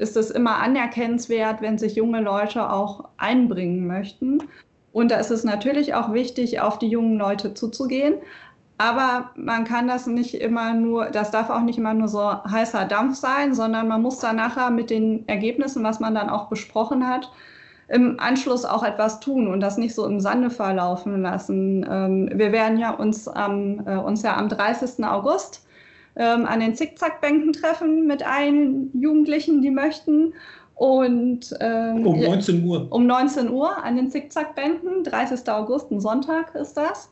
ist 0.00 0.16
es 0.16 0.30
immer 0.30 0.56
anerkennenswert, 0.56 1.60
wenn 1.60 1.78
sich 1.78 1.94
junge 1.94 2.20
Leute 2.20 2.70
auch 2.70 3.04
einbringen 3.18 3.86
möchten. 3.86 4.42
Und 4.92 5.10
da 5.10 5.16
ist 5.16 5.30
es 5.30 5.44
natürlich 5.44 5.94
auch 5.94 6.12
wichtig, 6.12 6.60
auf 6.60 6.78
die 6.78 6.88
jungen 6.88 7.18
Leute 7.18 7.54
zuzugehen. 7.54 8.14
Aber 8.78 9.30
man 9.36 9.64
kann 9.64 9.86
das 9.86 10.06
nicht 10.06 10.34
immer 10.34 10.72
nur, 10.72 11.10
das 11.10 11.30
darf 11.30 11.50
auch 11.50 11.60
nicht 11.60 11.78
immer 11.78 11.92
nur 11.92 12.08
so 12.08 12.32
heißer 12.44 12.86
Dampf 12.86 13.16
sein, 13.16 13.54
sondern 13.54 13.88
man 13.88 14.00
muss 14.00 14.20
dann 14.20 14.36
nachher 14.36 14.70
mit 14.70 14.88
den 14.88 15.28
Ergebnissen, 15.28 15.84
was 15.84 16.00
man 16.00 16.14
dann 16.14 16.30
auch 16.30 16.48
besprochen 16.48 17.06
hat, 17.06 17.30
im 17.88 18.18
Anschluss 18.18 18.64
auch 18.64 18.82
etwas 18.82 19.20
tun 19.20 19.48
und 19.48 19.60
das 19.60 19.76
nicht 19.76 19.94
so 19.94 20.06
im 20.06 20.18
Sande 20.18 20.48
verlaufen 20.48 21.20
lassen. 21.20 21.86
Ähm, 21.88 22.30
wir 22.32 22.52
werden 22.52 22.78
ja 22.78 22.92
uns, 22.92 23.28
am, 23.28 23.86
äh, 23.86 23.96
uns 23.96 24.22
ja 24.22 24.38
am 24.38 24.48
30. 24.48 25.04
August 25.04 25.66
ähm, 26.16 26.46
an 26.46 26.60
den 26.60 26.74
Zickzackbänken 26.74 27.52
treffen 27.52 28.06
mit 28.06 28.26
allen 28.26 28.90
Jugendlichen, 28.98 29.62
die 29.62 29.70
möchten. 29.70 30.34
Und 30.74 31.54
ähm, 31.60 32.06
um 32.06 32.20
19 32.20 32.64
Uhr. 32.64 32.86
Um 32.90 33.06
19 33.06 33.50
Uhr 33.50 33.84
an 33.84 33.96
den 33.96 34.10
Zickzackbänken, 34.10 35.04
30. 35.04 35.48
August, 35.50 35.90
ein 35.90 36.00
Sonntag 36.00 36.54
ist 36.54 36.74
das. 36.74 37.10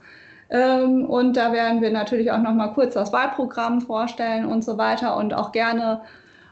Ähm, 0.51 1.05
und 1.05 1.37
da 1.37 1.53
werden 1.53 1.83
wir 1.83 1.91
natürlich 1.91 2.31
auch 2.31 2.39
noch 2.39 2.55
mal 2.55 2.69
kurz 2.69 2.95
das 2.95 3.13
Wahlprogramm 3.13 3.83
vorstellen 3.83 4.47
und 4.47 4.65
so 4.65 4.79
weiter 4.79 5.17
und 5.17 5.35
auch 5.35 5.53
gerne 5.53 6.01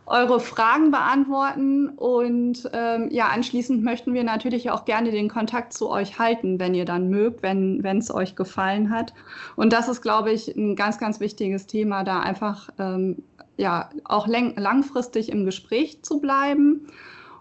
eure 0.06 0.40
Fragen 0.40 0.90
beantworten. 0.90 1.88
Und 1.88 2.70
ähm, 2.72 3.08
ja, 3.10 3.28
anschließend 3.28 3.82
möchten 3.82 4.14
wir 4.14 4.24
natürlich 4.24 4.70
auch 4.70 4.84
gerne 4.84 5.10
den 5.10 5.28
Kontakt 5.28 5.72
zu 5.72 5.90
euch 5.90 6.18
halten, 6.18 6.58
wenn 6.58 6.74
ihr 6.74 6.84
dann 6.84 7.10
mögt, 7.10 7.42
wenn 7.42 7.84
es 7.84 8.12
euch 8.12 8.36
gefallen 8.36 8.90
hat. 8.90 9.12
Und 9.56 9.72
das 9.72 9.88
ist, 9.88 10.00
glaube 10.00 10.32
ich, 10.32 10.54
ein 10.56 10.76
ganz, 10.76 10.98
ganz 10.98 11.20
wichtiges 11.20 11.66
Thema, 11.66 12.04
da 12.04 12.20
einfach 12.20 12.70
ähm, 12.78 13.22
ja 13.56 13.90
auch 14.04 14.26
langfristig 14.28 15.30
im 15.30 15.44
Gespräch 15.44 16.02
zu 16.02 16.20
bleiben 16.20 16.86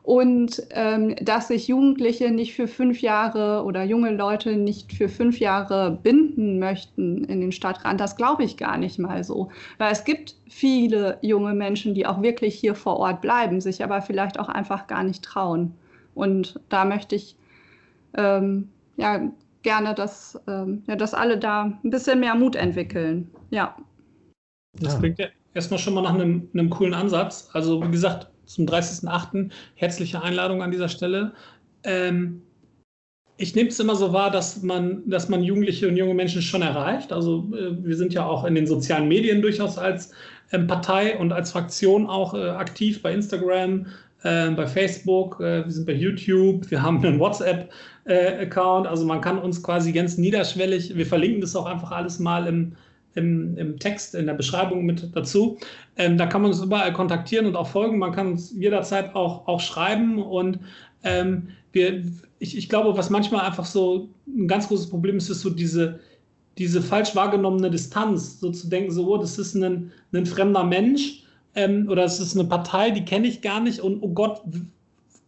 und 0.06 0.62
ähm, 0.70 1.16
dass 1.20 1.48
sich 1.48 1.68
Jugendliche 1.68 2.30
nicht 2.30 2.54
für 2.54 2.68
fünf 2.68 3.02
Jahre 3.02 3.64
oder 3.64 3.84
junge 3.84 4.12
Leute 4.12 4.56
nicht 4.56 4.94
für 4.94 5.10
fünf 5.10 5.40
Jahre 5.40 6.00
binden 6.04 6.60
möchten 6.60 7.24
in 7.24 7.42
den 7.42 7.52
Stadtrand, 7.52 8.00
das 8.00 8.16
glaube 8.16 8.44
ich 8.44 8.56
gar 8.56 8.78
nicht 8.78 9.00
mal 9.00 9.24
so. 9.24 9.50
Weil 9.80 9.92
es 9.92 10.04
gibt 10.04 10.36
viele 10.48 11.18
junge 11.22 11.56
Menschen, 11.56 11.96
die 11.96 12.06
auch 12.06 12.22
wirklich 12.22 12.54
hier 12.54 12.76
vor 12.76 12.98
Ort 12.98 13.22
bleiben, 13.22 13.60
sich 13.62 13.84
aber 13.84 14.04
vielleicht 14.04 14.40
auch 14.40 14.48
einfach 14.48 14.86
gar 14.86 15.04
nicht 15.04 15.24
trauen. 15.24 15.74
Und 16.14 16.60
da 16.70 16.86
möchte 16.86 17.16
ich 17.16 17.36
ähm, 18.16 18.70
ja 18.98 19.28
gerne, 19.64 19.96
dass, 19.96 20.40
ähm, 20.48 20.84
ja, 20.88 20.96
dass 20.96 21.16
alle 21.16 21.40
da 21.40 21.64
ein 21.84 21.90
bisschen 21.90 22.20
mehr 22.20 22.36
Mut 22.36 22.56
entwickeln. 22.56 23.32
Ja. 23.50 23.76
Das 24.80 25.00
klingt 25.00 25.18
ja 25.18 25.28
erstmal 25.56 25.80
schon 25.80 25.96
mal 25.96 26.02
nach 26.02 26.14
einem, 26.14 26.48
einem 26.54 26.70
coolen 26.70 26.94
Ansatz. 26.94 27.50
Also 27.54 27.82
wie 27.82 27.90
gesagt, 27.90 28.30
zum 28.46 28.66
30.08. 28.66 29.50
Herzliche 29.76 30.22
Einladung 30.22 30.62
an 30.62 30.72
dieser 30.72 30.90
Stelle. 30.90 31.34
Ähm, 31.84 32.42
ich 33.38 33.54
nehme 33.54 33.70
es 33.70 33.80
immer 33.80 33.96
so 33.96 34.14
wahr, 34.14 34.32
dass 34.32 34.62
man, 34.64 35.04
dass 35.10 35.28
man 35.28 35.44
Jugendliche 35.44 35.88
und 35.88 35.98
junge 35.98 36.14
Menschen 36.14 36.42
schon 36.42 36.62
erreicht. 36.62 37.12
Also 37.12 37.48
äh, 37.54 37.84
wir 37.84 37.96
sind 37.96 38.14
ja 38.14 38.26
auch 38.26 38.46
in 38.46 38.56
den 38.56 38.68
sozialen 38.68 39.08
Medien 39.08 39.42
durchaus 39.42 39.78
als 39.78 40.12
ähm, 40.52 40.68
Partei 40.68 41.18
und 41.18 41.34
als 41.34 41.52
Fraktion 41.52 42.08
auch 42.08 42.34
äh, 42.34 42.50
aktiv 42.50 43.02
bei 43.02 43.14
Instagram, 43.14 43.88
äh, 44.24 44.52
bei 44.52 44.68
Facebook, 44.68 45.40
äh, 45.42 45.66
wir 45.66 45.72
sind 45.72 45.86
bei 45.86 45.94
YouTube, 45.94 46.70
wir 46.72 46.82
haben 46.82 47.04
einen 47.06 47.20
WhatsApp-Account. 47.20 48.86
Äh, 48.86 48.90
also 48.90 49.06
man 49.06 49.22
kann 49.22 49.38
uns 49.38 49.62
quasi 49.62 49.92
ganz 49.92 50.18
niederschwellig, 50.18 50.96
wir 50.96 51.06
verlinken 51.06 51.42
das 51.42 51.56
auch 51.56 51.66
einfach 51.66 51.92
alles 51.92 52.20
mal 52.20 52.48
im, 52.48 52.74
im, 53.16 53.58
im 53.58 53.80
Text, 53.80 54.14
in 54.14 54.28
der 54.28 54.34
Beschreibung 54.34 54.86
mit 54.86 55.16
dazu. 55.16 55.58
Ähm, 55.98 56.18
da 56.18 56.28
kann 56.28 56.42
man 56.42 56.52
uns 56.52 56.62
überall 56.62 56.94
kontaktieren 56.94 57.46
und 57.46 57.56
auch 57.56 57.68
folgen. 57.68 57.98
Man 57.98 58.12
kann 58.12 58.28
uns 58.28 58.52
jederzeit 58.52 59.16
auch, 59.16 59.48
auch 59.48 59.60
schreiben 59.60 60.22
und 60.22 60.60
ähm, 61.04 61.50
wir, 61.72 62.04
ich, 62.40 62.58
ich 62.58 62.70
glaube, 62.70 62.98
was 62.98 63.10
manchmal 63.10 63.46
einfach 63.46 63.66
so 63.66 64.10
ein 64.28 64.48
ganz 64.48 64.68
großes 64.68 64.90
Problem 64.90 65.18
ist, 65.18 65.30
ist 65.30 65.42
so 65.42 65.50
diese, 65.50 66.00
diese 66.58 66.82
falsch 66.82 67.16
wahrgenommene 67.16 67.70
Distanz, 67.70 68.40
so 68.40 68.52
zu 68.52 68.68
denken, 68.68 68.92
so, 68.92 69.14
oh, 69.14 69.18
das 69.18 69.38
ist 69.38 69.56
ein, 69.56 69.92
ein 70.14 70.26
fremder 70.26 70.64
Mensch 70.64 71.24
ähm, 71.56 71.88
oder 71.90 72.04
es 72.04 72.20
ist 72.20 72.38
eine 72.38 72.48
Partei, 72.48 72.92
die 72.92 73.06
kenne 73.06 73.28
ich 73.28 73.42
gar 73.42 73.60
nicht 73.60 73.80
und 73.80 74.02
oh 74.02 74.10
Gott, 74.10 74.42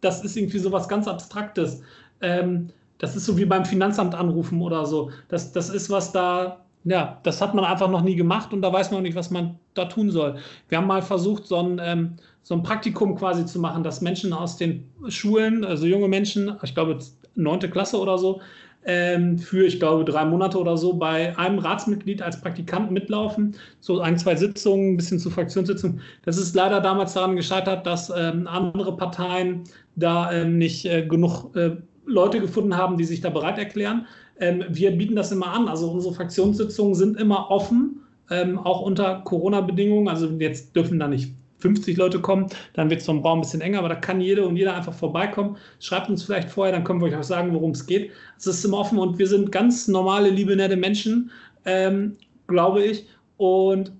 das 0.00 0.24
ist 0.24 0.36
irgendwie 0.36 0.58
so 0.58 0.72
was 0.72 0.88
ganz 0.88 1.08
Abstraktes. 1.08 1.82
Ähm, 2.20 2.70
das 2.98 3.14
ist 3.14 3.26
so 3.26 3.38
wie 3.38 3.44
beim 3.44 3.64
Finanzamt 3.64 4.14
anrufen 4.14 4.60
oder 4.60 4.84
so. 4.84 5.10
Das, 5.28 5.52
das 5.52 5.70
ist 5.70 5.88
was 5.90 6.12
da, 6.12 6.64
ja, 6.84 7.20
das 7.22 7.40
hat 7.40 7.54
man 7.54 7.64
einfach 7.64 7.90
noch 7.90 8.02
nie 8.02 8.16
gemacht 8.16 8.52
und 8.52 8.62
da 8.62 8.72
weiß 8.72 8.90
man 8.90 9.00
auch 9.00 9.02
nicht, 9.02 9.16
was 9.16 9.30
man 9.30 9.58
da 9.74 9.86
tun 9.86 10.10
soll. 10.10 10.36
Wir 10.68 10.78
haben 10.78 10.86
mal 10.86 11.02
versucht, 11.02 11.46
so 11.46 11.56
ein, 11.56 11.80
ähm, 11.82 12.16
so 12.42 12.54
ein 12.54 12.62
Praktikum 12.62 13.14
quasi 13.16 13.44
zu 13.44 13.58
machen, 13.58 13.82
dass 13.82 14.00
Menschen 14.00 14.32
aus 14.32 14.56
den 14.56 14.88
Schulen, 15.08 15.64
also 15.64 15.86
junge 15.86 16.08
Menschen, 16.08 16.56
ich 16.62 16.74
glaube 16.74 16.98
neunte 17.34 17.68
Klasse 17.68 17.98
oder 17.98 18.18
so, 18.18 18.40
ähm, 18.84 19.38
für, 19.38 19.66
ich 19.66 19.78
glaube, 19.78 20.04
drei 20.04 20.24
Monate 20.24 20.58
oder 20.58 20.76
so 20.76 20.94
bei 20.94 21.36
einem 21.36 21.58
Ratsmitglied 21.58 22.22
als 22.22 22.40
Praktikant 22.40 22.90
mitlaufen. 22.90 23.54
So 23.80 24.00
ein, 24.00 24.16
zwei 24.16 24.34
Sitzungen, 24.34 24.94
ein 24.94 24.96
bisschen 24.96 25.18
zu 25.18 25.30
Fraktionssitzungen. 25.30 26.00
Das 26.24 26.38
ist 26.38 26.54
leider 26.54 26.80
damals 26.80 27.12
daran 27.12 27.36
gescheitert, 27.36 27.86
dass 27.86 28.10
ähm, 28.16 28.46
andere 28.46 28.96
Parteien 28.96 29.64
da 29.96 30.32
ähm, 30.32 30.58
nicht 30.58 30.86
äh, 30.86 31.06
genug 31.06 31.54
äh, 31.54 31.72
Leute 32.06 32.40
gefunden 32.40 32.76
haben, 32.76 32.96
die 32.96 33.04
sich 33.04 33.20
da 33.20 33.28
bereit 33.28 33.58
erklären. 33.58 34.06
Ähm, 34.40 34.64
wir 34.68 34.92
bieten 34.92 35.16
das 35.16 35.32
immer 35.32 35.52
an. 35.52 35.68
Also 35.68 35.90
unsere 35.90 36.14
Fraktionssitzungen 36.14 36.94
sind 36.94 37.18
immer 37.18 37.50
offen, 37.50 38.00
ähm, 38.30 38.58
auch 38.58 38.80
unter 38.80 39.20
Corona-Bedingungen. 39.24 40.08
Also 40.08 40.28
jetzt 40.38 40.74
dürfen 40.74 40.98
da 40.98 41.08
nicht 41.08 41.32
50 41.58 41.96
Leute 41.96 42.20
kommen, 42.20 42.46
dann 42.74 42.88
wird 42.88 43.00
es 43.00 43.06
vom 43.06 43.20
Raum 43.20 43.38
ein 43.38 43.42
bisschen 43.42 43.60
enger, 43.60 43.80
aber 43.80 43.88
da 43.88 43.96
kann 43.96 44.20
jede 44.20 44.46
und 44.46 44.56
jeder 44.56 44.76
einfach 44.76 44.94
vorbeikommen. 44.94 45.56
Schreibt 45.80 46.08
uns 46.08 46.22
vielleicht 46.22 46.50
vorher, 46.50 46.72
dann 46.72 46.84
können 46.84 47.00
wir 47.00 47.08
euch 47.08 47.16
auch 47.16 47.22
sagen, 47.24 47.52
worum 47.52 47.72
es 47.72 47.86
geht. 47.86 48.12
Es 48.38 48.46
ist 48.46 48.64
immer 48.64 48.78
offen 48.78 48.98
und 48.98 49.18
wir 49.18 49.26
sind 49.26 49.50
ganz 49.50 49.88
normale, 49.88 50.30
liebe, 50.30 50.54
nette 50.54 50.76
Menschen, 50.76 51.30
ähm, 51.64 52.16
glaube 52.46 52.84
ich. 52.84 53.06
Und 53.36 53.92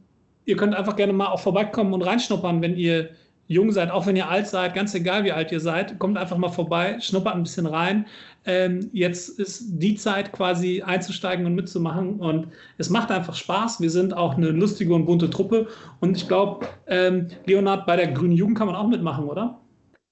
ihr 0.45 0.57
könnt 0.57 0.75
einfach 0.75 0.97
gerne 0.97 1.13
mal 1.13 1.27
auch 1.27 1.41
vorbeikommen 1.41 1.93
und 1.93 2.03
reinschnuppern, 2.03 2.63
wenn 2.63 2.77
ihr 2.77 3.11
jung 3.49 3.73
seid, 3.73 3.91
auch 3.91 4.07
wenn 4.07 4.15
ihr 4.15 4.29
alt 4.29 4.47
seid, 4.47 4.75
ganz 4.75 4.95
egal 4.95 5.25
wie 5.25 5.33
alt 5.33 5.51
ihr 5.51 5.61
seid, 5.61 5.99
kommt 5.99 6.19
einfach 6.19 6.37
mal 6.37 6.51
vorbei, 6.51 6.99
schnuppert 7.01 7.35
ein 7.35 7.43
bisschen 7.43 7.67
rein. 7.67 8.07
Ähm, 8.49 8.89
jetzt 8.95 9.39
ist 9.39 9.79
die 9.79 9.95
Zeit 9.97 10.33
quasi 10.33 10.81
einzusteigen 10.81 11.45
und 11.45 11.55
mitzumachen 11.55 12.19
und 12.19 12.49
es 12.79 12.89
macht 12.89 13.11
einfach 13.11 13.35
Spaß. 13.35 13.83
Wir 13.83 13.91
sind 13.91 14.17
auch 14.17 14.39
eine 14.39 14.49
lustige 14.49 14.95
und 14.95 15.05
bunte 15.05 15.29
Truppe 15.29 15.69
und 16.01 16.17
ich 16.17 16.27
glaube, 16.27 16.67
ähm, 16.87 17.29
Leonhard, 17.45 17.87
bei 17.87 17.97
der 17.97 18.11
Grünen 18.11 18.33
Jugend 18.33 18.57
kann 18.57 18.67
man 18.67 18.75
auch 18.75 18.89
mitmachen, 18.89 19.27
oder? 19.27 19.61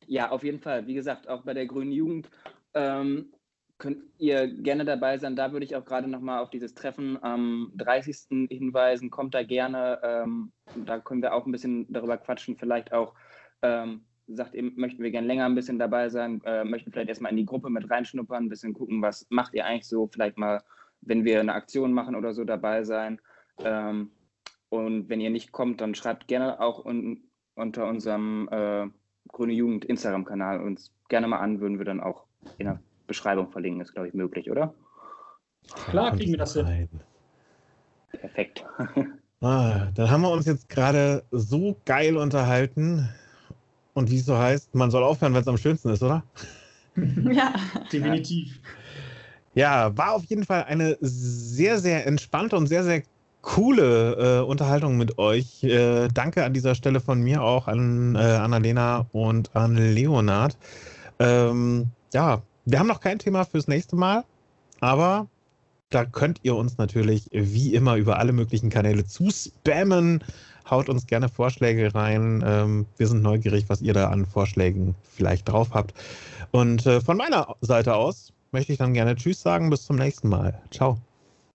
Ja, 0.06 0.30
auf 0.30 0.44
jeden 0.44 0.60
Fall. 0.60 0.86
Wie 0.86 0.92
gesagt, 0.92 1.28
auch 1.28 1.44
bei 1.44 1.54
der 1.54 1.64
Grünen 1.64 1.92
Jugend 1.92 2.28
ähm, 2.74 3.32
könnt 3.78 4.02
ihr 4.18 4.46
gerne 4.46 4.84
dabei 4.84 5.16
sein. 5.16 5.34
Da 5.34 5.52
würde 5.52 5.64
ich 5.64 5.74
auch 5.74 5.86
gerade 5.86 6.06
nochmal 6.06 6.40
auf 6.42 6.50
dieses 6.50 6.74
Treffen 6.74 7.22
am 7.22 7.72
30. 7.76 8.48
hinweisen. 8.50 9.10
Kommt 9.10 9.34
da 9.34 9.42
gerne. 9.42 9.98
Ähm, 10.02 10.52
da 10.84 10.98
können 10.98 11.22
wir 11.22 11.34
auch 11.34 11.46
ein 11.46 11.52
bisschen 11.52 11.90
darüber 11.90 12.18
quatschen. 12.18 12.56
Vielleicht 12.56 12.92
auch 12.92 13.14
ähm, 13.62 14.05
sagt 14.28 14.54
eben, 14.54 14.72
möchten 14.76 15.02
wir 15.02 15.10
gerne 15.10 15.26
länger 15.26 15.46
ein 15.46 15.54
bisschen 15.54 15.78
dabei 15.78 16.08
sein, 16.08 16.40
äh, 16.44 16.64
möchten 16.64 16.92
vielleicht 16.92 17.08
erstmal 17.08 17.30
in 17.30 17.36
die 17.36 17.46
Gruppe 17.46 17.70
mit 17.70 17.88
reinschnuppern, 17.90 18.44
ein 18.44 18.48
bisschen 18.48 18.74
gucken, 18.74 19.02
was 19.02 19.26
macht 19.30 19.54
ihr 19.54 19.64
eigentlich 19.64 19.86
so, 19.86 20.08
vielleicht 20.08 20.36
mal, 20.38 20.62
wenn 21.00 21.24
wir 21.24 21.40
eine 21.40 21.54
Aktion 21.54 21.92
machen 21.92 22.16
oder 22.16 22.34
so 22.34 22.44
dabei 22.44 22.84
sein. 22.84 23.20
Ähm, 23.58 24.10
und 24.68 25.08
wenn 25.08 25.20
ihr 25.20 25.30
nicht 25.30 25.52
kommt, 25.52 25.80
dann 25.80 25.94
schreibt 25.94 26.26
gerne 26.28 26.60
auch 26.60 26.84
un 26.84 27.22
unter 27.54 27.86
unserem 27.88 28.48
äh, 28.50 28.86
Grüne 29.28 29.54
Jugend 29.54 29.86
Instagram-Kanal 29.86 30.60
uns 30.60 30.92
gerne 31.08 31.26
mal 31.26 31.38
an, 31.38 31.60
würden 31.60 31.78
wir 31.78 31.86
dann 31.86 32.00
auch 32.00 32.24
in 32.58 32.66
der 32.66 32.80
Beschreibung 33.06 33.50
verlinken, 33.50 33.80
ist 33.80 33.94
glaube 33.94 34.08
ich 34.08 34.14
möglich, 34.14 34.50
oder? 34.50 34.74
Klar, 35.88 36.14
kriegen 36.14 36.32
wir 36.32 36.38
das 36.38 36.52
hin. 36.52 36.88
Perfekt. 38.12 38.64
ah, 39.40 39.86
dann 39.94 40.10
haben 40.10 40.22
wir 40.22 40.30
uns 40.30 40.46
jetzt 40.46 40.68
gerade 40.68 41.24
so 41.30 41.76
geil 41.86 42.16
unterhalten. 42.16 43.08
Und 43.96 44.10
wie 44.10 44.18
es 44.18 44.26
so 44.26 44.36
heißt, 44.36 44.74
man 44.74 44.90
soll 44.90 45.02
aufhören, 45.02 45.32
wenn 45.32 45.40
es 45.40 45.48
am 45.48 45.56
schönsten 45.56 45.88
ist, 45.88 46.02
oder? 46.02 46.22
Ja. 47.30 47.54
Definitiv. 47.92 48.58
Ja, 49.54 49.96
war 49.96 50.12
auf 50.12 50.24
jeden 50.26 50.44
Fall 50.44 50.64
eine 50.64 50.96
sehr, 51.00 51.78
sehr 51.78 52.06
entspannte 52.06 52.56
und 52.56 52.66
sehr, 52.66 52.84
sehr 52.84 53.02
coole 53.40 54.40
äh, 54.40 54.44
Unterhaltung 54.44 54.98
mit 54.98 55.18
euch. 55.18 55.62
Äh, 55.62 56.08
danke 56.08 56.44
an 56.44 56.52
dieser 56.52 56.74
Stelle 56.74 57.00
von 57.00 57.22
mir 57.22 57.42
auch 57.42 57.68
an 57.68 58.16
äh, 58.16 58.18
Annalena 58.18 59.06
und 59.12 59.54
an 59.56 59.76
Leonard. 59.76 60.58
Ähm, 61.18 61.88
ja, 62.12 62.42
wir 62.66 62.78
haben 62.78 62.88
noch 62.88 63.00
kein 63.00 63.18
Thema 63.18 63.44
fürs 63.44 63.68
nächste 63.68 63.96
Mal, 63.96 64.24
aber 64.80 65.26
da 65.88 66.04
könnt 66.04 66.40
ihr 66.42 66.56
uns 66.56 66.76
natürlich 66.76 67.28
wie 67.32 67.74
immer 67.74 67.96
über 67.96 68.18
alle 68.18 68.32
möglichen 68.32 68.68
Kanäle 68.68 69.06
zuspammen. 69.06 70.22
Haut 70.70 70.88
uns 70.88 71.06
gerne 71.06 71.28
Vorschläge 71.28 71.94
rein. 71.94 72.42
Ähm, 72.46 72.86
wir 72.96 73.06
sind 73.06 73.22
neugierig, 73.22 73.64
was 73.68 73.82
ihr 73.82 73.94
da 73.94 74.08
an 74.08 74.26
Vorschlägen 74.26 74.94
vielleicht 75.02 75.48
drauf 75.48 75.68
habt. 75.72 75.94
Und 76.50 76.86
äh, 76.86 77.00
von 77.00 77.16
meiner 77.16 77.54
Seite 77.60 77.94
aus 77.94 78.32
möchte 78.52 78.72
ich 78.72 78.78
dann 78.78 78.94
gerne 78.94 79.14
Tschüss 79.16 79.42
sagen. 79.42 79.70
Bis 79.70 79.84
zum 79.84 79.96
nächsten 79.96 80.28
Mal. 80.28 80.60
Ciao. 80.70 80.98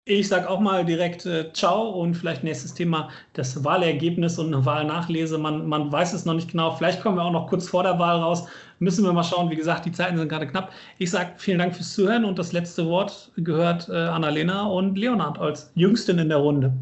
Ich 0.06 0.30
sage 0.30 0.50
auch 0.50 0.60
mal 0.60 0.84
direkt 0.84 1.28
äh, 1.28 1.54
Ciao 1.54 1.90
und 1.90 2.16
vielleicht 2.16 2.44
nächstes 2.44 2.74
Thema 2.74 3.10
das 3.34 3.64
Wahlergebnis 3.64 4.40
und 4.40 4.54
eine 4.54 4.66
Wahlnachlese. 4.66 5.38
Man, 5.38 5.68
man 5.68 5.92
weiß 5.92 6.14
es 6.14 6.26
noch 6.26 6.34
nicht 6.34 6.52
genau. 6.52 6.72
Vielleicht 6.72 7.02
kommen 7.02 7.18
wir 7.18 7.24
auch 7.24 7.32
noch 7.32 7.48
kurz 7.48 7.68
vor 7.68 7.84
der 7.84 8.00
Wahl 8.00 8.18
raus. 8.18 8.48
Müssen 8.80 9.06
wir 9.06 9.14
mal 9.14 9.24
schauen. 9.24 9.52
Wie 9.52 9.56
gesagt, 9.56 9.86
die 9.86 9.92
Zeiten 9.92 10.18
sind 10.18 10.28
gerade 10.28 10.48
knapp. 10.48 10.72
Ich 10.98 11.12
sage 11.12 11.34
vielen 11.38 11.60
Dank 11.60 11.76
fürs 11.76 11.94
Zuhören 11.94 12.26
und 12.26 12.40
das 12.40 12.52
letzte 12.52 12.88
Wort 12.88 13.32
gehört 13.38 13.90
äh, 13.90 13.94
Annalena 13.94 14.66
und 14.66 14.98
Leonard 14.98 15.38
als 15.38 15.72
Jüngsten 15.76 16.18
in 16.18 16.30
der 16.30 16.40
Runde. 16.40 16.74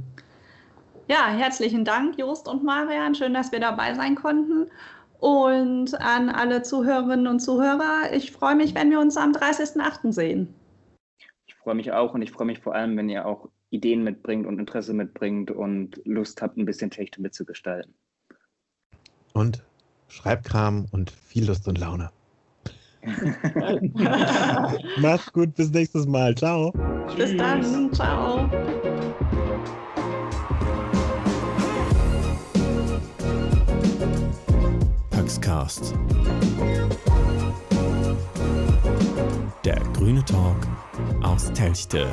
Ja, 1.10 1.28
herzlichen 1.28 1.86
Dank, 1.86 2.20
Jost 2.20 2.48
und 2.48 2.64
Marian. 2.64 3.16
Schön, 3.16 3.34
dass 3.34 3.52
wir 3.52 3.60
dabei 3.60 3.96
sein 3.96 4.14
konnten. 4.14 4.70
Und 5.20 6.00
an 6.00 6.30
alle 6.30 6.62
Zuhörerinnen 6.62 7.26
und 7.26 7.40
Zuhörer, 7.40 8.14
ich 8.14 8.32
freue 8.32 8.56
mich, 8.56 8.76
wenn 8.76 8.92
wir 8.92 9.00
uns 9.00 9.18
am 9.18 9.32
30.08. 9.32 10.14
sehen. 10.14 10.54
Ich 11.48 11.56
freue 11.56 11.74
mich 11.74 11.92
auch 11.92 12.14
und 12.14 12.22
ich 12.22 12.32
freue 12.32 12.46
mich 12.46 12.60
vor 12.60 12.76
allem, 12.76 12.96
wenn 12.96 13.10
ihr 13.10 13.26
auch 13.26 13.50
Ideen 13.72 14.04
mitbringt 14.04 14.46
und 14.46 14.60
Interesse 14.60 14.94
mitbringt 14.94 15.50
und 15.50 16.00
Lust 16.06 16.44
habt, 16.44 16.58
ein 16.58 16.66
bisschen 16.66 16.92
Technik 16.92 17.20
mitzugestalten. 17.20 17.96
Und 19.34 19.64
Schreibkram 20.10 20.86
und 20.92 21.10
viel 21.10 21.48
Lust 21.48 21.68
und 21.68 21.80
Laune. 21.80 22.12
Macht's 25.02 25.34
gut, 25.34 25.56
bis 25.56 25.72
nächstes 25.72 26.06
Mal. 26.06 26.36
Ciao. 26.36 26.72
Bis 27.18 27.36
dann. 27.36 27.92
Ciao. 27.94 28.48
Gründungscast. 35.30 35.94
Der 39.64 39.80
grüne 39.94 40.26
Talk 40.26 40.58
aus 41.22 41.54
Telchte. 41.54 42.08